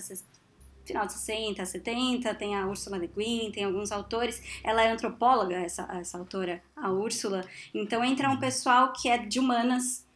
[0.85, 4.43] final de 60, 70, tem a Ursula Le Guin, tem alguns autores.
[4.63, 7.45] Ela é antropóloga, essa, essa autora, a Úrsula.
[7.75, 10.07] Então entra um pessoal que é de humanas,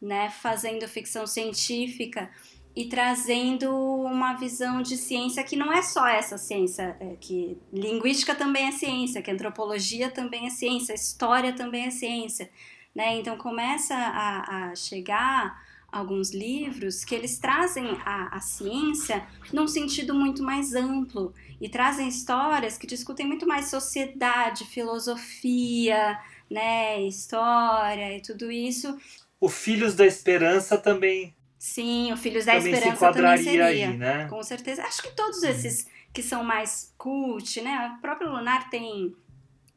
[0.00, 2.28] né, fazendo ficção científica
[2.74, 8.34] e trazendo uma visão de ciência que não é só essa ciência, é, que linguística
[8.34, 12.50] também é ciência, que antropologia também é ciência, história também é ciência,
[12.94, 13.18] né?
[13.18, 20.14] Então começa a, a chegar alguns livros que eles trazem a, a ciência num sentido
[20.14, 26.18] muito mais amplo e trazem histórias que discutem muito mais sociedade, filosofia,
[26.50, 28.98] né, história e tudo isso
[29.42, 31.34] o Filhos da Esperança também.
[31.62, 33.66] Sim, o Filhos da Esperança também seria.
[33.66, 34.26] Aí, né?
[34.28, 34.82] Com certeza.
[34.82, 37.94] Acho que todos esses que são mais cult, né?
[37.96, 39.14] O próprio Lunar tem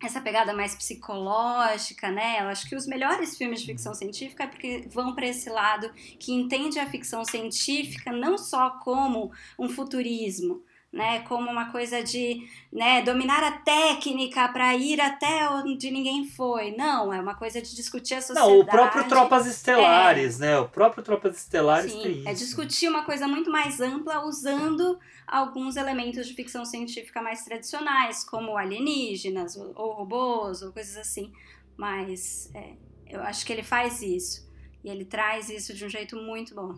[0.02, 2.42] essa pegada mais psicológica, né?
[2.42, 5.92] Eu acho que os melhores filmes de ficção científica é porque vão para esse lado
[6.20, 10.64] que entende a ficção científica não só como um futurismo,
[10.96, 16.72] né, como uma coisa de né, dominar a técnica para ir até onde ninguém foi.
[16.72, 18.50] Não, é uma coisa de discutir a sociedade.
[18.50, 20.46] Não, o próprio Tropas Estelares, é.
[20.46, 20.60] né?
[20.60, 22.30] O próprio Tropas Estelares Sim, tem é isso.
[22.30, 24.98] É discutir uma coisa muito mais ampla usando
[25.28, 31.30] alguns elementos de ficção científica mais tradicionais, como alienígenas, ou, ou robôs, ou coisas assim.
[31.76, 34.50] Mas é, eu acho que ele faz isso.
[34.82, 36.78] E ele traz isso de um jeito muito bom.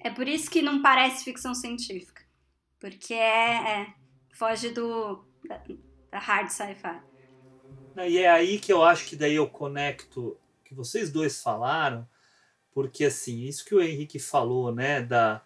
[0.00, 2.23] É por isso que não parece ficção científica.
[2.84, 3.86] Porque é, é
[4.34, 5.58] foge do da,
[6.10, 7.00] da hard sci-fi.
[7.96, 12.06] E é aí que eu acho que daí eu conecto que vocês dois falaram,
[12.74, 15.40] porque assim, isso que o Henrique falou, né, da,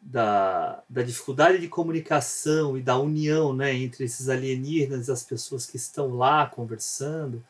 [0.00, 5.66] da, da dificuldade de comunicação e da união, né, entre esses alienígenas e as pessoas
[5.66, 7.44] que estão lá conversando,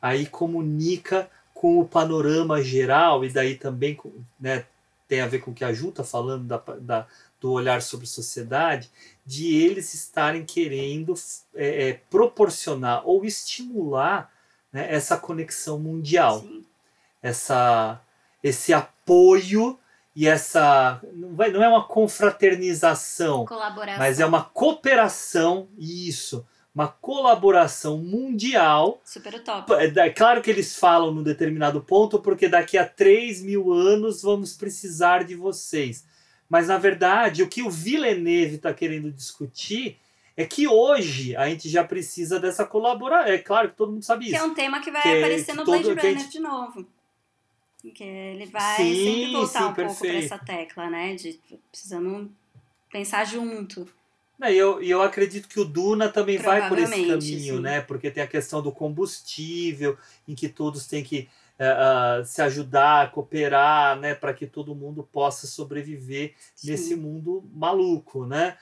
[0.00, 3.98] aí comunica com o panorama geral e daí também,
[4.38, 4.64] né,
[5.08, 7.06] tem a ver com o que a Ju está falando da, da,
[7.46, 8.90] do olhar sobre sociedade,
[9.24, 11.14] de eles estarem querendo
[11.54, 14.32] é, é, proporcionar ou estimular
[14.72, 16.64] né, essa conexão mundial, Sim.
[17.22, 18.00] essa
[18.42, 19.78] esse apoio
[20.14, 23.46] e essa não, vai, não é uma confraternização,
[23.96, 26.44] mas é uma cooperação isso,
[26.74, 29.00] uma colaboração mundial.
[29.04, 29.72] Super top.
[29.74, 34.22] É, é claro que eles falam num determinado ponto, porque daqui a 3 mil anos
[34.22, 36.04] vamos precisar de vocês.
[36.48, 39.98] Mas, na verdade, o que o Villeneuve está querendo discutir
[40.36, 43.32] é que hoje a gente já precisa dessa colaboração.
[43.32, 44.34] É claro que todo mundo sabe isso.
[44.34, 46.30] Que é um tema que vai que, aparecer no Blade Runner gente...
[46.30, 46.86] de novo.
[47.94, 49.98] Que ele vai sim, sempre voltar sim, um perfeito.
[49.98, 51.14] pouco para essa tecla, né?
[51.14, 51.40] De
[51.70, 52.28] precisamos
[52.90, 53.88] pensar junto.
[54.44, 57.60] E eu, eu acredito que o Duna também vai por esse caminho, sim.
[57.60, 57.80] né?
[57.80, 59.96] Porque tem a questão do combustível,
[60.28, 61.28] em que todos têm que
[61.58, 66.70] uh, se ajudar, cooperar, né, para que todo mundo possa sobreviver Sim.
[66.70, 68.56] nesse mundo maluco, né?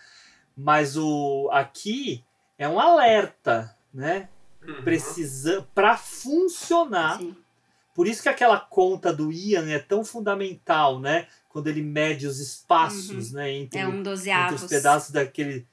[0.56, 2.24] Mas o aqui
[2.58, 4.28] é um alerta, né?
[4.66, 4.82] Uhum.
[4.82, 7.18] Precisa para funcionar.
[7.18, 7.36] Sim.
[7.94, 11.28] Por isso que aquela conta do Ian é tão fundamental, né?
[11.48, 13.36] Quando ele mede os espaços, uhum.
[13.36, 13.52] né?
[13.52, 15.66] Entre, é um entre os pedaços daquele.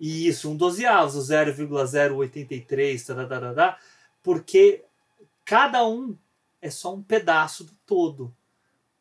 [0.00, 3.78] Isso, um dozeavos, o 0,083, tá, tá, tá, tá,
[4.22, 4.82] porque
[5.44, 6.16] cada um
[6.64, 8.34] é só um pedaço do todo.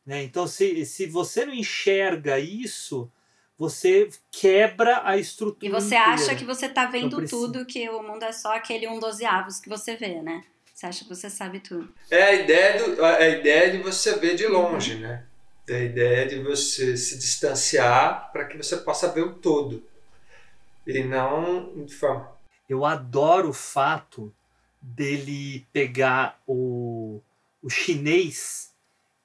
[0.05, 0.21] Né?
[0.21, 3.09] Então, se, se você não enxerga isso,
[3.57, 5.65] você quebra a estrutura.
[5.65, 6.11] E você inteira.
[6.11, 9.69] acha que você está vendo tudo, que o mundo é só aquele um dozeavos que
[9.69, 10.43] você vê, né?
[10.73, 11.87] Você acha que você sabe tudo.
[12.11, 15.25] É a ideia, do, a ideia de você ver de longe, né?
[15.65, 19.81] É a ideia de você se distanciar para que você possa ver o todo.
[20.85, 22.29] E não de forma.
[22.67, 24.33] Eu adoro o fato
[24.81, 27.21] dele pegar o
[27.63, 28.71] o chinês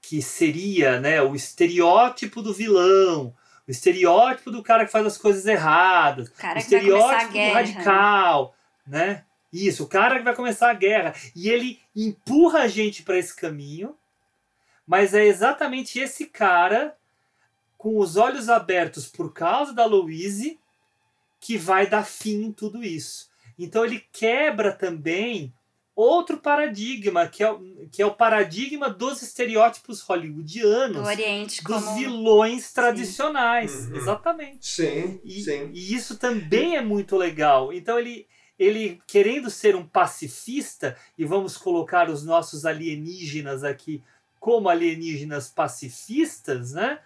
[0.01, 3.35] que seria né, o estereótipo do vilão,
[3.67, 8.55] o estereótipo do cara que faz as coisas erradas, O o estereótipo do radical,
[8.87, 9.25] né?
[9.53, 11.15] Isso, o cara que vai começar a guerra.
[11.35, 13.97] E ele empurra a gente para esse caminho,
[14.87, 16.97] mas é exatamente esse cara,
[17.77, 20.59] com os olhos abertos por causa da Louise,
[21.41, 23.29] que vai dar fim em tudo isso.
[23.59, 25.53] Então ele quebra também
[26.01, 31.85] outro paradigma, que é, o- que é o paradigma dos estereótipos hollywoodianos, Do Oriente dos
[31.85, 31.97] como...
[31.97, 33.89] vilões tradicionais.
[33.89, 33.97] Uhum.
[33.97, 34.67] Exatamente.
[34.67, 35.71] Sim, E, sim.
[35.73, 37.73] e isso também é muito legal.
[37.73, 38.27] Então ele,
[38.59, 44.03] ele querendo ser um pacifista, e vamos colocar os nossos alienígenas aqui
[44.39, 47.01] como alienígenas pacifistas, né?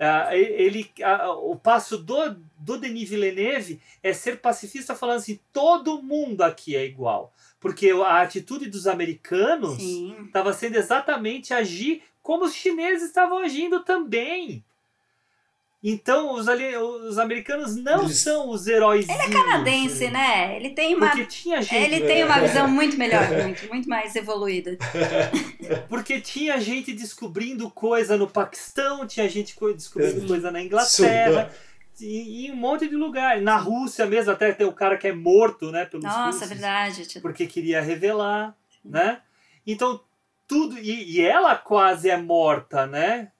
[0.00, 6.02] E- ele, ah, o passo do, do Denis Villeneuve é ser pacifista falando assim, todo
[6.02, 7.32] mundo aqui é igual.
[7.60, 9.78] Porque a atitude dos americanos
[10.26, 14.64] estava sendo exatamente agir como os chineses estavam agindo também.
[15.82, 19.08] Então, os, ali, os americanos não Eles- são os heróis.
[19.08, 20.54] Ele é canadense, né?
[20.56, 21.08] Ele tem uma...
[21.08, 24.76] Porque tinha gente, Ele tem uma visão muito melhor, muito, muito mais evoluída.
[25.88, 30.26] porque tinha gente descobrindo coisa no Paquistão, tinha gente co- descobrindo Sim.
[30.26, 31.50] coisa na Inglaterra,
[32.00, 33.40] e, e um monte de lugar.
[33.40, 35.84] Na Rússia mesmo, até tem o cara que é morto, né?
[35.86, 37.06] Pelos Nossa, é russos, verdade.
[37.06, 38.54] Tipo, Porque queria revelar,
[38.84, 39.20] né?
[39.66, 40.00] Então,
[40.46, 40.78] tudo.
[40.78, 43.32] E, e ela quase é morta, né?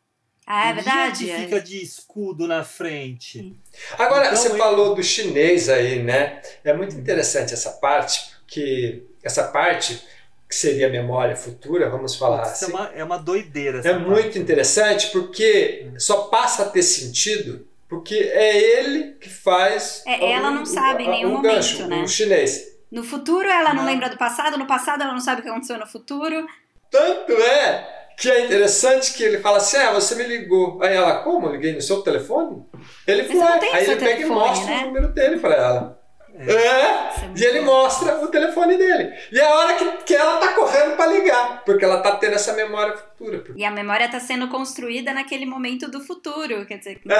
[0.46, 1.28] Ah, é verdade.
[1.28, 3.56] ele fica de escudo na frente.
[3.98, 6.40] Agora, Então, você ele- falou do chinês aí, né?
[6.64, 10.02] É muito interessante essa parte, porque essa parte
[10.48, 13.78] que seria a memória futura, vamos falar Isso é assim, uma, é uma doideira.
[13.78, 14.08] essa é parte.
[14.08, 20.02] muito interessante porque só passa a ter sentido porque é ele que faz.
[20.06, 22.02] É, ela não sabe em o- nenhum o gancho, momento, né?
[22.02, 22.68] O chinês.
[22.90, 23.90] No futuro ela não Não.
[23.90, 26.44] lembra do passado, no passado ela não sabe o que aconteceu no futuro.
[26.90, 30.82] Tanto é que é interessante que ele fala assim: ah, você me ligou.
[30.82, 31.46] Aí ela, como?
[31.46, 32.62] Eu liguei no seu telefone?
[33.06, 34.82] Ele tem Aí ele pega e telefone, mostra né?
[34.82, 36.00] o número dele pra ela.
[36.34, 36.52] É.
[36.52, 39.12] É, é e ele mostra o telefone dele.
[39.32, 42.34] E é a hora que, que ela tá correndo pra ligar, porque ela tá tendo
[42.34, 43.42] essa memória futura.
[43.56, 46.66] E a memória está sendo construída naquele momento do futuro.
[46.66, 47.12] Quer dizer, É,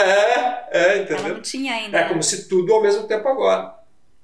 [0.70, 1.34] é, ela entendeu?
[1.34, 1.98] não tinha ainda.
[1.98, 3.74] É como se tudo ao mesmo tempo agora.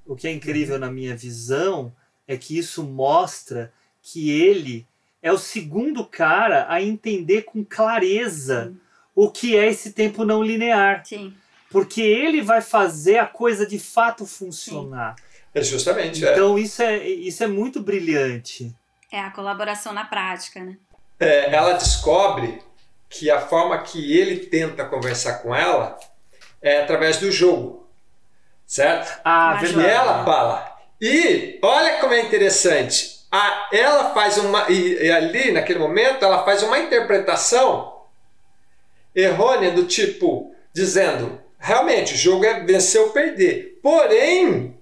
[0.05, 1.91] O que é incrível na minha visão
[2.27, 4.87] é que isso mostra que ele
[5.21, 8.73] é o segundo cara a entender com clareza
[9.15, 11.03] o que é esse tempo não linear.
[11.05, 11.33] Sim.
[11.71, 15.15] Porque ele vai fazer a coisa de fato funcionar.
[15.53, 16.31] É justamente, é.
[16.31, 18.73] Então isso é, isso é muito brilhante.
[19.11, 20.77] É a colaboração na prática, né?
[21.19, 22.61] É, ela descobre
[23.09, 25.97] que a forma que ele tenta conversar com ela
[26.61, 27.87] é através do jogo,
[28.65, 29.19] certo?
[29.23, 29.89] Ah, Mas E verdade.
[29.95, 30.77] ela fala.
[31.01, 33.16] E olha como é interessante.
[33.31, 34.69] A, ela faz uma.
[34.69, 38.03] E, e ali, naquele momento, ela faz uma interpretação
[39.13, 43.79] errônea do tipo, dizendo: realmente, o jogo é vencer ou perder.
[43.81, 44.77] Porém,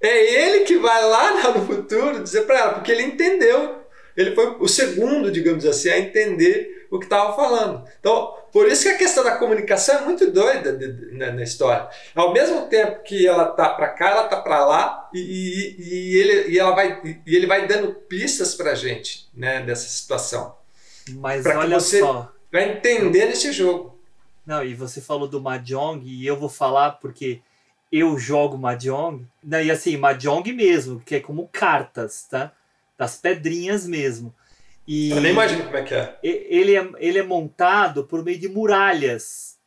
[0.00, 3.84] é ele que vai lá no futuro dizer para ela, porque ele entendeu.
[4.16, 7.86] Ele foi o segundo, digamos assim, a entender o que estava falando.
[8.00, 11.42] Então, por isso que a questão da comunicação é muito doida de- de- na, na
[11.42, 11.88] história.
[12.14, 16.16] Ao mesmo tempo que ela tá para cá, ela tá para lá e, e- e
[16.16, 20.56] ele, e, ela vai, e ele vai dando pistas para gente né, dessa situação.
[21.10, 22.32] Mas Pra que olha você- só.
[22.52, 23.98] Vai entender esse jogo.
[24.46, 27.40] Não, e você falou do Mahjong, e eu vou falar porque
[27.90, 29.26] eu jogo Mahjong.
[29.42, 32.52] Não, e assim, Mahjong mesmo, que é como cartas, tá?
[32.96, 34.32] Das pedrinhas mesmo.
[34.86, 36.18] E Eu nem imagino como é que é.
[36.22, 39.58] ele é, ele é montado por meio de muralhas.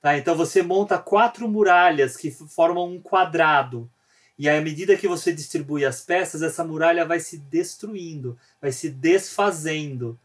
[0.00, 0.16] Tá?
[0.16, 3.90] Então você monta quatro muralhas que formam um quadrado.
[4.38, 8.72] E aí, à medida que você distribui as peças, essa muralha vai se destruindo, vai
[8.72, 10.18] se desfazendo.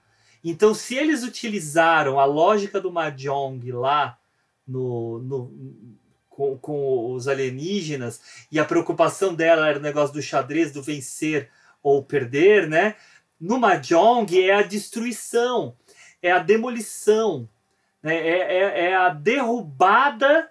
[0.44, 4.18] Então, se eles utilizaram a lógica do Mahjong lá
[4.68, 5.54] no, no,
[6.30, 8.20] com, com os alienígenas,
[8.52, 11.50] e a preocupação dela era o negócio do xadrez, do vencer
[11.84, 12.96] ou perder, né?
[13.40, 15.76] No Mahjong é a destruição,
[16.22, 17.48] é a demolição,
[18.04, 18.16] né?
[18.16, 20.50] é, é, é a derrubada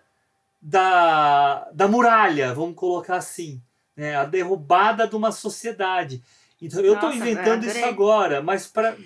[0.61, 3.61] da, da muralha, vamos colocar assim,
[3.97, 4.17] né?
[4.17, 6.23] a derrubada de uma sociedade.
[6.61, 8.97] Então eu estou inventando isso agora, mas, pra,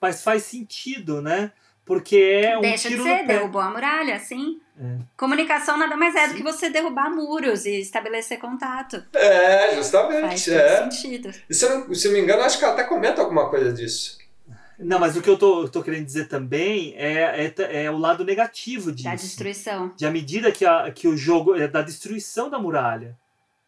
[0.00, 1.52] mas faz sentido, né?
[1.84, 3.38] Porque é um Deixa de tiro ser, no pé.
[3.38, 4.60] derrubou a muralha, sim.
[4.78, 4.98] É.
[5.16, 6.36] Comunicação nada mais é do Sim.
[6.36, 9.02] que você derrubar muros e estabelecer contato.
[9.14, 10.44] É, Faz justamente.
[10.44, 10.90] todo É.
[10.90, 11.30] sentido.
[11.48, 13.72] E se eu, não, se eu me engano, acho que ela até comenta alguma coisa
[13.72, 14.18] disso.
[14.78, 17.96] Não, mas o que eu tô, eu tô querendo dizer também é, é, é o
[17.96, 19.08] lado negativo disso.
[19.08, 19.90] Da destruição.
[19.96, 23.16] de à medida que, a, que o jogo é da destruição da muralha,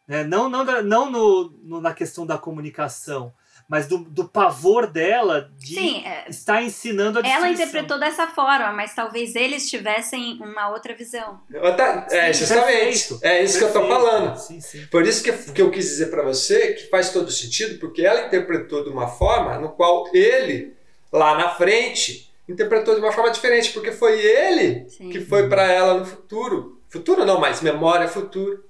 [0.07, 0.23] né?
[0.25, 3.33] não, não, não no, no- na questão da comunicação,
[3.69, 7.53] mas do, do pavor dela de Sim, é, estar ensinando a ela destruição.
[7.67, 11.39] interpretou dessa forma, mas talvez eles tivessem uma outra visão.
[11.63, 13.09] Outra- É, Sim, justamente.
[13.09, 14.37] perfeito, É isso que eu tô falando.
[14.39, 14.87] Sim, sim.
[14.91, 18.27] Por isso que, que eu quis dizer para você que faz todo sentido, porque ela
[18.27, 20.75] interpretou de uma forma no qual ele,
[21.13, 25.11] lá na frente, interpretou de uma forma diferente, porque foi ele Sim.
[25.11, 26.81] que foi para ela no futuro.
[26.89, 28.65] Futuro não, mas memória futuro.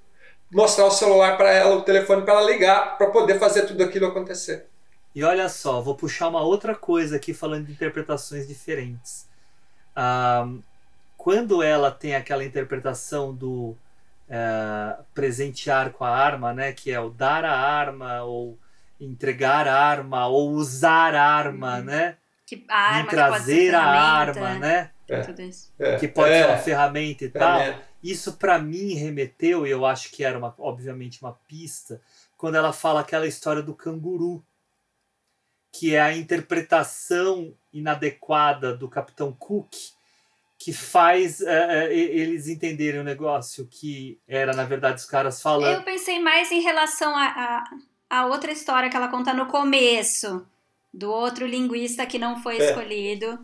[0.52, 4.06] Mostrar o celular para ela, o telefone para ela ligar, para poder fazer tudo aquilo
[4.06, 4.66] acontecer.
[5.14, 9.26] E olha só, vou puxar uma outra coisa aqui falando de interpretações diferentes.
[9.94, 10.48] Ah,
[11.16, 13.76] quando ela tem aquela interpretação do
[14.30, 18.58] eh, presentear com a arma, né, que é o dar a arma ou
[19.00, 22.16] entregar a arma ou usar a arma, né,
[22.46, 25.20] Que a arma e que pode ser trazer a arma, né, É.
[25.22, 25.72] Tudo isso.
[25.78, 27.60] É, que pode é, ser uma ferramenta e tal.
[28.02, 31.98] Isso para mim remeteu, e eu acho que era uma, obviamente uma pista,
[32.36, 34.44] quando ela fala aquela história do canguru,
[35.72, 39.72] que é a interpretação inadequada do Capitão Cook,
[40.58, 45.42] que faz eh, eh, eles entenderem o negócio que era, na verdade, os caras Eu
[45.42, 45.84] falando.
[45.84, 47.64] pensei mais em relação a,
[48.10, 50.44] a, a outra história que ela conta no começo,
[50.92, 52.70] do outro linguista que não foi É.
[52.70, 53.38] escolhido,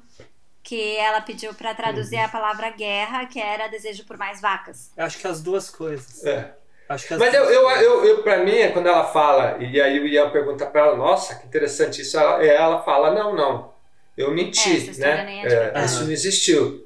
[0.62, 2.24] que ela pediu para traduzir Uhum.
[2.24, 4.90] a palavra guerra, que era desejo por mais vacas.
[4.96, 6.24] Eu Acho que as duas coisas.
[6.24, 6.56] É.
[6.88, 9.80] Acho que as Mas eu, eu, eu, eu, pra mim, é quando ela fala, e
[9.80, 13.34] aí o Ian pergunta pra ela, nossa, que interessante isso, ela, é, ela fala, não,
[13.34, 13.72] não,
[14.16, 15.40] eu É, menti, essa história né?
[15.44, 15.86] é verdade.
[15.86, 16.84] isso não existiu.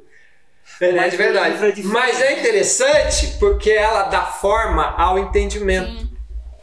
[0.81, 1.53] É, é de o é verdade.
[1.55, 1.83] diferente.
[1.85, 5.91] Mas é interessante porque ela dá forma ao entendimento.
[5.91, 6.09] Sim.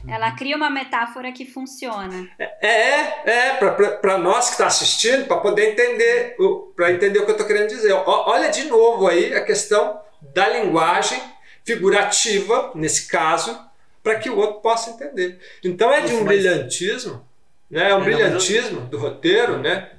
[0.07, 2.27] Ela cria uma metáfora que funciona.
[2.39, 3.53] É, é,
[3.99, 7.43] pra nós que tá assistindo, pra poder entender, o, pra entender o que eu tô
[7.45, 7.91] querendo dizer.
[7.91, 9.99] Ó, olha de novo aí a questão
[10.33, 11.19] da linguagem
[11.65, 13.59] figurativa, nesse caso,
[14.03, 15.39] para que o outro possa entender.
[15.63, 17.27] Então é de um brilhantismo,
[17.69, 17.89] né?
[17.89, 19.91] É um É, brilhantismo do roteiro, né?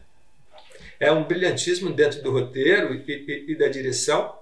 [0.98, 4.34] É um brilhantismo dentro do roteiro e, e- e da direção,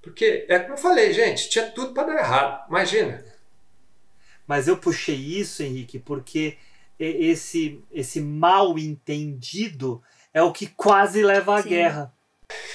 [0.00, 2.68] porque é como eu falei, gente, tinha tudo para dar errado.
[2.68, 3.24] Imagina.
[4.46, 6.56] Mas eu puxei isso, Henrique, porque
[6.98, 10.02] esse, esse mal entendido
[10.32, 11.68] é o que quase leva à Sim.
[11.70, 12.12] guerra.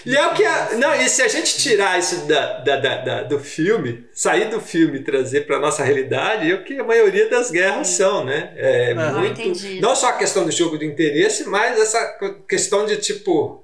[0.06, 0.46] E é o que.
[0.46, 4.50] A, não, e se a gente tirar isso da, da- da- da- do filme, sair
[4.50, 8.24] do filme e trazer para nossa realidade, é o que a maioria das guerras são,
[8.24, 8.54] né?
[8.56, 9.12] É Ah.
[9.14, 9.42] Muito.
[9.42, 9.82] entendido.
[9.82, 12.18] Não só a questão do jogo do interesse, mas essa
[12.48, 13.64] questão de tipo.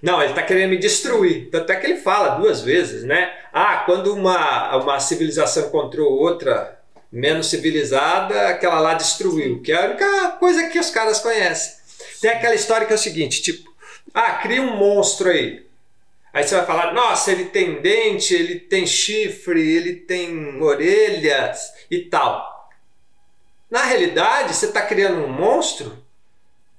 [0.00, 1.48] Não, ele está querendo me destruir.
[1.50, 3.32] Tanto é que ele fala duas vezes, né?
[3.52, 6.78] Ah, quando uma, uma civilização encontrou outra
[7.10, 11.74] menos civilizada, aquela lá destruiu, que é a única coisa que os caras conhecem.
[12.20, 13.72] Tem aquela história que é o seguinte, tipo,
[14.14, 15.66] ah, cria um monstro aí.
[16.32, 22.00] Aí você vai falar, nossa, ele tem dente, ele tem chifre, ele tem orelhas e
[22.06, 22.70] tal.
[23.70, 25.96] Na realidade, você está criando um monstro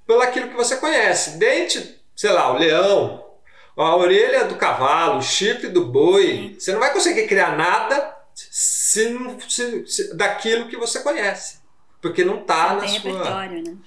[0.07, 1.37] pelo aquilo que você conhece.
[1.37, 3.25] Dente, sei lá, o leão,
[3.77, 6.55] a orelha do cavalo, o chifre do boi.
[6.59, 11.59] Você não vai conseguir criar nada se, não- se- se- daquilo que você conhece.
[12.01, 13.11] Porque não está na tem sua.
[13.11, 13.77] repertório, né?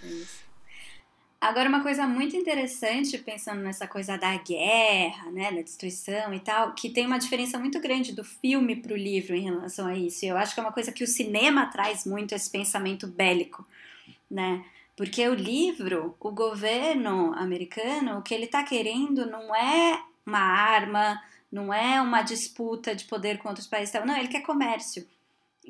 [1.41, 6.75] Agora, uma coisa muito interessante, pensando nessa coisa da guerra, né, da destruição e tal,
[6.75, 10.25] que tem uma diferença muito grande do filme pro livro em relação a isso.
[10.25, 13.65] E eu acho que é uma coisa que o cinema traz muito esse pensamento bélico,
[14.29, 14.65] né?
[14.97, 21.23] Porque o livro, o governo americano, o que ele está querendo não é uma arma,
[21.53, 25.07] não é uma disputa de poder com outros países, não, ele quer comércio.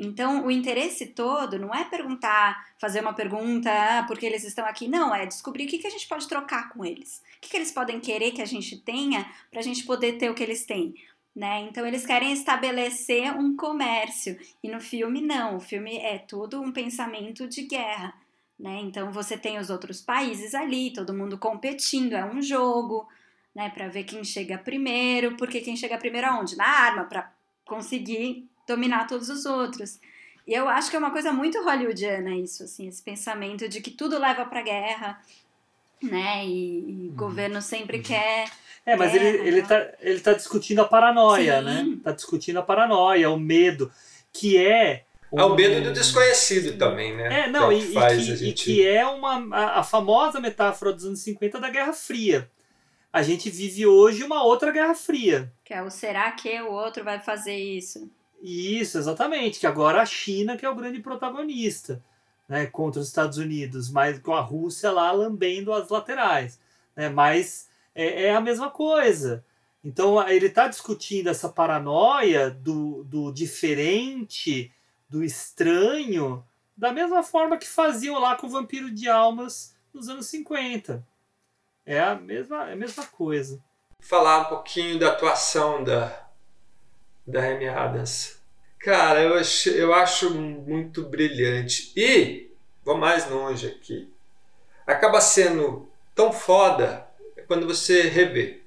[0.00, 4.86] Então, o interesse todo não é perguntar, fazer uma pergunta, ah, porque eles estão aqui.
[4.86, 7.20] Não, é descobrir o que, que a gente pode trocar com eles.
[7.36, 10.30] O que, que eles podem querer que a gente tenha para a gente poder ter
[10.30, 10.94] o que eles têm.
[11.34, 11.62] Né?
[11.62, 14.38] Então, eles querem estabelecer um comércio.
[14.62, 15.56] E no filme, não.
[15.56, 18.14] O filme é todo um pensamento de guerra.
[18.56, 18.78] Né?
[18.82, 23.08] Então, você tem os outros países ali, todo mundo competindo, é um jogo.
[23.52, 26.54] Né, para ver quem chega primeiro, porque quem chega primeiro aonde?
[26.54, 27.32] Na arma, para
[27.64, 29.98] conseguir dominar todos os outros.
[30.46, 33.90] E eu acho que é uma coisa muito hollywoodiana isso, assim, esse pensamento de que
[33.90, 35.20] tudo leva para guerra,
[36.02, 36.46] né?
[36.46, 38.50] E, e o governo sempre quer.
[38.86, 39.68] É, mas Guerra, ele, ele, né?
[39.68, 41.64] tá, ele tá discutindo a paranoia, Sim.
[41.64, 41.98] né?
[42.02, 43.92] Tá discutindo a paranoia, o medo,
[44.32, 45.04] que é.
[45.30, 47.40] É o um- medo do desconhecido também, né?
[47.40, 48.64] É, não, é e, o que e faz que, a e gente...
[48.64, 52.50] que é uma, a, a famosa metáfora dos anos 50 da Guerra Fria.
[53.12, 55.52] A gente vive hoje uma outra Guerra Fria.
[55.62, 58.10] Que é o será que o outro vai fazer isso?
[58.40, 59.60] Isso, exatamente.
[59.60, 62.02] Que agora a China que é o grande protagonista,
[62.48, 66.58] né, contra os Estados Unidos, mas com a Rússia lá lambendo as laterais,
[66.96, 67.08] né?
[67.08, 69.44] Mas é, é a mesma coisa.
[69.84, 74.72] Então ele está discutindo essa paranoia do, do diferente,
[75.08, 76.44] do estranho,
[76.76, 81.04] da mesma forma que faziam lá com o Vampiro de Almas nos anos 50.
[81.84, 83.60] É a mesma, é a mesma coisa.
[84.00, 86.27] Falar um pouquinho da atuação da,
[87.28, 88.38] da Amy Adams.
[88.80, 91.92] Cara, eu acho, eu acho muito brilhante.
[91.96, 92.50] E,
[92.84, 94.08] vou mais longe aqui,
[94.86, 97.06] acaba sendo tão foda
[97.46, 98.60] quando você revê.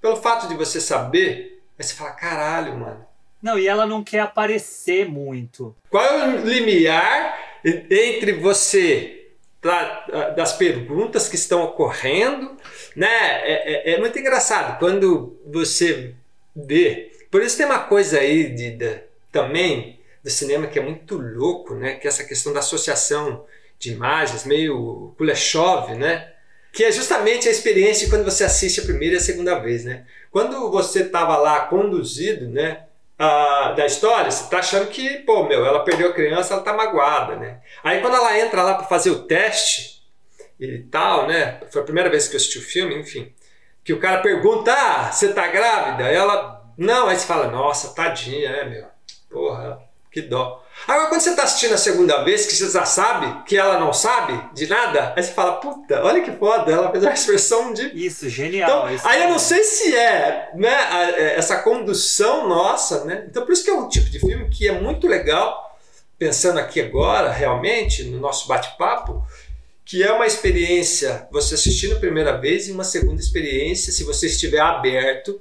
[0.00, 3.06] Pelo fato de você saber, aí você fala, caralho, mano.
[3.42, 5.74] Não, e ela não quer aparecer muito.
[5.90, 9.28] Qual é o limiar entre você
[9.62, 12.56] da- das perguntas que estão ocorrendo,
[12.94, 13.08] né?
[13.08, 16.14] É, é- é muito engraçado quando você
[16.54, 17.10] vê.
[17.30, 19.00] Por isso tem uma coisa aí de, da-
[19.32, 21.94] também do cinema que é muito louco, né?
[21.94, 23.44] Que é essa questão da associação
[23.78, 26.32] de imagens, meio Kuleshov, né?
[26.72, 29.84] Que é justamente a experiência de quando você assiste a primeira e a segunda vez,
[29.84, 30.06] né?
[30.30, 32.84] Quando você estava lá conduzido, né?
[33.18, 36.72] ah, da história, você tá achando que, pô, meu, ela perdeu a criança, ela tá
[36.72, 37.58] magoada, né?
[37.82, 40.02] Aí quando ela entra lá para fazer o teste
[40.60, 41.60] e tal, né?
[41.70, 43.32] Foi a primeira vez que eu assisti o filme, enfim.
[43.82, 46.04] Que o cara pergunta, ah, você tá grávida?
[46.08, 47.08] Ela, não.
[47.08, 48.84] Aí você fala, nossa, tadinha, né, meu?
[49.28, 49.78] Porra,
[50.10, 50.64] que dó.
[50.86, 53.92] Agora, quando você tá assistindo a segunda vez, que você já sabe que ela não
[53.92, 57.88] sabe de nada, aí você fala, puta, olha que foda, ela fez uma expressão de
[58.06, 58.68] Isso, genial.
[58.86, 63.04] então, Isso aí eu é- não sei se é, né, a- é, essa condução nossa,
[63.04, 63.26] né?
[63.28, 65.76] Então por isso que é um tipo de filme que é muito legal,
[66.16, 69.20] pensando aqui agora, realmente, no nosso bate-papo,
[69.84, 74.26] que é uma experiência, você assistindo a primeira vez e uma segunda experiência, se você
[74.26, 75.40] estiver aberto.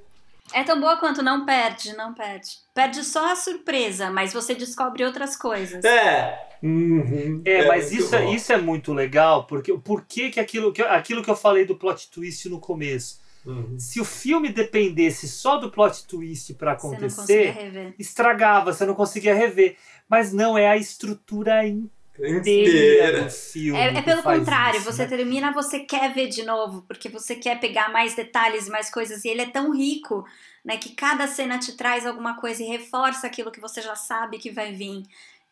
[0.54, 2.50] É tão boa quanto não perde, não perde.
[2.74, 5.84] Perde só a surpresa, mas você descobre outras coisas.
[5.84, 6.48] É.
[6.64, 8.34] Uhum, É, mas muito isso, é- bom.
[8.34, 12.10] isso é muito legal, porque por que, aquilo, que aquilo que eu falei do plot
[12.10, 13.20] twist no começo?
[13.46, 13.78] Uhum.
[13.80, 17.94] Se o filme dependesse só do plot twist para Você acontecer, rever.
[18.00, 19.78] estragava, você não conseguia rever.
[20.10, 23.30] Mas não, é a estrutura inteira Inteira.
[23.30, 23.80] filme.
[23.80, 25.10] É, é pelo contrário, isso, você né?
[25.10, 29.30] termina, você quer ver de novo, porque você quer pegar mais detalhes, mais coisas, e
[29.30, 30.26] ele é tão rico,
[30.66, 34.40] né, que cada cena te traz alguma coisa e reforça aquilo que você já sabe
[34.40, 35.04] que vai vir.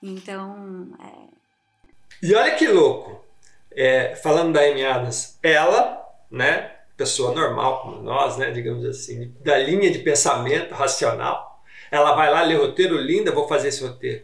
[0.01, 3.23] Então, é, E olha que louco,
[3.71, 9.57] é, falando da Amy Adams, ela, né, pessoa normal como nós, né, digamos assim, da
[9.57, 14.23] linha de pensamento racional, ela vai lá ler roteiro, linda, vou fazer esse roteiro.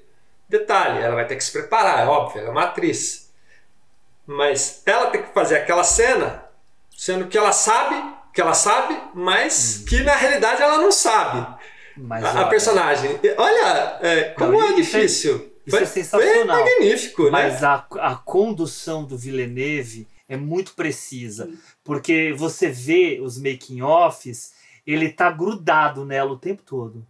[0.52, 3.32] Detalhe, ela vai ter que se preparar, é óbvio, ela é uma atriz.
[4.28, 6.44] Mas ela tem que fazer aquela cena,
[6.96, 7.96] sendo que ela sabe,
[8.34, 11.46] que ela sabe, mas que na realidade ela não sabe.
[11.96, 13.18] Mas, A, olha, personagem.
[13.24, 15.52] E Olha, é, como Não, é isso é- difícil.
[15.66, 16.62] isso é Foi- sensacional.
[16.64, 17.30] Foi magnífico, né?
[17.32, 21.50] Mas a, a condução do Villeneuve é muito precisa.
[21.84, 24.54] Porque você vê os making-offs,
[24.86, 27.06] ele tá grudado nela o tempo todo.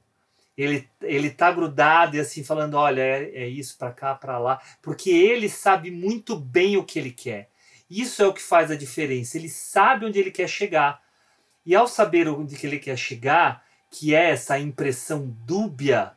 [0.61, 4.61] Ele, ele tá grudado e assim falando, olha, é, é isso pra cá, pra lá,
[4.81, 7.49] porque ele sabe muito bem o que ele quer.
[7.89, 9.37] Isso é o que faz a diferença.
[9.37, 11.01] Ele sabe onde ele quer chegar.
[11.65, 16.13] E ao saber onde que ele quer chegar, que é essa impressão dúbia,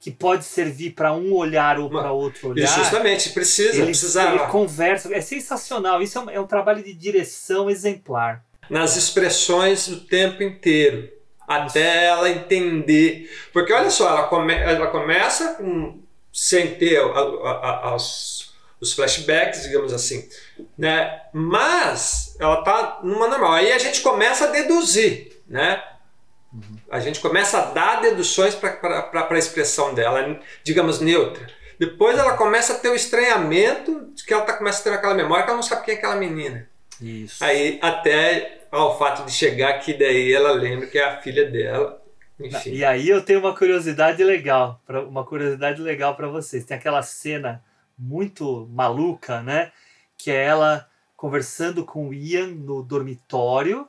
[0.00, 2.66] que pode servir para um olhar ou para outro olhar.
[2.66, 4.34] Justamente, precisa, ele, precisava.
[4.34, 6.02] ele conversa, é sensacional.
[6.02, 8.44] Isso é um, é um trabalho de direção exemplar.
[8.68, 11.08] nas expressões o tempo inteiro,
[11.56, 13.30] até ela entender.
[13.52, 16.00] Porque olha só, ela, come, ela começa com,
[16.32, 20.28] sem ter a- a- a- os, os flashbacks, digamos assim,
[20.76, 21.20] né?
[21.32, 23.52] Mas ela tá numa normal.
[23.52, 25.82] Aí a gente começa a deduzir, né?
[26.90, 31.46] A gente começa a dar deduções para a expressão dela, digamos, neutra.
[31.78, 35.14] Depois ela começa a ter o estranhamento de que ela tá, começa a ter aquela
[35.14, 36.68] memória que ela não sabe quem é aquela menina.
[37.00, 37.42] Isso.
[37.42, 42.02] Aí até ao fato de chegar que daí ela lembra que é a filha dela.
[42.40, 42.72] Enfim.
[42.72, 46.64] E aí eu tenho uma curiosidade legal, uma curiosidade legal para vocês.
[46.64, 47.62] Tem aquela cena
[47.96, 49.70] muito maluca, né?
[50.18, 53.86] Que é ela conversando com o Ian no dormitório.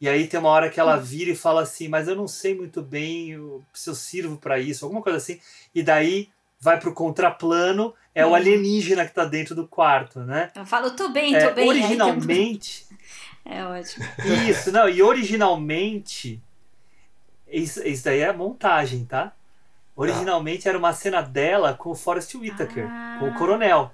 [0.00, 2.54] E aí tem uma hora que ela vira e fala assim, mas eu não sei
[2.54, 5.38] muito bem o- se eu sirvo para isso, alguma coisa assim.
[5.74, 6.28] E daí
[6.60, 8.34] vai pro contraplano, é o Uhum.
[8.34, 10.50] alienígena que tá dentro do quarto, né?
[10.56, 11.70] eu falo, tô bem, É, tô bem.
[11.70, 12.83] aí tem- originalmente,
[13.44, 14.04] É ótimo.
[14.48, 16.42] isso, não, e originalmente,
[17.46, 19.32] isso, isso daí é montagem, tá?
[19.96, 23.16] Originalmente era uma cena dela com o Forrest Whitaker, Ah.
[23.20, 23.92] com o coronel.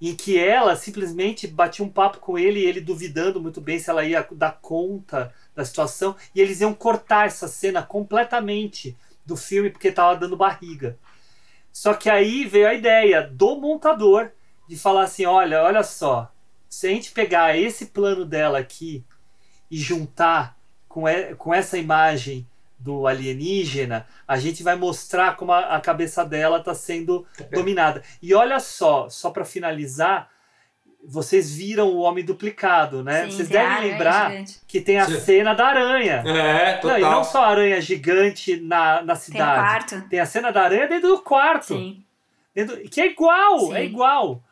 [0.00, 3.90] Em que ela simplesmente batia um papo com ele, e ele duvidando muito bem se
[3.90, 8.96] ela ia dar conta da situação, e eles iam cortar essa cena completamente
[9.26, 10.96] do filme porque tava dando barriga.
[11.72, 14.30] Só que aí veio a ideia do montador
[14.68, 16.32] de falar assim: olha, olha só,
[16.68, 19.04] se a gente pegar esse plano dela aqui
[19.70, 20.56] e juntar
[20.88, 22.46] com, e- com essa imagem
[22.78, 28.02] do alienígena, a gente vai mostrar como a, a cabeça dela está sendo dominada.
[28.22, 30.30] E olha só, só para finalizar,
[31.04, 33.24] vocês viram o homem duplicado, né?
[33.24, 34.60] Sim, vocês tem devem lembrar gigante.
[34.66, 35.20] que tem a Sim.
[35.20, 36.22] cena da aranha.
[36.26, 36.98] É, Não, total.
[36.98, 39.60] e não só a aranha gigante na, na Tem cidade.
[39.60, 40.08] quarto.
[40.08, 41.66] Tem a cena da aranha dentro do quarto.
[41.74, 42.04] Sim.
[42.54, 43.74] Dentro- que é igual, Sim.
[43.74, 44.42] é igual.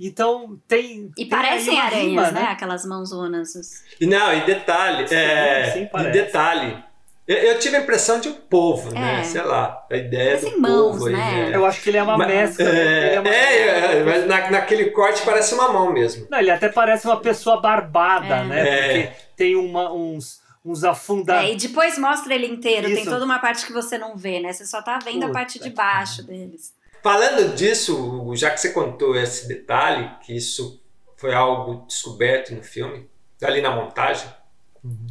[0.00, 1.10] Então tem.
[1.16, 2.42] E tem parecem aí uma aranhas, rima, né?
[2.50, 3.54] Aquelas mãozonas.
[3.54, 6.84] os- E não, e detalhe, Sim, é, sim, e detalhe.
[7.26, 9.20] Eu, eu tive a impressão de um povo, né?
[9.20, 9.24] É.
[9.24, 11.50] Sei lá, a ideia Parecem do mãos, povo aí, né?
[11.52, 12.64] Eu acho que ele é uma Mas- mescla.
[12.68, 16.26] É, ele é uma- é, é, mas na- naquele corte parece uma mão mesmo.
[16.30, 18.44] Não, ele até parece uma pessoa barbada, É.
[18.44, 18.68] né?
[18.68, 18.82] É.
[19.08, 21.50] Porque tem uma, uns, uns afundamentos.
[21.50, 22.86] É, e depois mostra ele inteiro.
[22.86, 23.10] Tem Isso.
[23.10, 24.50] toda uma parte que você não vê, né?
[24.52, 26.72] Você só tá vendo a Puta parte de baixo deles.
[27.02, 30.82] Falando disso, Hugo, já que você contou esse detalhe, que isso
[31.16, 33.08] foi algo descoberto no filme,
[33.42, 34.28] ali na montagem,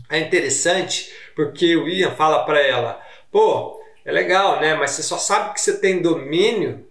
[0.09, 3.01] é interessante porque o Ian fala para ela:
[3.31, 4.73] pô, é legal, né?
[4.75, 6.87] Mas você só sabe que você tem domínio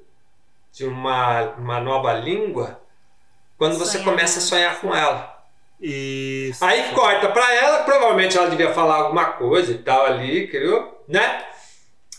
[0.72, 2.80] de uma, uma nova língua
[3.56, 4.04] quando você Sonhar.
[4.04, 5.34] começa a sonhar com ela.
[5.80, 6.64] Isso.
[6.64, 11.44] Aí corta pra ela, provavelmente ela devia falar alguma coisa e tal ali, criou, né?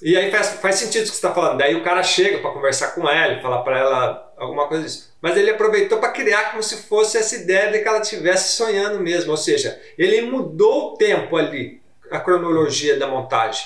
[0.01, 1.57] E aí faz, faz sentido o que você está falando.
[1.57, 5.11] Daí o cara chega pra conversar com ela falar pra ela alguma coisa disso.
[5.21, 8.99] Mas ele aproveitou pra criar como se fosse essa ideia de que ela estivesse sonhando
[8.99, 9.31] mesmo.
[9.31, 13.65] Ou seja, ele mudou o tempo ali, a cronologia da montagem,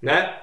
[0.00, 0.36] né?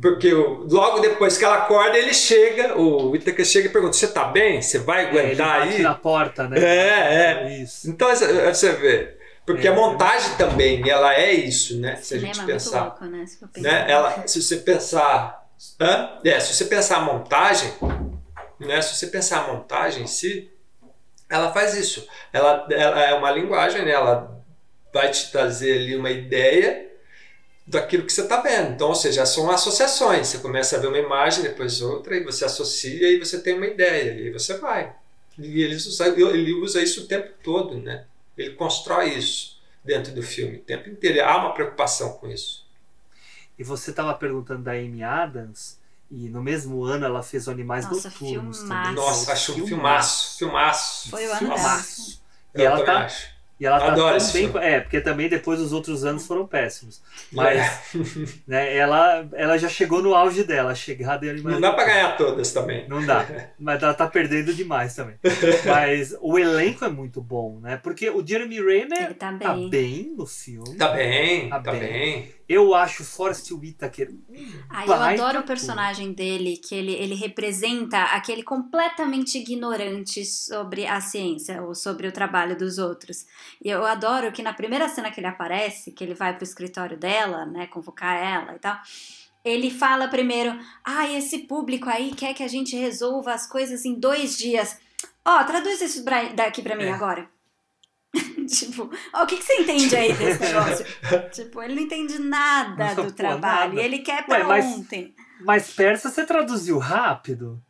[0.00, 4.24] Porque logo depois que ela acorda, ele chega, o Whittaker chega e pergunta: Você tá
[4.24, 4.60] bem?
[4.60, 5.82] Você vai É, ele aguentar bate aí?
[5.82, 6.58] na porta, né?
[6.58, 7.62] É, é.
[7.62, 7.88] Isso.
[7.88, 9.14] Então você vê,
[9.46, 9.70] porque É.
[9.70, 11.96] a montagem também, ela é isso, né?
[11.96, 13.26] Se a gente é pensar, louco, né?
[13.26, 13.68] Se for pensar.
[13.70, 13.90] né?
[13.90, 15.46] Ela, se você pensar,
[15.80, 16.18] hã?
[16.24, 17.72] É, se você pensar a montagem,
[18.60, 18.80] né?
[18.82, 20.50] Se você pensar a montagem em si,
[21.28, 22.06] ela faz isso.
[22.32, 23.90] Ela, ela é uma linguagem, né?
[23.92, 24.42] Ela
[24.92, 26.86] vai te trazer ali uma ideia
[27.66, 28.72] daquilo que você está vendo.
[28.74, 30.28] Então, ou seja, são associações.
[30.28, 33.66] Você começa a ver uma imagem, depois outra, e você associa e você tem uma
[33.66, 34.94] ideia, e aí você vai.
[35.38, 38.04] E ele usa, ele usa isso o tempo todo, né?
[38.36, 41.24] Ele constrói isso dentro do filme o tempo inteiro.
[41.24, 42.64] Há uma preocupação com isso.
[43.58, 45.78] E você estava perguntando da Amy Adams,
[46.10, 48.68] e no mesmo ano ela fez o Animais Nossa, Noturnos filmaço.
[48.68, 48.94] também.
[48.94, 51.10] Nossa, acho um filmaço, filmaço.
[51.10, 52.22] Foi o ano Filmaço.
[52.54, 53.33] E Eu ela também tá, acho.
[53.64, 54.30] E ela tá Adoro também.
[54.30, 54.58] filme.
[54.62, 57.00] É, porque também depois os outros anos foram péssimos.
[57.32, 57.80] Mas É.
[58.46, 62.52] né, ela, ela já chegou no auge dela, chegada em Não dá pra ganhar todas
[62.52, 62.86] também.
[62.88, 63.24] Não dá.
[63.58, 65.14] Mas ela tá perdendo demais também.
[65.64, 67.80] Mas o elenco é muito bom, né?
[67.82, 69.70] Porque o Jeremy Renner tá tá bem.
[69.70, 70.76] bem no filme.
[70.76, 71.80] Tá bem, Tá tá, bem.
[71.80, 72.34] bem.
[72.48, 74.10] Eu acho Forrest Whitaker
[74.68, 81.00] Ah, eu adoro o personagem dele, que ele, ele representa aquele completamente ignorante sobre a
[81.00, 83.24] ciência ou sobre o trabalho dos outros.
[83.64, 86.98] E eu adoro que na primeira cena que ele aparece, que ele vai pro escritório
[86.98, 88.78] dela, né, convocar ela e tal,
[89.44, 93.94] ele fala primeiro: ah, esse público aí quer que a gente resolva as coisas em
[93.94, 94.78] dois dias.
[95.24, 96.04] Ó, traduz isso
[96.34, 96.92] daqui pra mim É.
[96.92, 97.33] agora.
[98.48, 100.86] tipo, ó, o que, que você entende aí desse negócio?
[101.32, 103.74] tipo, ele não entende nada do pô, trabalho.
[103.74, 103.82] nada.
[103.82, 105.14] E ele quer pra Ué, mas- ontem.
[105.40, 107.60] Mas persa você traduziu rápido?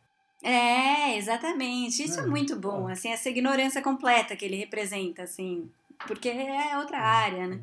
[0.43, 2.03] É, exatamente.
[2.05, 5.71] Isso é Hum, muito bom, assim, essa ignorância completa que ele representa, assim,
[6.07, 7.61] porque é outra área, né?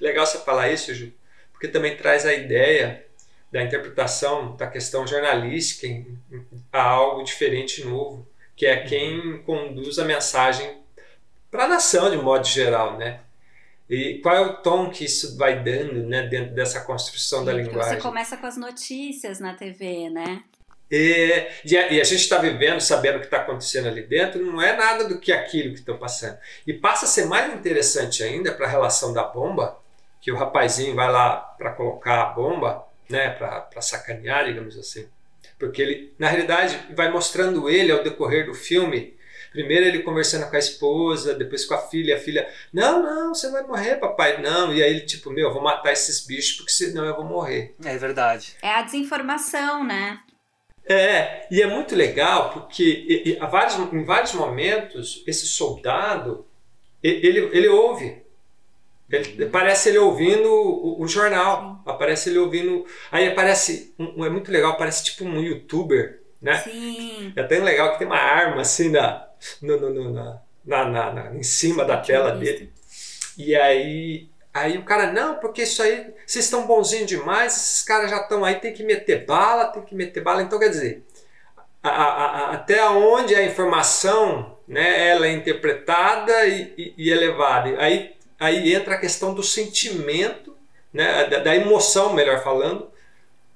[0.00, 1.12] Legal você falar isso, Ju,
[1.52, 3.04] porque também traz a ideia
[3.50, 5.88] da interpretação da questão jornalística
[6.72, 8.26] a algo diferente e novo,
[8.56, 10.81] que é quem conduz a mensagem
[11.52, 13.20] para a nação de modo geral, né?
[13.88, 17.58] E qual é o tom que isso vai dando, né, dentro dessa construção da Sim,
[17.58, 17.96] linguagem?
[17.96, 20.42] Você começa com as notícias na TV, né?
[20.90, 24.44] E, e a, e a gente está vivendo, sabendo o que está acontecendo ali dentro,
[24.44, 26.38] não é nada do que aquilo que estão passando.
[26.66, 29.78] E passa a ser mais interessante ainda para a relação da bomba,
[30.22, 35.06] que o rapazinho vai lá para colocar a bomba, né, para sacanear, digamos assim.
[35.58, 39.14] Porque ele, na realidade, vai mostrando ele ao decorrer do filme.
[39.52, 43.50] Primeiro ele conversando com a esposa, depois com a filha, a filha, não, não, você
[43.50, 44.72] vai morrer, papai, não.
[44.72, 47.74] E aí ele, tipo, meu, eu vou matar esses bichos porque senão eu vou morrer.
[47.84, 48.56] É verdade.
[48.62, 50.18] É a desinformação, né?
[50.88, 56.44] É, e é muito legal porque e- e há vários, em vários momentos esse soldado
[57.02, 58.20] ele, ele ouve.
[59.10, 62.86] Ele, parece ele ouvindo o, o jornal, aparece ele ouvindo.
[63.10, 66.56] Aí aparece, um- é muito legal, parece tipo um youtuber, né?
[66.62, 67.32] Sim.
[67.36, 69.28] É até legal que tem uma arma assim na,
[69.60, 72.72] no, no- no- na, na, na- na- em cima da tela dele.
[73.36, 78.10] E aí, aí o cara, não, porque isso aí, vocês estão bonzinhos demais, esses caras
[78.10, 80.42] já estão aí, tem que meter bala, tem que meter bala.
[80.42, 81.02] Então, quer dizer,
[81.82, 87.14] a- a- a- até onde a informação né, ela é interpretada e, e, e é
[87.16, 87.74] levada.
[87.78, 90.56] Aí, aí entra a questão do sentimento
[90.92, 92.90] né, da, da emoção, melhor falando,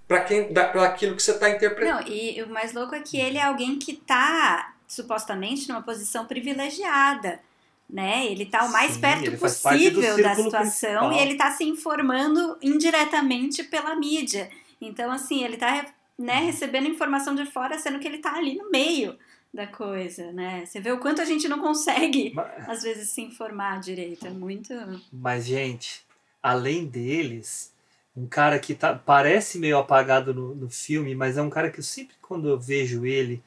[0.08, 2.00] para quem para aquilo que você está interpretando.
[2.00, 6.26] Não, e o mais louco é que ele é alguém que está supostamente numa posição
[6.26, 7.40] privilegiada.
[7.88, 8.26] Né?
[8.26, 11.12] Ele está o mais Sim, perto possível da situação principal.
[11.12, 14.50] e ele está se informando indiretamente pela mídia.
[14.80, 15.86] Então, assim, ele está
[16.18, 16.46] né, Uhum.
[16.46, 19.16] recebendo informação de fora, sendo que ele está ali no meio
[19.54, 20.64] da coisa, né?
[20.66, 24.26] Você vê o quanto a gente não consegue, Mas- às vezes, se informar direito.
[24.26, 24.72] É muito.
[25.12, 26.04] Mas, gente,
[26.42, 27.72] além deles,
[28.16, 31.78] um cara que tá, parece meio apagado no, no filme, mas é um cara que
[31.80, 33.42] eu sempre, quando eu vejo ele,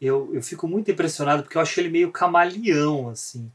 [0.00, 3.50] eu, eu fico muito impressionado porque eu acho ele meio camaleão, assim.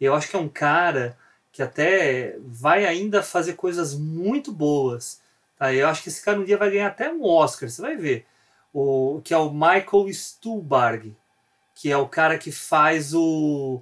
[0.00, 1.16] Eu acho que é um cara
[1.52, 5.20] que até vai ainda fazer coisas muito boas.
[5.58, 5.72] Tá?
[5.72, 8.26] Eu acho que esse cara um dia vai ganhar até um Oscar, você vai ver.
[8.72, 11.14] O, que é o Michael Stuhlbarg,
[11.74, 13.80] que é o cara que faz o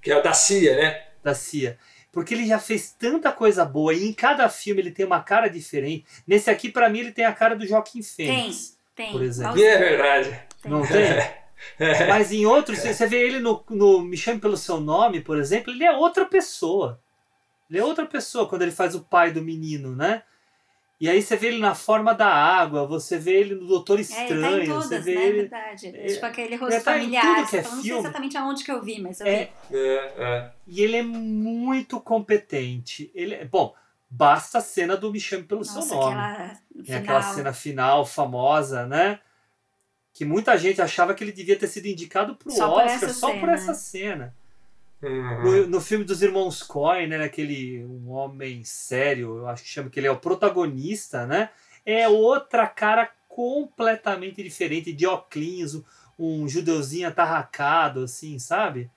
[0.00, 1.04] Que é o da CIA, né?
[1.22, 1.78] da CIA.
[2.12, 5.48] Porque ele já fez tanta coisa boa e em cada filme ele tem uma cara
[5.48, 6.04] diferente.
[6.26, 8.76] Nesse aqui, pra mim, ele tem a cara do Joaquim Fênix.
[8.96, 9.62] Tem, por exemplo.
[9.62, 10.42] É verdade.
[10.64, 11.04] Não tem?
[12.08, 15.38] Mas em outros, você você vê ele no, no Me Chame Pelo Seu Nome, por
[15.38, 17.00] exemplo, ele é outra pessoa.
[17.68, 20.22] Ele é outra pessoa quando ele faz o pai do menino, né?
[21.00, 24.02] E aí você vê ele na forma da água, você vê ele no Doutor É,
[24.02, 25.20] Estranho, ele tá em você todas, vê né?
[25.22, 25.36] É ele.
[25.42, 25.86] verdade.
[25.86, 27.36] É, É, tipo aquele ele rosto tá em familiar.
[27.36, 28.00] tudo que é não sei filme.
[28.00, 29.76] exatamente aonde que eu vi, mas eu É, vi.
[29.78, 30.50] É, é.
[30.66, 33.10] E ele é muito competente.
[33.14, 33.74] Ele é, bom,
[34.10, 36.20] basta a cena do Me Chame Pelo Nossa, Seu Nome.
[36.20, 39.20] aquela Tem aquela cena final famosa, né?
[40.20, 43.14] Que muita gente achava que ele devia ter sido indicado pro Só por Oscar essa
[43.14, 43.52] só por cena.
[43.54, 44.34] essa cena.
[45.02, 45.42] Uhum.
[45.42, 49.88] No, no filme dos irmãos Coen, né, naquele Um Homem Sério, eu acho que chama
[49.88, 51.48] que ele é o protagonista, né?
[51.86, 55.82] É outra cara completamente diferente, de óculos, um-
[56.18, 58.90] um judeuzinho atarracado, assim, sabe?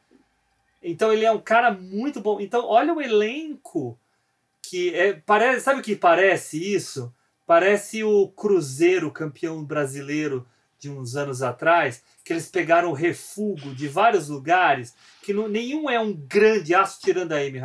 [0.84, 2.42] Então ele é um cara muito bom.
[2.42, 3.98] Então, olha o elenco
[4.62, 7.14] que é, parece, sabe o que parece isso?
[7.48, 10.46] Parece o Cruzeiro campeão brasileiro
[10.84, 15.90] de uns anos atrás, que eles pegaram o refúgio de vários lugares, que não- nenhum
[15.90, 17.60] é um grande astro, tirando a Amy,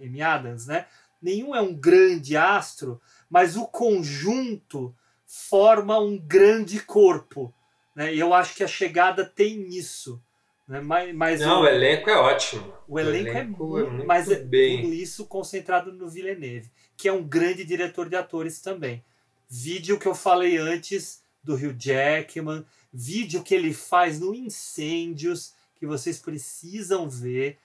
[0.00, 0.86] Amy Adams, né?
[1.20, 4.94] Nenhum é um grande astro, mas o conjunto
[5.26, 7.52] forma um grande corpo.
[7.94, 8.14] Né?
[8.14, 10.22] E eu acho que a chegada tem isso.
[10.66, 10.80] Né?
[10.80, 12.72] Mas, mas Não, o, o elenco é ótimo.
[12.88, 14.82] o elenco, é, muito, mas é bem.
[14.82, 19.04] tudo isso concentrado no Villeneuve, que é um grande diretor de atores também.
[19.48, 25.86] Vídeo que eu falei antes do Hugh Jackman, vídeo que ele faz no Incêndios, que
[25.86, 27.58] vocês precisam ver,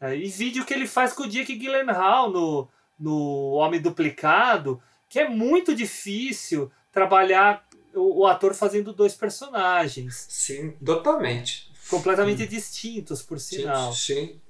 [0.00, 5.18] é, e vídeo que ele faz com o Jake Gyllenhaal no, no Homem Duplicado, que
[5.20, 11.70] é muito difícil trabalhar o, o ator fazendo dois personagens, Sim, totalmente.
[11.88, 13.92] completamente distintos, por Sim, sinal.
[13.92, 14.40] sim.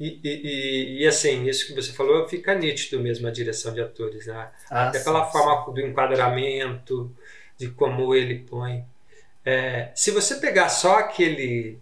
[0.00, 0.30] E, e,
[0.98, 4.50] e, e, assim, isso que você falou fica nítido mesmo a direção de atores, né?
[4.70, 5.32] Ah, Até sim, pela sim.
[5.32, 7.14] forma do enquadramento,
[7.58, 8.84] de como ele põe.
[9.44, 11.78] É, se você pegar só aquele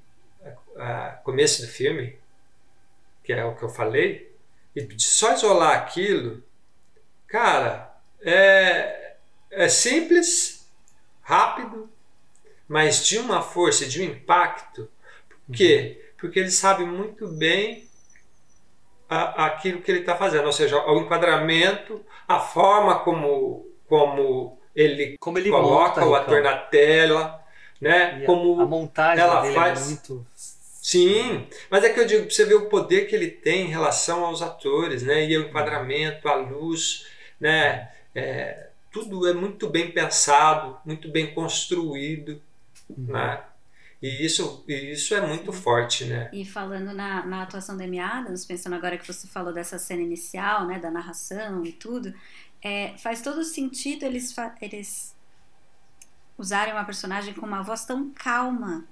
[0.77, 2.19] a- começo do filme,
[3.23, 4.33] que é o que eu falei,
[4.77, 6.43] e só isolar aquilo,
[7.27, 9.17] cara, é,
[9.51, 10.69] é simples,
[11.23, 11.89] rápido,
[12.69, 14.91] mas de uma força, de um impacto.
[15.47, 16.13] Por quê?
[16.19, 17.89] Porque ele sabe muito bem
[19.09, 25.17] a- aquilo que ele está fazendo, ou seja, o enquadramento, a forma como, como ele
[25.19, 27.43] Como ele coloca monta, o ator na tela,
[27.81, 28.21] né?
[28.23, 30.27] E a- como a montagem ela dele faz- é muito.
[30.83, 34.25] Sim, mas é que eu digo, você ver o poder que ele tem em relação
[34.25, 35.25] aos atores, né?
[35.27, 37.07] E o enquadramento, a luz,
[37.41, 37.91] né?
[38.15, 42.41] É, tudo é muito bem pensado, muito bem construído,
[43.07, 43.43] né?
[44.03, 46.31] E isso, e isso é muito forte, né?
[46.33, 50.03] E falando na, na atuação da Amy Adams, pensando agora que você falou dessa cena
[50.03, 52.13] inicial, né, da narração e tudo,
[52.65, 55.15] é, faz todo sentido eles, eles
[56.39, 58.85] usarem uma personagem com uma voz tão calma,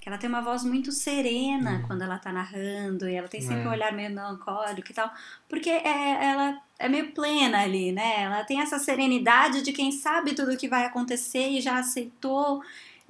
[0.00, 3.62] que ela tem uma voz muito serena quando ela tá narrando, e ela tem sempre
[3.64, 3.68] É.
[3.68, 5.10] um olhar meio melancólico e tal,
[5.48, 8.22] porque é, ela é meio plena ali, né?
[8.22, 12.62] Ela tem essa serenidade de quem sabe tudo o que vai acontecer e já aceitou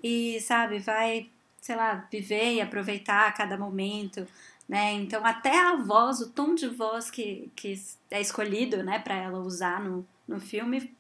[0.02, 1.28] e, sabe, vai,
[1.60, 4.26] sei lá, viver e aproveitar cada momento,
[4.70, 4.92] né?
[4.94, 7.74] Então, até a voz, o tom de voz que, que
[8.10, 10.96] é escolhido, né, para ela usar no, no filme,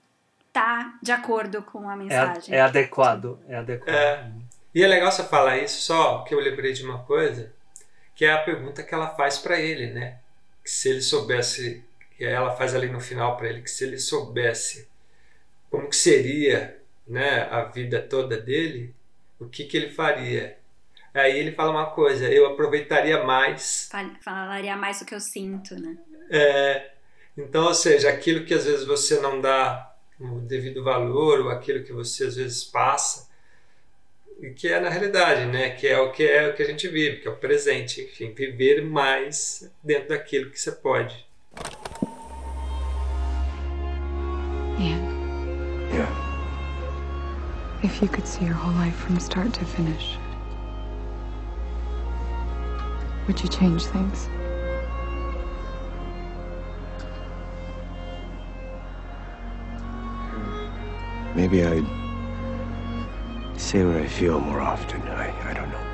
[0.52, 2.54] tá de acordo com a É, mensagem.
[2.56, 3.38] é adequado.
[3.48, 3.88] É adequado.
[3.94, 4.30] É.
[4.74, 7.52] E é legal você falar isso, só que eu lembrei de uma coisa,
[8.14, 10.18] que é a pergunta que ela faz para ele, né?
[10.64, 11.84] Que se ele soubesse,
[12.16, 14.88] que ela faz ali no final para ele, que se ele soubesse
[15.70, 16.78] como que seria,
[17.08, 18.94] né, a vida toda dele,
[19.40, 20.58] o que que ele faria?
[21.12, 25.74] Aí ele fala uma coisa, eu aproveitaria mais Fal- Falaria mais o que eu sinto,
[25.74, 25.96] né?
[26.30, 26.90] É,
[27.36, 31.82] Então, ou seja, aquilo que às vezes você não dá o devido valor, ou aquilo
[31.82, 33.28] que você às vezes passa,
[34.40, 35.70] e que é na realidade, né?
[35.70, 38.32] Que é o que é o que a gente vive, que é o presente, enfim,
[38.32, 41.26] viver mais dentro daquilo que você pode.
[44.78, 45.00] Ian,
[45.92, 46.08] Yeah.
[47.82, 50.18] if you could see your whole life from start to finish,
[53.30, 54.28] would you change things?
[61.36, 61.86] Maybe I'd
[63.56, 65.00] say what I feel more often.
[65.02, 65.89] I, I don't know.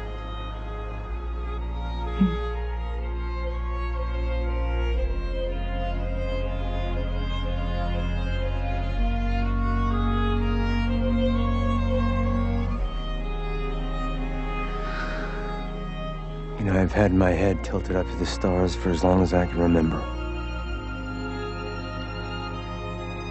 [16.97, 19.99] Had my head tilted up to the stars for as long as I can remember.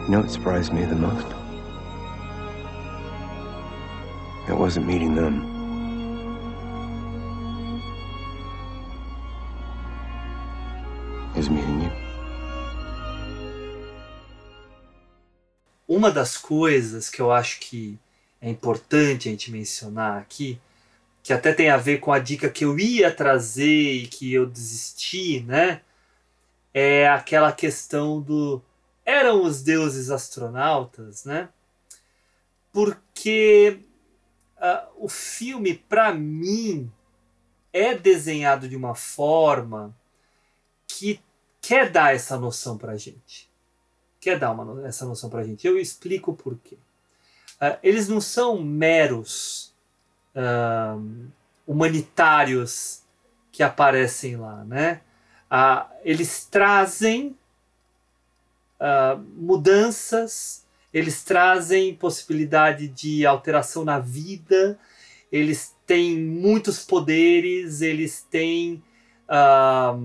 [0.04, 1.26] You know what surprised me the most?
[4.48, 5.52] It wasn't meeting them.
[11.36, 11.92] Was meeting you.
[15.88, 17.98] Uma das coisas que eu acho que
[18.40, 20.60] é importante a gente mencionar aqui,
[21.26, 24.46] que até tem a ver com a dica que eu ia trazer e que eu
[24.46, 25.82] desisti, né?
[26.72, 28.62] É aquela questão do
[29.04, 31.50] eram os deuses astronautas, né?
[32.72, 33.80] Porque
[34.58, 36.92] ah, o filme, para mim,
[37.74, 39.98] é desenhado de uma forma
[40.88, 41.20] que
[41.60, 43.50] quer dar essa noção pra gente.
[44.20, 45.66] Quer dar uma, essa noção pra gente.
[45.66, 46.78] Eu explico por quê.
[47.60, 49.74] Ah, eles não são meros
[51.66, 53.04] humanitários
[53.52, 55.02] que aparecem lá, né?
[55.50, 57.38] Ah, eles trazem
[58.80, 64.78] ah, mudanças, eles trazem possibilidade de alteração na vida,
[65.32, 68.84] eles têm muitos poderes, eles têm
[69.28, 69.96] ah,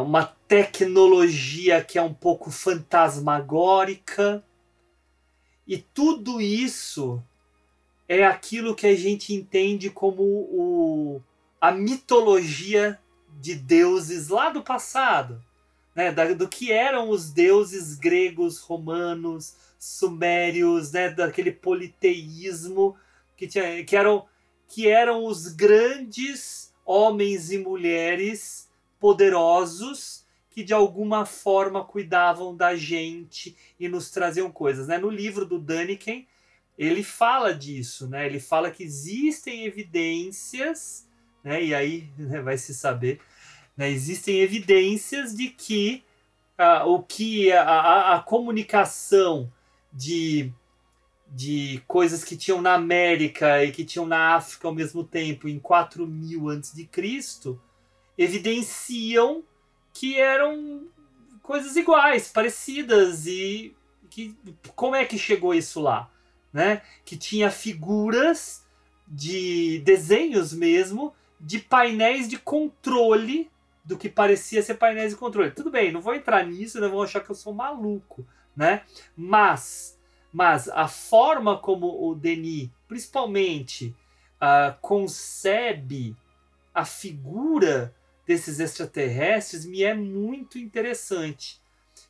[0.00, 4.42] uma tecnologia que é um pouco fantasmagórica.
[5.66, 7.22] E tudo isso
[8.08, 11.22] é aquilo que a gente entende como o,
[11.60, 12.98] a mitologia
[13.40, 15.42] de deuses lá do passado.
[15.94, 16.10] Né?
[16.10, 21.10] Da- do que eram os deuses gregos, romanos, sumérios, né?
[21.10, 22.96] daquele politeísmo
[23.36, 24.24] que, tinha, que, eram,
[24.66, 28.68] que eram os grandes homens e mulheres
[28.98, 34.88] poderosos que de alguma forma cuidavam da gente e nos traziam coisas.
[34.88, 34.98] Né?
[34.98, 36.26] No livro do Daniken,
[36.78, 38.24] ele fala disso, né?
[38.24, 41.08] ele fala que existem evidências,
[41.42, 41.62] né?
[41.62, 43.20] e aí né, vai se saber,
[43.76, 43.90] né?
[43.90, 46.04] existem evidências de que
[46.56, 49.52] ah, o que a, a, a comunicação
[49.92, 50.52] de,
[51.28, 55.58] de coisas que tinham na América e que tinham na África ao mesmo tempo em
[55.58, 57.60] 4000 antes de Cristo
[58.16, 59.42] evidenciam
[59.92, 60.86] que eram
[61.42, 63.74] coisas iguais, parecidas e
[64.10, 64.36] que
[64.74, 66.10] como é que chegou isso lá,
[66.52, 66.82] né?
[67.04, 68.64] Que tinha figuras
[69.06, 73.50] de desenhos mesmo de painéis de controle
[73.84, 75.50] do que parecia ser painéis de controle.
[75.50, 78.82] Tudo bem, não vou entrar nisso, não vão achar que eu sou maluco, né?
[79.16, 79.98] Mas,
[80.32, 83.94] mas a forma como o Denis, principalmente,
[84.40, 86.14] ah, concebe
[86.74, 87.94] a figura
[88.26, 91.60] desses extraterrestres me é muito interessante.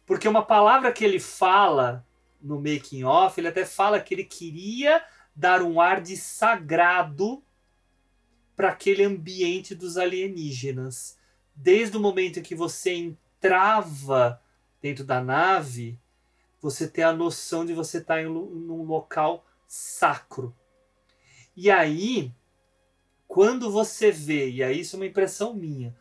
[0.05, 2.05] Porque uma palavra que ele fala
[2.41, 5.05] no making off, ele até fala que ele queria
[5.35, 7.43] dar um ar de sagrado
[8.57, 11.17] para aquele ambiente dos alienígenas.
[11.55, 14.43] Desde o momento em que você entrava
[14.81, 15.99] dentro da nave,
[16.61, 20.55] você ter a noção de você estar em lu- num local sacro.
[21.57, 22.33] E aí,
[23.27, 25.97] quando você vê, e aí isso é uma impressão minha,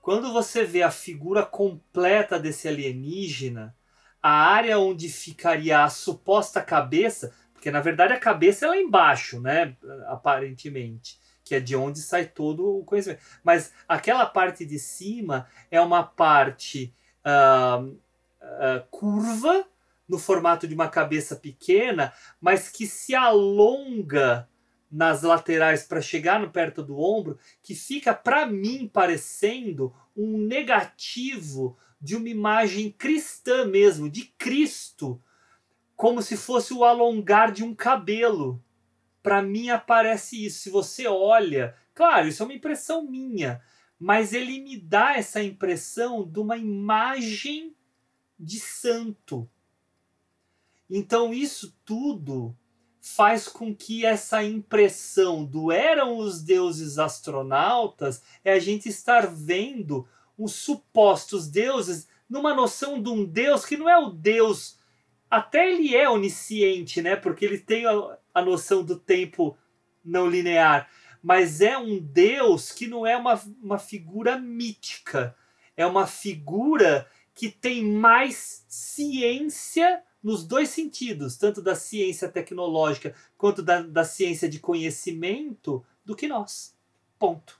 [0.00, 3.76] quando você vê a figura completa desse alienígena,
[4.22, 9.40] a área onde ficaria a suposta cabeça, porque na verdade a cabeça é lá embaixo,
[9.40, 9.76] né?
[10.06, 13.22] Aparentemente, que é de onde sai todo o conhecimento.
[13.42, 16.94] Mas aquela parte de cima é uma parte
[17.24, 17.82] ah,
[18.40, 19.66] ah, curva,
[20.10, 24.48] no formato de uma cabeça pequena, mas que se alonga
[24.90, 31.78] nas laterais para chegar no perto do ombro, que fica para mim parecendo um negativo
[32.00, 35.22] de uma imagem cristã mesmo, de Cristo,
[35.94, 38.62] como se fosse o alongar de um cabelo.
[39.22, 40.60] Para mim aparece isso.
[40.60, 43.60] Se você olha, claro, isso é uma impressão minha,
[43.98, 47.76] mas ele me dá essa impressão de uma imagem
[48.38, 49.48] de santo.
[50.88, 52.56] Então isso tudo
[53.00, 60.06] faz com que essa impressão do eram os deuses astronautas é a gente estar vendo
[60.42, 64.78] os supostos deuses numa noção de um deus que não é o deus
[65.30, 67.14] até ele é onisciente, né?
[67.14, 69.56] Porque ele tem a, a noção do tempo
[70.04, 70.90] não linear,
[71.22, 75.36] mas é um deus que não é uma, uma figura mítica,
[75.76, 83.62] é uma figura que tem mais ciência nos dois sentidos, tanto da ciência tecnológica quanto
[83.62, 86.74] da, da ciência de conhecimento, do que nós.
[87.18, 87.59] Ponto.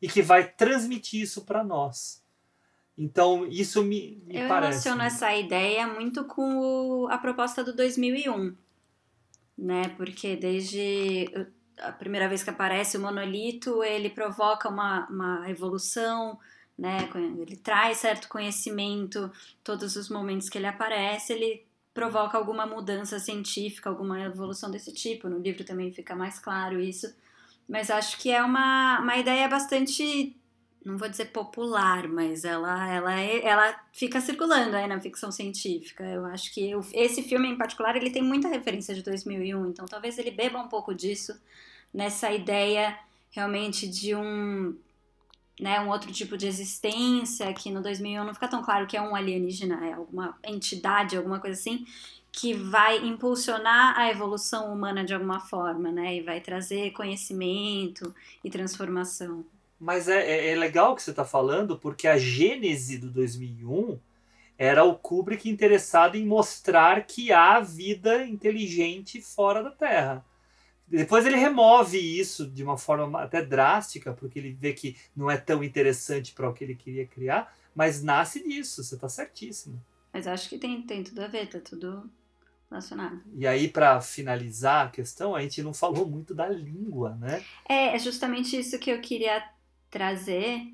[0.00, 2.22] E que vai transmitir isso para nós.
[2.96, 4.88] Então, isso me, me Eu parece.
[4.88, 6.58] relaciono essa ideia muito com
[7.04, 8.54] o- a proposta do 2001,
[9.56, 9.88] né?
[9.96, 11.30] Porque desde
[11.78, 16.38] a primeira vez que aparece o monolito, ele provoca uma, uma evolução,
[16.76, 17.08] né?
[17.14, 19.30] Ele traz certo conhecimento,
[19.62, 21.64] todos os momentos que ele aparece, ele
[21.94, 25.28] provoca alguma mudança científica, alguma evolução desse tipo.
[25.28, 27.12] No livro também fica mais claro isso.
[27.68, 30.34] Mas acho que é uma, uma ideia bastante
[30.84, 36.02] não vou dizer popular, mas ela, ela, é- ela fica circulando aí na ficção científica.
[36.04, 39.84] Eu acho que o- esse filme em particular ele tem muita referência de 2001, então
[39.86, 41.38] talvez ele beba um pouco disso
[41.92, 42.98] nessa ideia
[43.30, 44.74] realmente de um
[45.60, 49.02] né, um outro tipo de existência que no 2001 não fica tão claro que é
[49.02, 51.84] um alienígena, é alguma entidade, alguma coisa assim,
[52.32, 58.14] que vai impulsionar a evolução humana de alguma forma, né, e vai trazer conhecimento
[58.44, 59.44] e transformação.
[59.80, 63.98] Mas é, é, é legal o que você está falando, porque a gênese do 2001
[64.58, 70.24] era o Kubrick interessado em mostrar que há vida inteligente fora da Terra.
[70.86, 75.36] Depois ele remove isso de uma forma até drástica, porque ele vê que não é
[75.36, 79.80] tão interessante para o que ele queria criar, mas nasce disso, você está certíssimo.
[80.12, 82.08] Mas acho que tem, tem tudo a ver, tá tudo
[82.70, 83.20] relacionado.
[83.34, 87.44] E aí, para finalizar a questão, a gente não falou muito da língua, né?
[87.68, 89.42] É, é justamente isso que eu queria
[89.90, 90.66] trazer,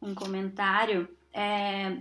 [0.00, 1.98] um comentário, é,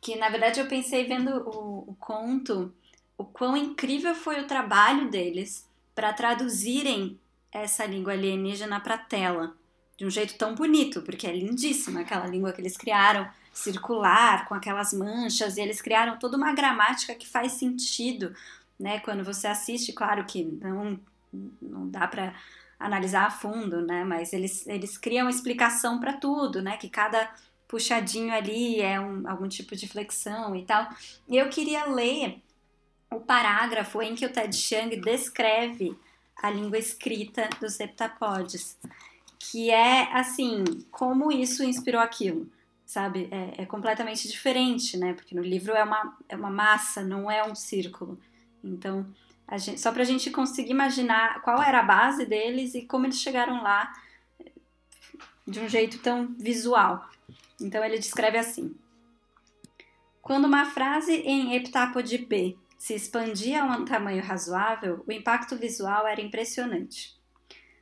[0.00, 2.72] que na verdade eu pensei vendo o, o conto,
[3.16, 7.20] o quão incrível foi o trabalho deles para traduzirem
[7.52, 9.54] essa língua alienígena para tela,
[9.96, 14.54] de um jeito tão bonito, porque é lindíssima aquela língua que eles criaram, circular, com
[14.54, 18.34] aquelas manchas, e eles criaram toda uma gramática que faz sentido,
[18.78, 19.00] né?
[19.00, 20.98] Quando você assiste, claro que não,
[21.60, 22.34] não dá para
[22.78, 24.04] analisar a fundo, né?
[24.04, 26.76] Mas eles, eles criam explicação para tudo, né?
[26.76, 27.30] Que cada
[27.68, 30.88] puxadinho ali é um, algum tipo de flexão e tal.
[31.28, 32.40] E eu queria ler
[33.10, 35.96] o parágrafo em que o Ted Chiang descreve
[36.42, 38.78] a língua escrita dos heptapodes,
[39.38, 42.48] que é assim, como isso inspirou aquilo,
[42.90, 43.28] sabe?
[43.30, 45.12] É, é completamente diferente, né?
[45.14, 48.18] Porque no livro é uma, é uma massa, não é um círculo.
[48.64, 49.06] Então,
[49.54, 53.20] gente, só para a gente conseguir imaginar qual era a base deles e como eles
[53.20, 53.92] chegaram lá
[55.46, 57.08] de um jeito tão visual.
[57.60, 58.74] Então ele descreve assim:
[60.20, 66.08] Quando uma frase em heptápode B se expandia a um tamanho razoável, o impacto visual
[66.08, 67.16] era impressionante.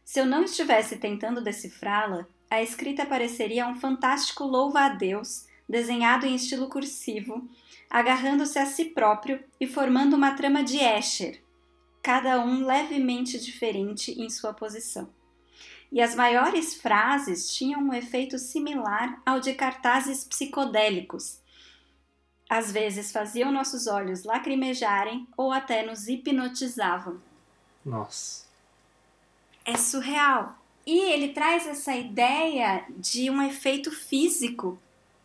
[0.05, 6.69] Se eu não estivesse tentando decifrá-la, a escrita pareceria um fantástico louva-a-Deus desenhado em estilo
[6.69, 7.47] cursivo,
[7.91, 11.43] agarrando-se a si próprio e formando uma trama de Escher,
[12.03, 15.11] cada um levemente diferente em sua posição.
[15.91, 21.41] E as maiores frases tinham um efeito similar ao de cartazes psicodélicos.
[22.49, 27.21] Às vezes faziam nossos olhos lacrimejarem ou até nos hipnotizavam.
[27.85, 28.47] Nossa.
[29.65, 30.58] É surreal.
[30.89, 34.81] E ele traz essa ideia de um efeito físico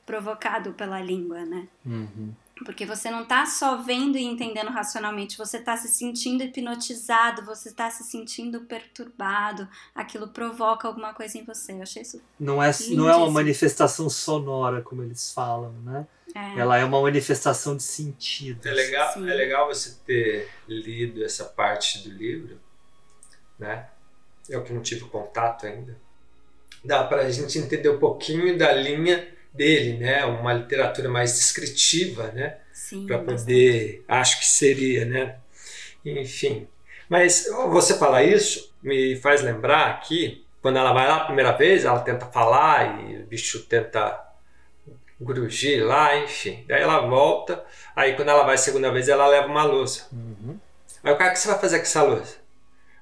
[0.05, 1.69] provocado pela língua, né?
[1.85, 2.33] Uhum.
[2.65, 7.71] Porque você não tá só vendo e entendendo racionalmente, você tá se sentindo hipnotizado, você
[7.71, 9.65] tá se sentindo perturbado,
[9.95, 11.71] aquilo provoca alguma coisa em você.
[11.71, 12.21] Eu achei isso.
[12.37, 16.05] Não é, não é uma manifestação sonora, como eles falam, né?
[16.35, 18.67] É, Ela é uma manifestação de sentido.
[18.67, 19.29] É legal, Sim.
[19.29, 22.59] é legal você ter lido essa parte do livro,
[23.57, 23.87] né?
[24.49, 25.95] Eu que não tive contato ainda.
[26.83, 30.25] Dá para a gente entender um pouquinho da linha dele, né?
[30.25, 32.57] Uma literatura mais descritiva, né?
[32.93, 35.37] sim, Para poder, acho que seria, né?
[36.05, 36.67] Enfim.
[37.07, 41.85] Mas você falar isso me faz lembrar aqui, quando ela vai lá a primeira vez,
[41.85, 44.19] ela tenta falar e o bicho tenta
[45.19, 46.65] grugir lá, enfim.
[46.67, 47.63] Daí ela volta,
[47.95, 50.07] aí quando ela vai a segunda vez, ela leva uma louça.
[50.11, 50.57] Uhum.
[51.03, 52.37] Aí o cara, o que você vai fazer com essa louça?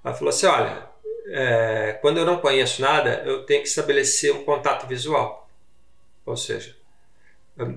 [0.04, 0.91] Ela falou assim: olha,
[1.28, 5.50] é, quando eu não conheço nada, eu tenho que estabelecer um contato visual.
[6.26, 6.76] Ou seja,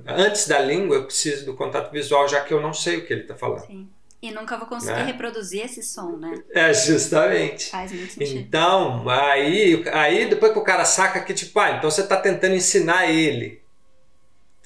[0.06, 3.12] Antes da língua, eu preciso do contato visual, já que eu não sei o que
[3.12, 3.66] ele está falando.
[3.66, 3.88] Sim.
[4.22, 5.04] E nunca vou conseguir Né?
[5.04, 6.42] reproduzir esse som, né?
[6.50, 7.68] É, justamente.
[7.70, 8.38] Faz muito sentido.
[8.40, 12.54] Então, aí, aí depois que o cara saca que, tipo, ah, então você está tentando
[12.54, 13.60] ensinar ele.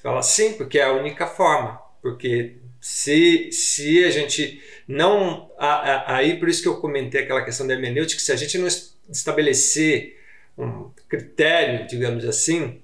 [0.00, 1.80] Fala sim, porque é a única forma.
[2.00, 5.51] Porque se, se a gente não.
[5.59, 8.59] a- a- Aí por isso que eu comentei aquela questão da hermenêutica, se a gente
[8.59, 10.19] não es- estabelecer
[10.59, 12.81] um critério, digamos assim,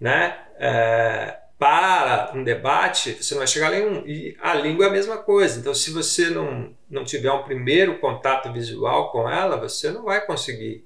[0.00, 4.06] né, é, para um debate, você não vai chegar a nenhum.
[4.06, 5.60] E a língua é a mesma coisa.
[5.60, 10.24] Então, se você não, não tiver um primeiro contato visual com ela, você não vai
[10.26, 10.84] conseguir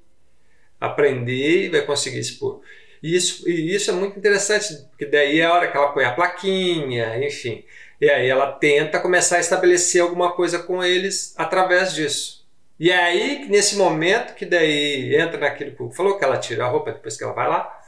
[0.81, 2.61] aprender e vai conseguir expor.
[3.03, 6.05] E isso, e isso é muito interessante, porque daí é a hora que ela põe
[6.05, 7.63] a plaquinha, enfim.
[8.05, 12.45] E aí ela tenta começar a estabelecer alguma coisa com eles através disso.
[12.79, 16.69] E é aí, nesse momento, que daí entra naquilo que falou, que ela tira a
[16.69, 17.81] roupa depois que ela vai lá,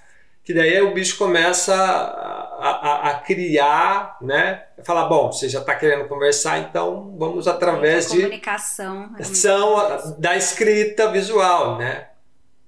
[0.44, 4.64] que daí o bicho começa a, a- a criar, né?
[4.84, 9.10] Falar, bom, você já está querendo conversar, então vamos através de comunicação.
[9.18, 12.08] é são da escrita visual, né?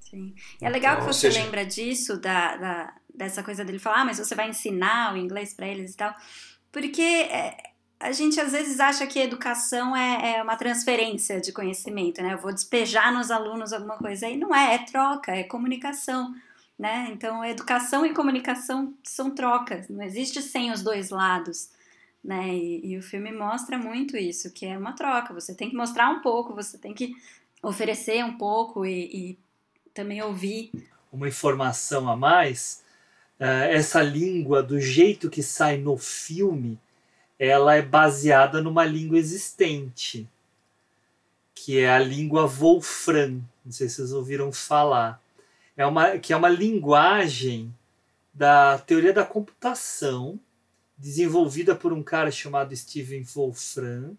[0.00, 0.34] Sim.
[0.60, 4.00] E é legal Então, que você seja- lembra disso, da, da- dessa coisa dele falar,
[4.02, 6.14] ah, mas você vai ensinar o inglês para eles e tal.
[6.70, 7.56] Porque é,
[8.00, 12.34] a gente às vezes acha que educação é, é uma transferência de conhecimento, né?
[12.34, 14.28] Eu vou despejar nos alunos alguma coisa.
[14.28, 16.34] E não é, é troca, é comunicação.
[16.78, 17.08] Né?
[17.10, 21.70] Então, educação e comunicação são trocas, não existe sem os dois lados.
[22.22, 22.54] Né?
[22.54, 25.34] E, e o filme mostra muito isso, que é uma troca.
[25.34, 27.16] Você tem que mostrar um pouco, você tem que
[27.60, 29.38] oferecer um pouco e, e
[29.92, 30.70] também ouvir.
[31.12, 32.84] uma informação a mais,
[33.38, 36.78] essa língua, do jeito que sai no filme,
[37.38, 40.28] ela é baseada numa língua existente,
[41.54, 43.40] que é a língua Wolfram.
[43.64, 45.22] Não sei se vocês ouviram falar.
[45.76, 47.72] É uma, que é uma linguagem
[48.34, 50.38] da teoria da computação,
[50.96, 54.16] desenvolvida por um cara chamado Steven Wolfram,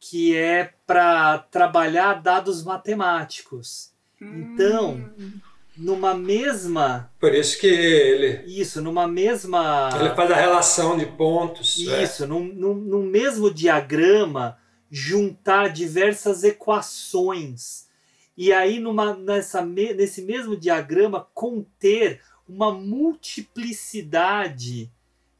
[0.00, 3.92] que é para trabalhar dados matemáticos.
[4.20, 5.40] Então, Hum,
[5.82, 11.84] numa mesma Por isso que ele, isso numa mesma ele faz a relação de pontos.
[11.84, 12.04] né?
[12.04, 14.56] isso num, num, num mesmo diagrama
[14.88, 17.88] juntar diversas equações
[18.36, 24.88] e aí numa, nessa, nesse mesmo diagrama conter uma multiplicidade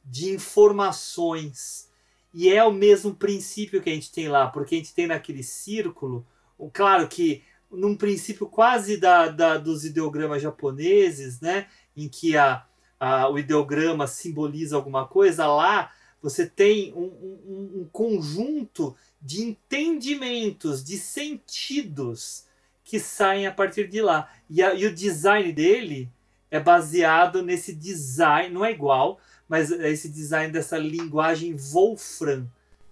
[0.03, 1.89] de informações
[2.33, 5.43] e é o mesmo princípio que a gente tem lá porque a gente tem naquele
[5.43, 6.27] círculo
[6.73, 7.41] claro que
[7.73, 11.67] num princípio quase da, da- dos ideogramas japoneses, né,
[11.97, 12.63] em que a,
[12.99, 15.91] a- o ideograma simboliza alguma coisa, lá
[16.21, 22.45] você tem um, um- um conjunto de entendimentos, de sentidos
[22.83, 24.29] que saem a partir de lá.
[24.49, 26.09] E, a- e o design dele
[26.51, 32.47] é baseado nesse design, não é igual, mas é esse design dessa linguagem Wolfram,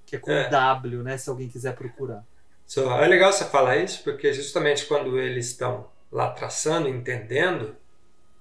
[0.06, 0.50] que é com É.
[0.50, 2.26] W, né, se alguém quiser procurar.
[2.80, 7.76] É legal você falar isso, porque justamente quando eles estão lá traçando, entendendo,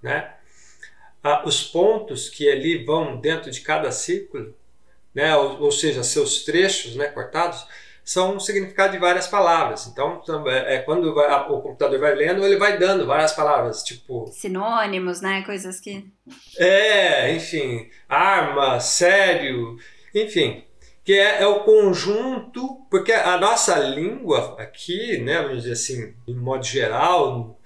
[0.02, 0.34] né,
[1.44, 4.54] os pontos que ali vão dentro de cada círculo,
[5.14, 7.66] né, ou, ou seja, seus trechos né, cortados,
[8.04, 9.86] são um significado de várias palavras.
[9.86, 14.28] Então, é, é quando vai- o computador vai lendo, ele vai dando várias palavras, tipo
[14.32, 15.42] Sinônimos, né?
[15.42, 16.04] Coisas que.
[16.56, 19.76] é, enfim, arma, sério,
[20.14, 20.64] enfim,
[21.04, 26.34] que é, é o conjunto, porque a nossa língua aqui, né, vamos dizer assim, de
[26.34, 27.58] modo geral,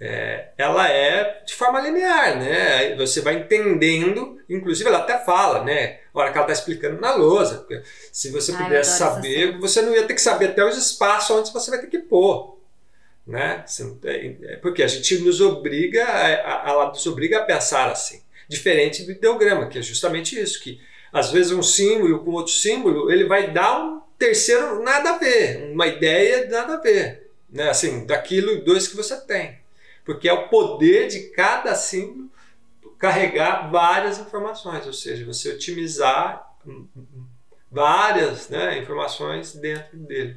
[0.00, 2.94] é, ela é de forma linear, né?
[2.96, 6.00] Você vai entendendo, inclusive ela até fala, né?
[6.14, 9.82] A hora que ela está explicando na lousa, porque se você Ai, pudesse saber, você
[9.82, 12.58] não ia ter que saber até os espaços onde você vai ter que pôr
[13.26, 13.64] né?
[14.04, 19.12] É Porque a gente nos obriga, a- ela nos obriga a pensar assim, diferente do
[19.12, 20.80] ideograma, que é justamente isso, que
[21.12, 25.72] às vezes um símbolo com outro símbolo, ele vai dar um terceiro nada a ver,
[25.72, 27.70] uma ideia nada a ver, né?
[27.70, 29.58] Assim, daquilo dois que você tem,
[30.04, 32.30] porque é o poder de cada símbolo
[32.98, 36.46] carregar várias informações, ou seja, você otimizar
[37.70, 40.36] várias né, informações dentro dele.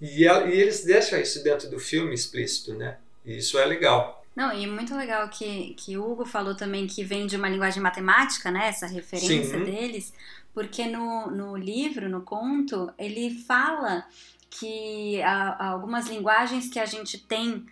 [0.00, 2.98] E, ela- e eles deixam isso dentro do filme explícito, né?
[3.24, 4.23] E isso é legal.
[4.34, 7.82] Não, e muito legal que, que o Hugo falou também que vem de uma linguagem
[7.82, 8.68] matemática, né?
[8.68, 9.64] Essa referência Sim.
[9.64, 10.12] deles,
[10.52, 14.04] porque no, no livro, no conto, ele fala
[14.50, 17.64] que há, há algumas linguagens que a gente tem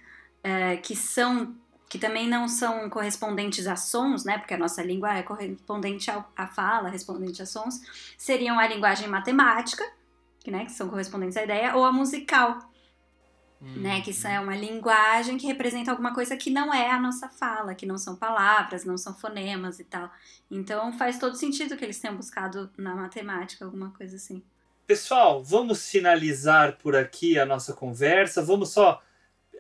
[0.43, 1.55] é, que são
[1.89, 4.39] que também não são correspondentes a sons, né?
[4.39, 7.82] Porque a nossa língua é correspondente à fala, correspondente a sons,
[8.16, 9.84] seriam a linguagem matemática,
[10.40, 12.59] que, né, que são correspondentes à ideia, ou a musical.
[13.76, 14.01] Né?
[14.01, 17.74] Que isso é uma linguagem que representa alguma coisa que não é a nossa fala,
[17.74, 20.10] que não são palavras, não são fonemas e tal.
[20.51, 24.43] Então faz todo sentido que eles tenham buscado na matemática alguma coisa assim.
[24.86, 28.43] Pessoal, vamos finalizar por aqui a nossa conversa.
[28.43, 29.01] Vamos só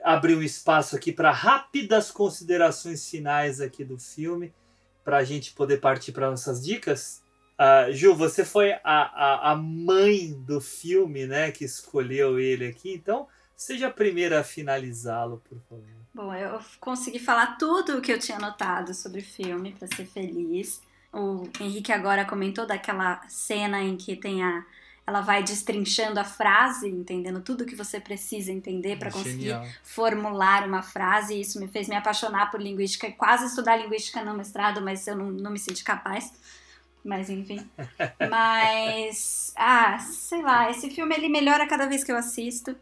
[0.02, 4.52] abrir um espaço aqui para rápidas considerações finais aqui do filme,
[5.04, 7.22] para a gente poder partir para nossas dicas.
[7.52, 12.92] Uh, Ju, você foi a, a, a mãe do filme, né, que escolheu ele aqui,
[12.92, 13.28] então
[13.62, 15.84] seja a primeira a finalizá-lo, por favor.
[16.14, 20.06] Bom, eu consegui falar tudo o que eu tinha notado sobre o filme para ser
[20.06, 20.82] feliz.
[21.12, 24.64] O Henrique agora comentou daquela cena em que tem a
[25.04, 30.80] ela vai destrinchando a frase, entendendo tudo que você precisa entender para conseguir formular uma
[30.80, 31.40] frase.
[31.40, 35.16] Isso me fez me apaixonar por linguística e quase estudar linguística no mestrado, mas eu
[35.16, 36.32] não, não me senti capaz.
[37.04, 37.68] Mas enfim.
[38.30, 42.76] mas, ah, sei lá, esse filme ele melhora cada vez que eu assisto.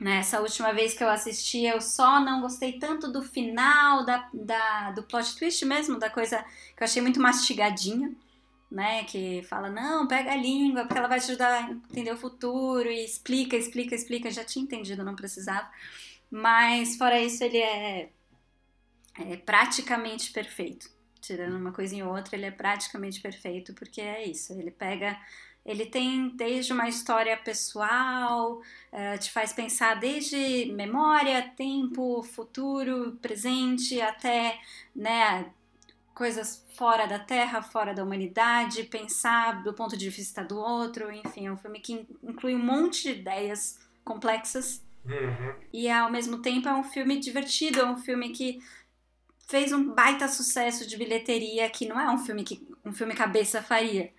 [0.00, 4.92] Nessa última vez que eu assisti, eu só não gostei tanto do final, da, da,
[4.92, 6.44] do plot twist mesmo, da coisa
[6.76, 8.14] que eu achei muito mastigadinha
[8.70, 12.18] né, que fala, não, pega a língua, porque ela vai te ajudar a entender o
[12.18, 15.68] futuro, e explica, explica, explica, já tinha entendido, não precisava.
[16.30, 18.10] Mas, fora isso, ele é,
[19.18, 20.90] é praticamente perfeito.
[21.20, 25.18] Tirando uma coisinha ou outra, ele é praticamente perfeito, porque é isso, ele pega...
[25.68, 34.00] Ele tem desde uma história pessoal, uh, te faz pensar desde memória, tempo, futuro, presente,
[34.00, 34.58] até
[34.96, 35.52] né,
[36.14, 41.48] coisas fora da Terra, fora da humanidade, pensar do ponto de vista do outro, enfim,
[41.48, 44.82] é um filme que inclui um monte de ideias complexas.
[45.04, 45.54] Uhum.
[45.72, 48.60] e ao mesmo tempo é um filme divertido, é um filme que
[49.48, 53.62] fez um baita sucesso de bilheteria, que não é um filme que um filme cabeça
[53.62, 54.12] faria,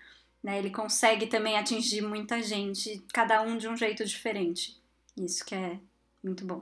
[0.43, 0.57] né?
[0.57, 4.81] Ele consegue também atingir muita gente, cada um de um jeito diferente.
[5.17, 5.79] Isso que é
[6.23, 6.61] muito bom.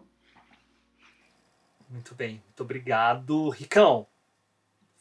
[1.90, 4.08] Muito bem, muito obrigado, Ricão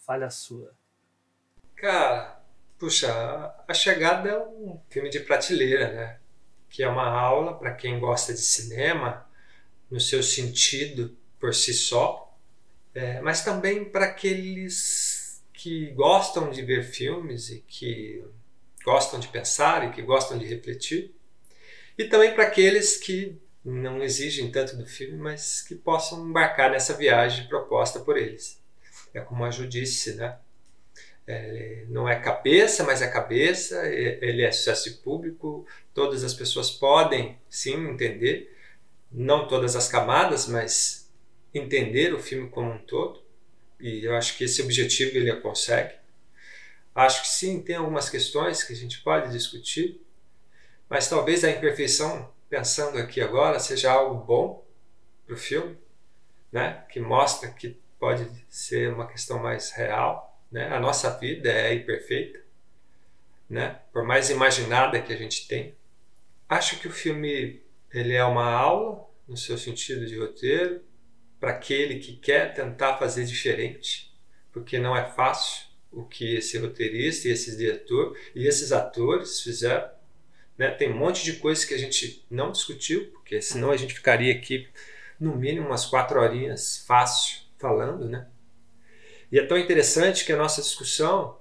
[0.06, 0.72] falha sua?
[1.74, 2.40] Cara,
[2.78, 3.12] puxa,
[3.66, 6.18] A Chegada é um filme de prateleira, né?
[6.70, 9.28] Que é uma aula para quem gosta de cinema,
[9.90, 12.34] no seu sentido por si só,
[12.94, 18.24] é, mas também para aqueles que gostam de ver filmes e que
[18.86, 21.14] gostam de pensar e que gostam de refletir,
[21.98, 26.94] e também para aqueles que não exigem tanto do filme, mas que possam embarcar nessa
[26.94, 28.64] viagem proposta por eles
[29.18, 30.36] é como a Ju disse, né?
[31.26, 37.36] É, não é cabeça, mas é cabeça, ele é sucesso público, todas as pessoas podem
[37.50, 38.54] sim entender,
[39.10, 41.10] não todas as camadas, mas
[41.52, 43.20] entender o filme como um todo,
[43.80, 45.94] e eu acho que esse objetivo ele consegue.
[46.96, 50.00] Acho que sim, tem algumas questões que a gente pode discutir,
[50.88, 54.66] mas talvez a imperfeição, pensando aqui agora, seja algo bom
[55.26, 55.76] para o filme,
[56.50, 56.86] né?
[56.88, 60.68] que mostra que pode ser uma questão mais real, né?
[60.68, 62.40] A nossa vida é imperfeita,
[63.46, 63.78] né?
[63.92, 65.76] Por mais imaginada que a gente tem.
[66.48, 67.62] Acho que o filme
[67.92, 70.82] ele é uma aula no seu sentido de roteiro
[71.38, 74.14] para aquele que quer tentar fazer diferente,
[74.50, 75.65] porque não é fácil
[75.96, 79.88] o que esse roteirista e esse diretor e esses atores fizeram.
[80.58, 80.70] Né?
[80.70, 84.32] Tem um monte de coisas que a gente não discutiu, porque senão a gente ficaria
[84.32, 84.68] aqui
[85.18, 88.26] no mínimo umas quatro horinhas fácil falando, né?
[89.32, 91.38] E é tão interessante que a nossa discussão,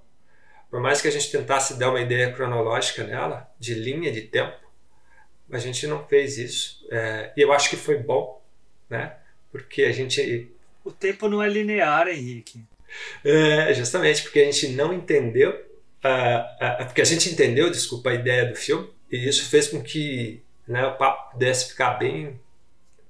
[0.72, 4.57] por mais que a gente tentasse dar uma ideia cronológica nela, de linha de tempo,
[5.52, 6.88] a gente não fez isso.
[6.90, 8.41] É, e eu acho que foi bom,
[8.90, 9.18] né?
[9.52, 10.49] Porque a gente.
[10.84, 12.65] O tempo não é linear, Henrique.
[13.23, 18.45] É, justamente porque a gente não entendeu, uh, porque a gente entendeu, desculpa, a ideia
[18.45, 22.39] do filme, e isso fez com que né, o papo pudesse ficar bem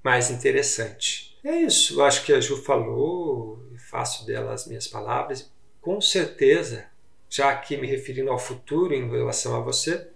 [0.04, 1.38] mais interessante.
[1.44, 5.52] É isso, eu acho que a Ju falou, e faço dela as minhas palavras.
[5.82, 6.86] Com certeza,
[7.30, 10.08] já aqui me referindo ao futuro em relação a você,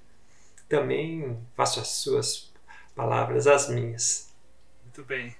[0.67, 2.51] também faço as suas
[2.95, 4.33] palavras as minhas.
[4.83, 5.35] Muito bem.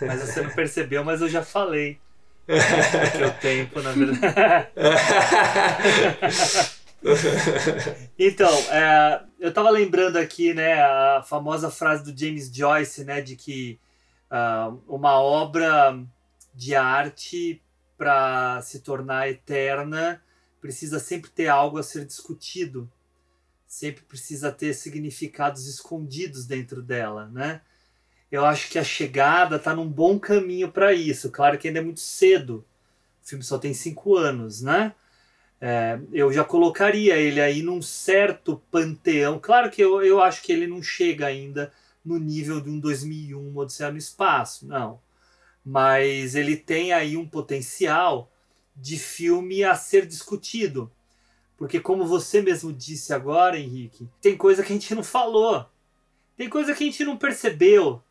[0.00, 2.00] Mas você não percebeu, mas eu já falei.
[3.10, 4.68] Porque o tempo, na verdade.
[8.18, 13.36] então, é, eu estava lembrando aqui, né, a famosa frase do James Joyce, né, de
[13.36, 13.78] que
[14.30, 15.98] uh, uma obra
[16.54, 17.62] de arte
[17.96, 20.22] para se tornar eterna
[20.60, 22.90] precisa sempre ter algo a ser discutido,
[23.66, 27.62] sempre precisa ter significados escondidos dentro dela, né?
[28.32, 31.30] Eu acho que a chegada está num bom caminho para isso.
[31.30, 32.64] Claro que ainda é muito cedo.
[33.22, 34.94] O filme só tem cinco anos, né?
[35.60, 39.38] É, eu já colocaria ele aí num certo panteão.
[39.38, 41.70] Claro que eu, eu acho que ele não chega ainda
[42.02, 44.98] no nível de um 2001 Odisseia no Espaço, não.
[45.62, 48.32] Mas ele tem aí um potencial
[48.74, 50.90] de filme a ser discutido.
[51.58, 55.66] Porque, como você mesmo disse agora, Henrique, tem coisa que a gente não falou.
[56.34, 58.02] Tem coisa que a gente não percebeu.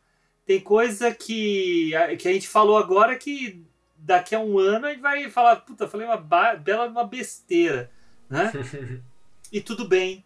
[0.46, 3.64] Tem coisa que, que a gente falou agora que
[3.96, 7.92] daqui a um ano a gente vai falar, puta, falei uma bela uma besteira,
[8.30, 8.52] né?
[9.52, 10.26] e tudo bem.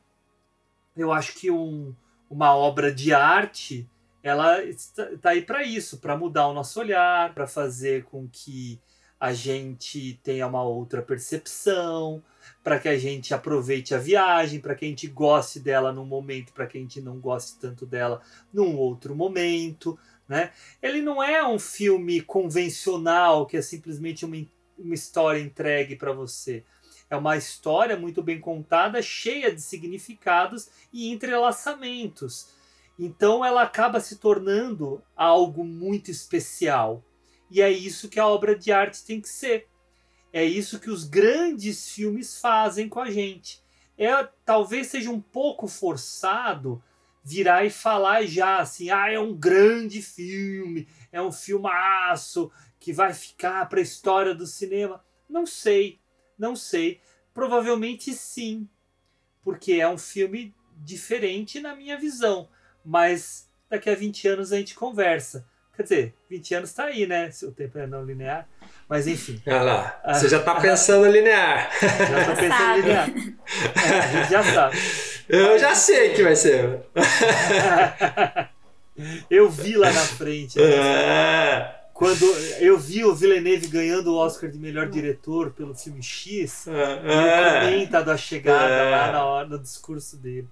[0.95, 1.93] Eu acho que um,
[2.29, 3.89] uma obra de arte,
[4.23, 8.79] ela está aí para isso, para mudar o nosso olhar, para fazer com que
[9.19, 12.21] a gente tenha uma outra percepção,
[12.63, 16.51] para que a gente aproveite a viagem, para que a gente goste dela num momento,
[16.53, 18.21] para que a gente não goste tanto dela
[18.53, 19.97] num outro momento,
[20.27, 20.51] né?
[20.81, 24.37] Ele não é um filme convencional que é simplesmente uma,
[24.77, 26.63] uma história entregue para você.
[27.09, 32.49] É uma história muito bem contada, cheia de significados e entrelaçamentos.
[32.97, 37.03] Então ela acaba se tornando algo muito especial.
[37.49, 39.67] E é isso que a obra de arte tem que ser.
[40.33, 43.63] É isso que os grandes filmes fazem com a gente.
[43.97, 44.11] É
[44.43, 46.83] talvez seja um pouco forçado
[47.23, 53.13] virar e falar já assim, ah, é um grande filme, é um filmaço que vai
[53.13, 55.03] ficar para a história do cinema.
[55.27, 55.99] Não sei,
[56.37, 57.01] não sei.
[57.33, 58.69] Provavelmente sim,
[59.43, 62.47] porque é um filme diferente na minha visão.
[62.83, 65.47] Mas daqui a 20 anos a gente conversa.
[65.75, 67.29] Quer dizer, 20 anos está aí, né?
[67.31, 68.47] Se o tempo é não linear.
[68.87, 69.41] Mas enfim.
[69.47, 71.69] Olha lá, você já está pensando linear.
[71.81, 73.09] Já estou pensando linear.
[73.75, 74.77] É, a gente já sabe.
[75.27, 76.81] Eu já sei que vai ser.
[79.29, 80.59] eu vi lá na frente.
[80.59, 80.65] Né?
[80.65, 81.75] É.
[81.93, 82.25] Quando
[82.59, 86.71] eu vi o Villeneuve ganhando o Oscar de melhor diretor pelo filme X, é.
[86.71, 88.91] ele comenta da chegada é.
[88.91, 90.47] lá na hora do discurso dele.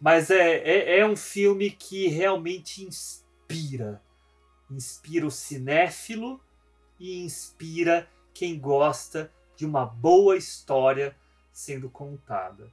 [0.00, 4.00] Mas é, é, é um filme que realmente inspira.
[4.70, 6.40] Inspira o cinéfilo
[6.98, 11.16] e inspira quem gosta de uma boa história
[11.52, 12.70] sendo contada.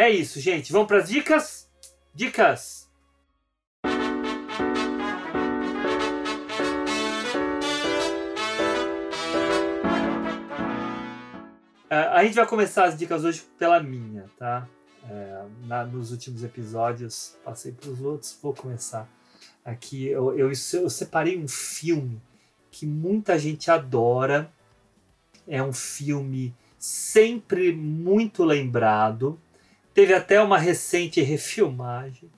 [0.00, 0.72] É isso, gente.
[0.72, 1.68] Vamos para as dicas?
[2.14, 2.88] Dicas!
[11.90, 14.66] É, a gente vai começar as dicas hoje pela minha, tá?
[15.06, 19.06] É, na, nos últimos episódios passei para os outros, vou começar
[19.64, 20.06] aqui.
[20.06, 22.20] Eu, eu, eu separei um filme
[22.70, 24.52] que muita gente adora.
[25.46, 29.38] É um filme sempre muito lembrado
[29.92, 32.30] Teve até uma recente refilmagem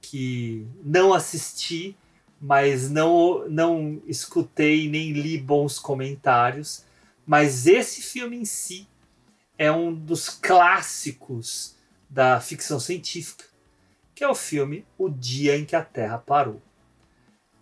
[0.00, 1.96] que não assisti,
[2.40, 6.84] mas não, não escutei nem li bons comentários.
[7.26, 8.86] Mas esse filme em si
[9.56, 11.74] é um dos clássicos
[12.08, 13.44] da ficção científica,
[14.14, 16.60] que é o filme O Dia em que a Terra Parou.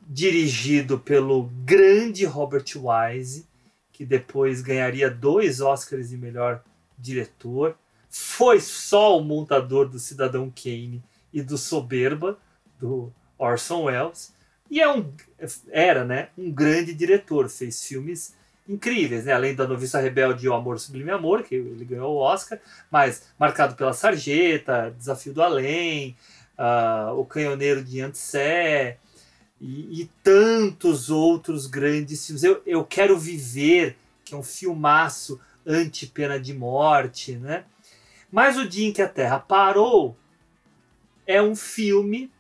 [0.07, 3.47] Dirigido pelo grande Robert Wise,
[3.93, 6.63] que depois ganharia dois Oscars de melhor
[6.99, 7.77] diretor
[8.13, 11.03] foi só o montador do Cidadão Kane
[11.33, 12.39] e do Soberba,
[12.79, 14.35] do Orson Welles.
[14.71, 15.11] E é um,
[15.71, 18.35] era né, um grande diretor, fez filmes
[18.69, 19.33] incríveis, né?
[19.33, 22.61] além da Noviça Rebelde e O Amor Sublime Amor, que ele ganhou o Oscar,
[22.91, 26.15] mas marcado pela Sarjeta, Desafio do Além,
[26.59, 28.99] uh, O Canhoneiro de Antsé
[29.61, 32.43] e, e, tantos outros grandes filmes.
[32.43, 37.65] Eu, eu Quero Viver, que é um filmaço anti-pena de morte, né?
[38.31, 40.17] Mas o dia em que a Terra parou
[41.27, 42.31] é um filme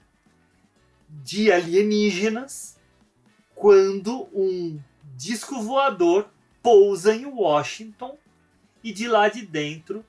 [1.08, 2.76] de alienígenas
[3.54, 4.80] quando um
[5.14, 6.28] disco voador
[6.62, 8.18] pousa em Washington
[8.82, 10.04] e de lá de dentro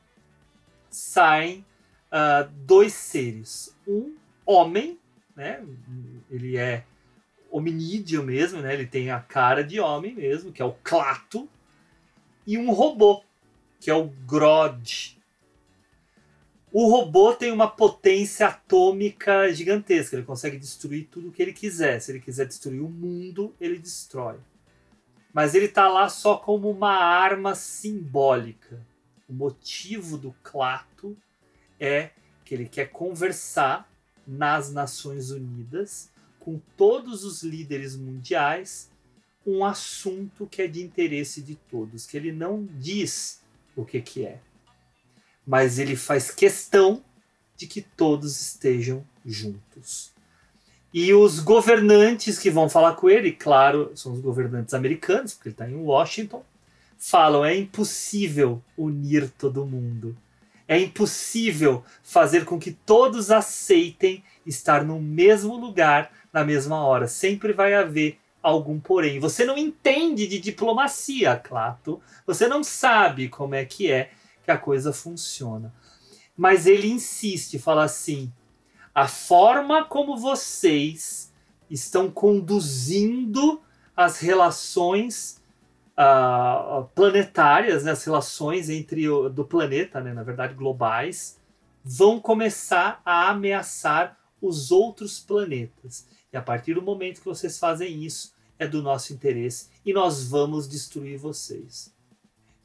[0.89, 1.65] saem
[2.11, 3.72] uh, dois seres.
[3.87, 4.15] Um
[4.45, 4.99] homem,
[5.35, 5.63] né?
[6.29, 6.83] ele é
[7.51, 8.73] hominídeo mesmo, né?
[8.73, 11.47] ele tem a cara de homem mesmo, que é o Clato,
[12.45, 13.23] e um robô,
[13.79, 15.17] que é o Grod.
[16.71, 20.15] O robô tem uma potência atômica gigantesca.
[20.15, 21.99] Ele consegue destruir tudo o que ele quiser.
[21.99, 24.37] Se ele quiser destruir o mundo, ele destrói.
[25.31, 28.81] Mas ele está lá só como uma arma simbólica.
[29.29, 31.15] O motivo do Clato
[31.79, 32.09] é
[32.43, 33.89] que ele quer conversar
[34.25, 36.09] nas Nações Unidas
[36.39, 38.89] com todos os líderes mundiais
[39.45, 43.41] um assunto que é de interesse de todos, que ele não diz
[43.75, 44.39] o que, que é
[45.45, 47.03] mas ele faz questão
[47.55, 50.11] de que todos estejam juntos.
[50.93, 55.53] E os governantes que vão falar com ele, claro, são os governantes americanos, porque ele
[55.53, 56.43] está em Washington,
[56.97, 60.15] falam: é impossível unir todo mundo.
[60.67, 67.07] É impossível fazer com que todos aceitem estar no mesmo lugar na mesma hora.
[67.07, 69.19] Sempre vai haver algum porém.
[69.19, 72.01] Você não entende de diplomacia, Clato.
[72.25, 74.11] Você não sabe como é que é
[74.43, 75.73] que a coisa funciona.
[76.35, 78.31] Mas ele insiste, fala assim:
[78.93, 81.31] a forma como vocês
[81.69, 83.61] estão conduzindo
[83.95, 85.41] as relações
[85.97, 91.39] uh, planetárias, né, as relações entre o, do planeta, né, na verdade globais,
[91.83, 96.07] vão começar a ameaçar os outros planetas.
[96.31, 100.23] E a partir do momento que vocês fazem isso, é do nosso interesse e nós
[100.27, 101.93] vamos destruir vocês.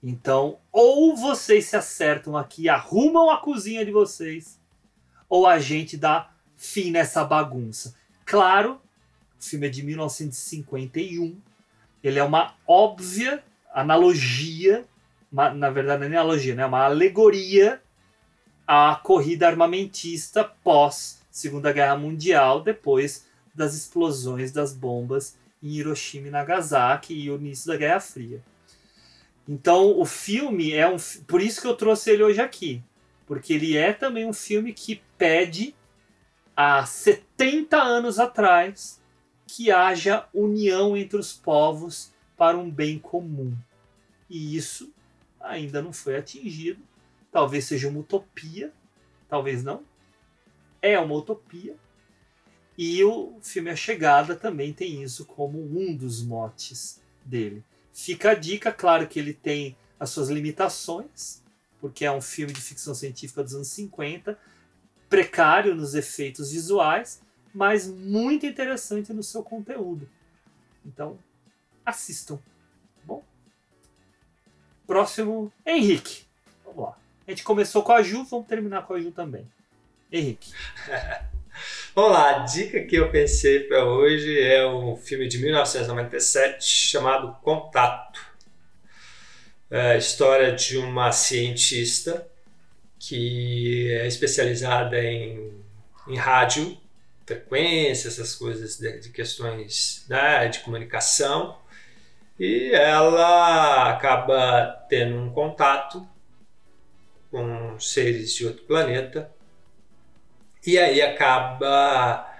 [0.03, 4.61] Então, ou vocês se acertam aqui, arrumam a cozinha de vocês,
[5.29, 7.95] ou a gente dá fim nessa bagunça.
[8.25, 8.81] Claro,
[9.39, 11.37] o filme é de 1951,
[12.03, 13.43] ele é uma óbvia
[13.73, 14.85] analogia,
[15.31, 16.67] uma, na verdade não é analogia, né?
[16.67, 17.81] uma alegoria
[18.67, 26.31] à corrida armamentista pós Segunda Guerra Mundial, depois das explosões das bombas em Hiroshima e
[26.31, 28.43] Nagasaki e o início da Guerra Fria.
[29.49, 30.97] Então o filme é um.
[31.27, 32.83] Por isso que eu trouxe ele hoje aqui.
[33.27, 35.75] Porque ele é também um filme que pede
[36.57, 39.01] há 70 anos atrás
[39.49, 43.57] que haja união entre os povos para um bem comum.
[44.29, 44.93] E isso
[45.41, 46.81] ainda não foi atingido.
[47.33, 48.73] Talvez seja uma utopia,
[49.29, 49.83] talvez não.
[50.81, 51.77] É uma utopia,
[52.79, 57.65] e o filme A Chegada também tem isso como um dos motes dele.
[57.93, 61.43] Fica a dica, claro que ele tem as suas limitações,
[61.81, 64.39] porque é um filme de ficção científica dos anos 50,
[65.09, 67.21] precário nos efeitos visuais,
[67.55, 70.09] mas muito interessante no seu conteúdo.
[70.85, 71.19] Então,
[71.85, 72.37] assistam.
[72.37, 73.25] Tá bom,
[74.87, 76.25] próximo, Henrique.
[76.65, 76.99] Vamos lá.
[77.27, 79.47] A gente começou com a Ju, vamos terminar com a Ju também.
[80.11, 80.53] Henrique.
[81.95, 87.37] Vamos lá, a dica que eu pensei para hoje é um filme de 1997 chamado
[87.43, 88.21] Contato.
[89.69, 92.27] É a história de uma cientista
[92.99, 95.53] que é especializada em,
[96.07, 96.79] em rádio,
[97.29, 101.59] frequência, essas coisas de, de questões né, de comunicação,
[102.39, 106.07] e ela acaba tendo um contato
[107.31, 109.31] com seres de outro planeta
[110.67, 112.35] e aí acaba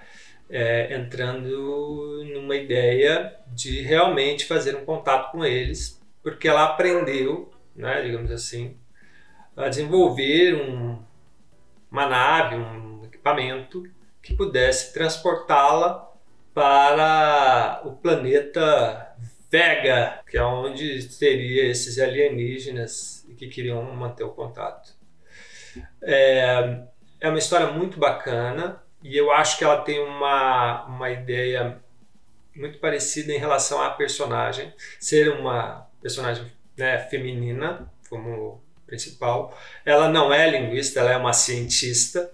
[0.49, 8.01] é, entrando numa ideia de realmente fazer um contato com eles, porque ela aprendeu, né,
[8.01, 8.75] digamos assim,
[9.55, 10.99] a desenvolver um,
[11.91, 13.83] uma nave, um equipamento
[14.21, 16.09] que pudesse transportá-la
[16.53, 19.15] para o planeta
[19.51, 24.93] Vega, que é onde teria esses alienígenas que queriam manter o contato.
[26.01, 26.81] É,
[27.19, 31.79] é uma história muito bacana e eu acho que ela tem uma, uma ideia
[32.55, 36.45] muito parecida em relação à personagem ser uma personagem
[36.77, 39.57] né, feminina como principal.
[39.85, 42.31] Ela não é linguista, ela é uma cientista,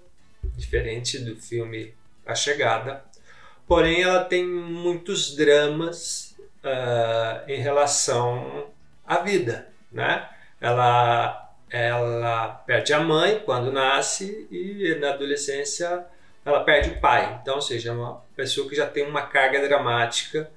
[0.56, 1.93] diferente do filme
[2.25, 3.03] A Chegada.
[3.67, 8.67] Porém, ela tem muitos dramas uh, em relação
[9.06, 10.30] à vida, né?
[10.59, 16.06] Ela ela perde a mãe quando nasce e na adolescência
[16.45, 17.40] ela perde o pai.
[17.42, 20.50] Então, ou seja, é uma pessoa que já tem uma carga dramática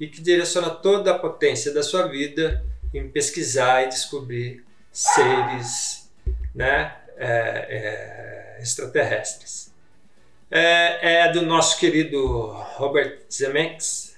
[0.00, 6.10] e que direciona toda a potência da sua vida em pesquisar e descobrir seres
[6.54, 9.72] né, é, é, extraterrestres.
[10.50, 14.16] É, é, do nosso querido Robert Zemeckis,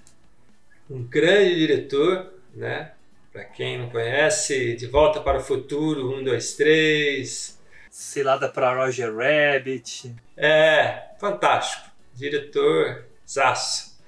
[0.91, 2.93] um grande diretor, né,
[3.33, 7.59] para quem não conhece, De Volta para o Futuro, 1, 2, 3.
[7.91, 10.15] Cilada para Roger Rabbit.
[10.37, 11.91] É, fantástico.
[12.15, 13.99] Diretor, zaço.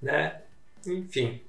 [0.00, 0.40] Né?
[0.86, 1.40] Enfim,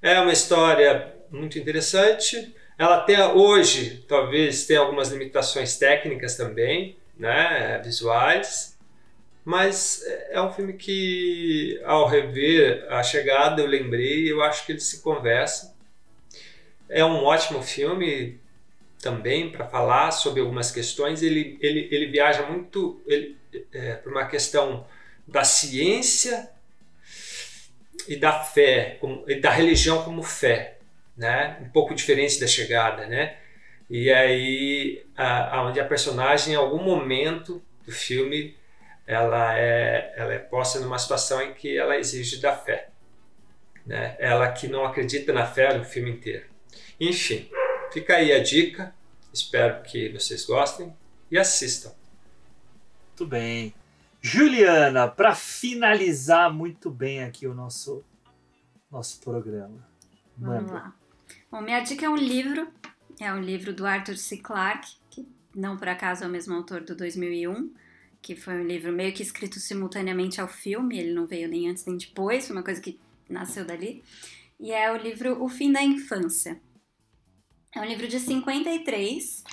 [0.00, 2.54] é uma história muito interessante.
[2.78, 7.80] Ela até hoje, talvez, tenha algumas limitações técnicas também, né?
[7.84, 8.76] visuais.
[9.44, 14.80] Mas é um filme que, ao rever a chegada, eu lembrei, eu acho que ele
[14.80, 15.78] se conversa
[16.88, 18.40] é um ótimo filme
[19.00, 21.22] também para falar sobre algumas questões.
[21.22, 23.00] Ele, ele, ele viaja muito
[23.72, 24.86] é, para uma questão
[25.26, 26.50] da ciência
[28.08, 30.78] e da fé, como, e da religião como fé,
[31.16, 31.58] né?
[31.60, 33.06] um pouco diferente da chegada.
[33.06, 33.36] Né?
[33.90, 38.56] E aí, a, onde a personagem, em algum momento do filme,
[39.06, 42.90] ela é, ela é posta numa situação em que ela exige da fé.
[43.86, 44.14] Né?
[44.18, 46.44] Ela que não acredita na fé no filme inteiro.
[47.00, 47.48] Enfim,
[47.90, 48.94] fica aí a dica.
[49.32, 50.94] Espero que vocês gostem.
[51.30, 51.92] e assistam.
[53.08, 53.74] Muito bem.
[54.20, 58.04] Juliana, para finalizar muito bem aqui o nosso,
[58.90, 59.86] nosso programa.
[60.36, 60.72] Vamos Manda.
[60.72, 60.94] lá.
[61.50, 62.70] Bom, minha dica é um livro.
[63.20, 64.36] É um livro do Arthur C.
[64.36, 67.72] Clarke, que não por acaso é o mesmo autor do 2001,
[68.22, 70.98] que foi um livro meio que escrito simultaneamente ao filme.
[70.98, 72.98] Ele não veio nem antes nem depois, foi uma coisa que
[73.28, 74.02] nasceu dali.
[74.58, 76.60] E é o livro O Fim da Infância.
[77.74, 79.44] É um livro de 53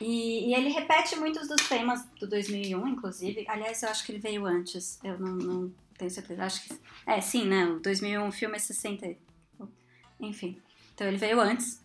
[0.00, 3.44] e, e ele repete muitos dos temas do 2001, inclusive.
[3.48, 4.98] Aliás, eu acho que ele veio antes.
[5.02, 6.44] Eu não, não tenho certeza.
[6.44, 6.74] Acho que.
[7.06, 7.66] É, sim, né?
[7.66, 9.16] O 2001 o filme é 60.
[10.20, 10.60] Enfim.
[10.94, 11.82] Então ele veio antes.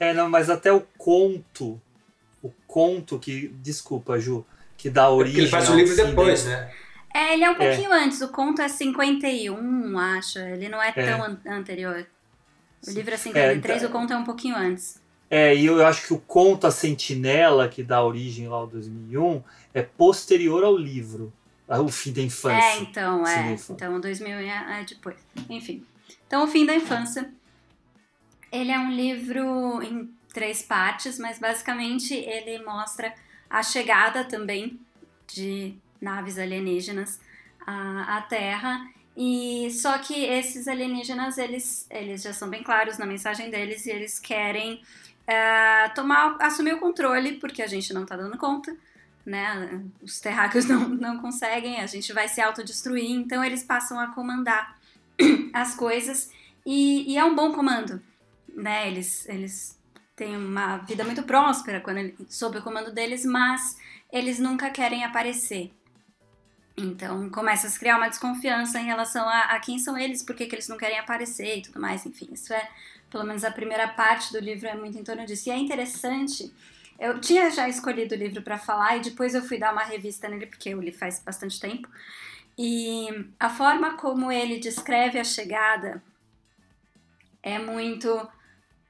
[0.00, 1.80] É, não, mas até o conto,
[2.42, 4.44] o conto que, desculpa, Ju,
[4.76, 6.70] que dá É origem ele faz o livro depois, né?
[7.14, 7.56] É, ele é um É.
[7.68, 8.20] pouquinho antes.
[8.20, 10.38] O conto é 51, acho.
[10.38, 11.06] Ele não é, É.
[11.10, 12.06] tão an- anterior.
[12.86, 15.00] O livro é 53, então- o conto é um pouquinho antes.
[15.30, 19.42] É, e eu acho que o conto A Sentinela, que dá origem lá ao 2001,
[19.74, 21.32] é posterior ao livro,
[21.68, 22.64] ao fim da infância.
[22.64, 23.56] É, então, Sim, é.
[23.70, 25.16] Então, o 2000 é, é depois.
[25.50, 25.84] Enfim.
[26.26, 27.30] Então, O Fim da Infância.
[28.50, 33.14] Ele é um livro em três partes, mas basicamente ele mostra
[33.48, 34.78] a chegada também
[35.26, 37.20] de naves alienígenas
[37.66, 38.88] à, à Terra.
[39.16, 43.90] E só que esses alienígenas, eles, eles já são bem claros na mensagem deles e
[43.90, 44.80] eles querem
[45.26, 48.76] eh, tomar, assumir o controle, porque a gente não tá dando conta
[49.28, 49.82] né?
[50.02, 54.76] Os terráqueos não, não conseguem, a gente vai se autodestruir, então eles passam a comandar
[55.52, 56.32] as coisas
[56.64, 58.02] e, e é um bom comando,
[58.58, 58.88] né?
[58.88, 59.78] Eles, eles
[60.16, 63.78] têm uma vida muito próspera quando ele, sob o comando deles, mas
[64.12, 65.72] eles nunca querem aparecer.
[66.76, 70.36] Então começa a se criar uma desconfiança em relação a, a quem são eles, por
[70.36, 72.28] que eles não querem aparecer e tudo mais, enfim.
[72.32, 72.68] Isso é,
[73.10, 75.48] pelo menos a primeira parte do livro é muito em torno disso.
[75.48, 76.52] E é interessante
[76.98, 80.28] eu tinha já escolhido o livro para falar e depois eu fui dar uma revista
[80.28, 81.88] nele, porque eu li faz bastante tempo.
[82.58, 83.06] E
[83.38, 86.02] a forma como ele descreve a chegada
[87.40, 88.28] é muito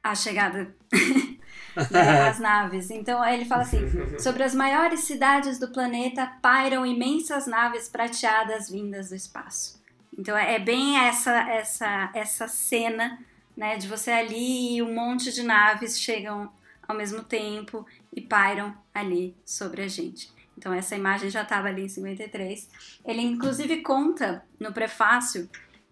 [0.02, 0.75] a chegada
[1.91, 2.91] das naves.
[2.91, 3.81] Então ele fala assim:
[4.18, 9.81] sobre as maiores cidades do planeta pairam imensas naves prateadas vindas do espaço.
[10.17, 13.18] Então é bem essa essa essa cena,
[13.57, 16.51] né, de você ali e um monte de naves chegam
[16.86, 20.31] ao mesmo tempo e pairam ali sobre a gente.
[20.57, 22.68] Então essa imagem já estava ali em 53.
[23.05, 25.49] Ele inclusive conta no prefácio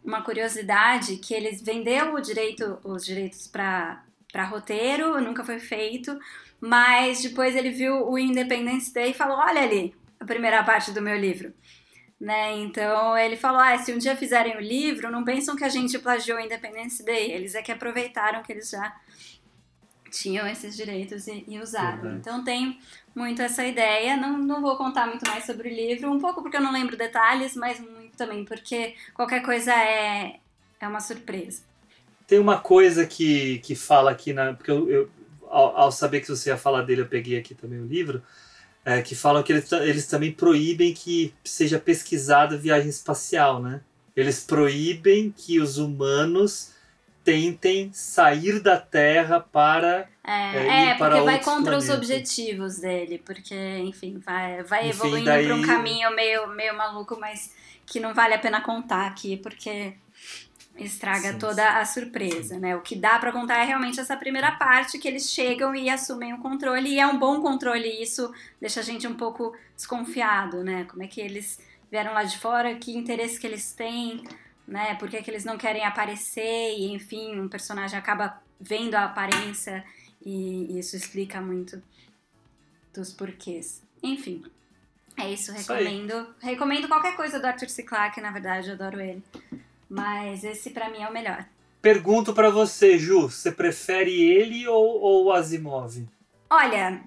[0.06, 4.02] uma curiosidade que eles vendeu o direito, os direitos para
[4.32, 6.14] para roteiro, nunca foi feito,
[6.60, 11.00] mas depois ele viu o Independence Day e falou: "Olha ali, a primeira parte do
[11.00, 11.54] meu livro".
[12.20, 12.58] Né?
[12.58, 15.98] Então ele falou: ah, se um dia fizerem o livro, não pensam que a gente
[15.98, 18.94] plagiou Independence Day, eles é que aproveitaram que eles já
[20.10, 22.02] tinham esses direitos e, e usaram.
[22.02, 22.18] Verdade.
[22.18, 22.78] Então tem
[23.14, 24.16] muito essa ideia.
[24.16, 26.96] Não, não vou contar muito mais sobre o livro, um pouco porque eu não lembro
[26.96, 30.40] detalhes, mas muito também porque qualquer coisa é,
[30.80, 31.62] é uma surpresa.
[32.26, 35.10] Tem uma coisa que, que fala aqui, na, porque eu, eu-
[35.48, 38.20] ao, ao saber que você ia falar dele, eu peguei aqui também o livro,
[38.84, 43.80] é, que falam que eles, eles também proíbem que seja pesquisada viagem espacial, né?
[44.16, 46.72] Eles proíbem que os humanos
[47.24, 51.88] tentem sair da Terra para É, É, é, para porque vai contra os planetas.
[51.88, 57.16] objetivos dele, porque, enfim, vai, vai Enfim, evoluindo daí- para um caminho meio, meio maluco,
[57.18, 57.52] mas
[57.86, 59.94] que não vale a pena contar aqui, porque
[60.76, 62.76] estraga Sim, toda a surpresa, né?
[62.76, 66.34] O que dá para contar é realmente essa primeira parte que eles chegam e assumem
[66.34, 70.62] o controle, e é um bom controle, e isso deixa a gente um pouco desconfiado,
[70.62, 70.84] né?
[70.84, 71.58] Como é que eles
[71.90, 74.24] vieram lá de fora, que interesse que eles têm,
[74.66, 74.94] né?
[74.96, 79.84] Por que, que eles não querem aparecer, e enfim, um personagem acaba vendo a aparência
[80.24, 81.80] e isso explica muito
[82.92, 83.82] dos porquês.
[84.02, 84.44] Enfim,
[85.16, 85.54] é isso.
[85.54, 85.84] Isso aí.
[85.84, 86.34] Recomendo.
[86.40, 87.82] Recomendo qualquer coisa do Arthur C.
[87.82, 89.22] Clarke, na verdade, eu adoro ele.
[89.88, 91.46] Mas esse pra mim é o melhor.
[91.80, 96.04] Pergunto pra você, Ju, você prefere ele ou, ou o Asimov?
[96.50, 97.00] Olha,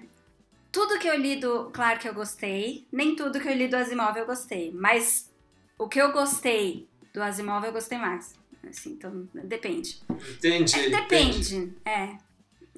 [0.72, 4.16] tudo que eu li do Clarke eu gostei, nem tudo que eu li do Asimov
[4.16, 5.30] eu gostei, mas
[5.78, 8.34] o que eu gostei do Asimov eu gostei mais.
[8.68, 10.00] Assim, então depende.
[10.36, 10.78] Entendi.
[10.78, 12.16] É, depende, é.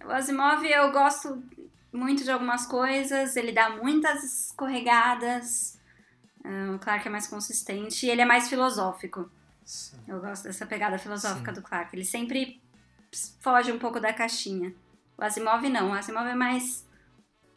[0.05, 1.43] O Asimov eu gosto
[1.93, 5.79] muito de algumas coisas, ele dá muitas escorregadas.
[6.45, 9.31] ah, O Clark é mais consistente e ele é mais filosófico.
[10.09, 11.61] Eu gosto dessa pegada filosófica Sim.
[11.61, 11.95] do Clark.
[11.95, 12.61] Ele sempre
[13.41, 14.75] foge um pouco da caixinha.
[15.17, 15.91] O Asimov não.
[15.91, 16.87] O Asimov é mais,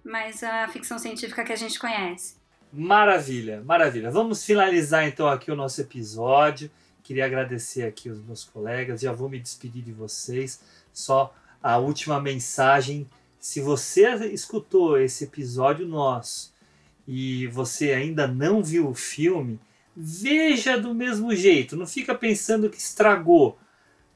[0.03, 2.35] mais a ficção científica que a gente conhece.
[2.71, 4.11] Maravilha, maravilha.
[4.11, 6.69] Vamos finalizar então aqui o nosso episódio.
[7.01, 10.61] Queria agradecer aqui os meus colegas, já vou me despedir de vocês.
[10.91, 13.09] Só a última mensagem.
[13.45, 16.51] Se você escutou esse episódio nosso
[17.07, 19.59] e você ainda não viu o filme,
[19.95, 23.55] veja do mesmo jeito, não fica pensando que estragou.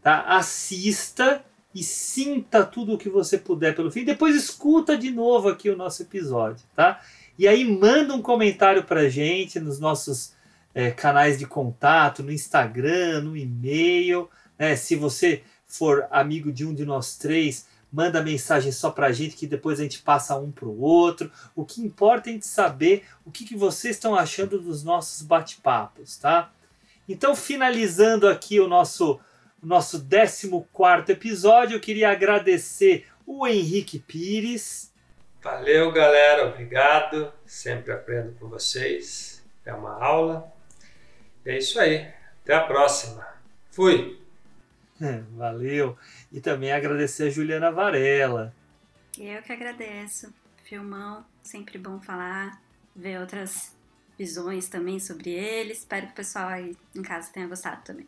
[0.02, 0.22] Tá?
[0.22, 4.04] Assista e sinta tudo o que você puder pelo fim.
[4.04, 7.00] Depois escuta de novo aqui o nosso episódio, tá?
[7.38, 10.34] E aí manda um comentário pra gente nos nossos
[10.74, 14.28] é, canais de contato, no Instagram, no e-mail.
[14.58, 14.76] Né?
[14.76, 19.48] Se você for amigo de um de nós três, manda mensagem só pra gente que
[19.48, 21.32] depois a gente passa um pro outro.
[21.56, 25.22] O que importa é a gente saber o que, que vocês estão achando dos nossos
[25.22, 26.52] bate-papos, tá?
[27.08, 29.20] Então, finalizando aqui o nosso
[29.62, 31.76] o nosso 14 episódio.
[31.76, 34.94] Eu queria agradecer o Henrique Pires.
[35.42, 36.48] Valeu, galera.
[36.48, 37.32] Obrigado.
[37.46, 39.44] Sempre aprendo com vocês.
[39.66, 40.52] É uma aula.
[41.46, 42.08] É isso aí.
[42.44, 43.28] Até a próxima.
[43.72, 44.20] Fui.
[45.36, 45.98] Valeu.
[46.32, 48.54] E também agradecer a Juliana Varela.
[49.18, 50.34] Eu que agradeço.
[50.64, 52.62] Filmão, sempre bom falar,
[52.96, 53.76] ver outras
[54.18, 55.72] visões também sobre ele.
[55.72, 58.08] Espero que o pessoal aí em casa tenha gostado também.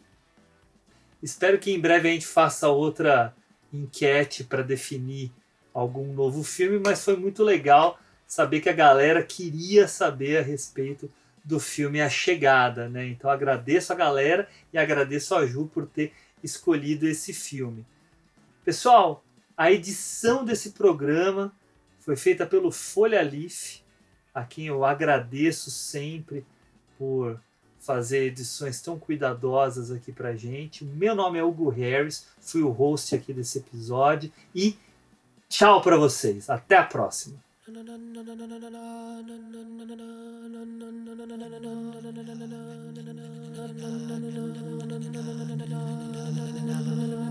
[1.24, 3.33] Espero que em breve a gente faça outra
[3.74, 5.32] enquete para definir
[5.74, 11.11] algum novo filme, mas foi muito legal saber que a galera queria saber a respeito
[11.43, 13.08] do filme A Chegada, né?
[13.08, 17.85] Então agradeço a galera e agradeço a Ju por ter escolhido esse filme.
[18.64, 19.24] Pessoal,
[19.58, 21.52] a edição desse programa
[22.00, 23.82] foi feita pelo Folha Leaf,
[24.34, 26.46] a quem eu agradeço sempre
[26.96, 27.40] por
[27.80, 30.86] fazer edições tão cuidadosas aqui pra gente.
[30.86, 34.78] Meu nome é Hugo Harris, fui o host aqui desse episódio e
[35.50, 36.48] tchau para vocês.
[36.48, 37.40] Até a próxima.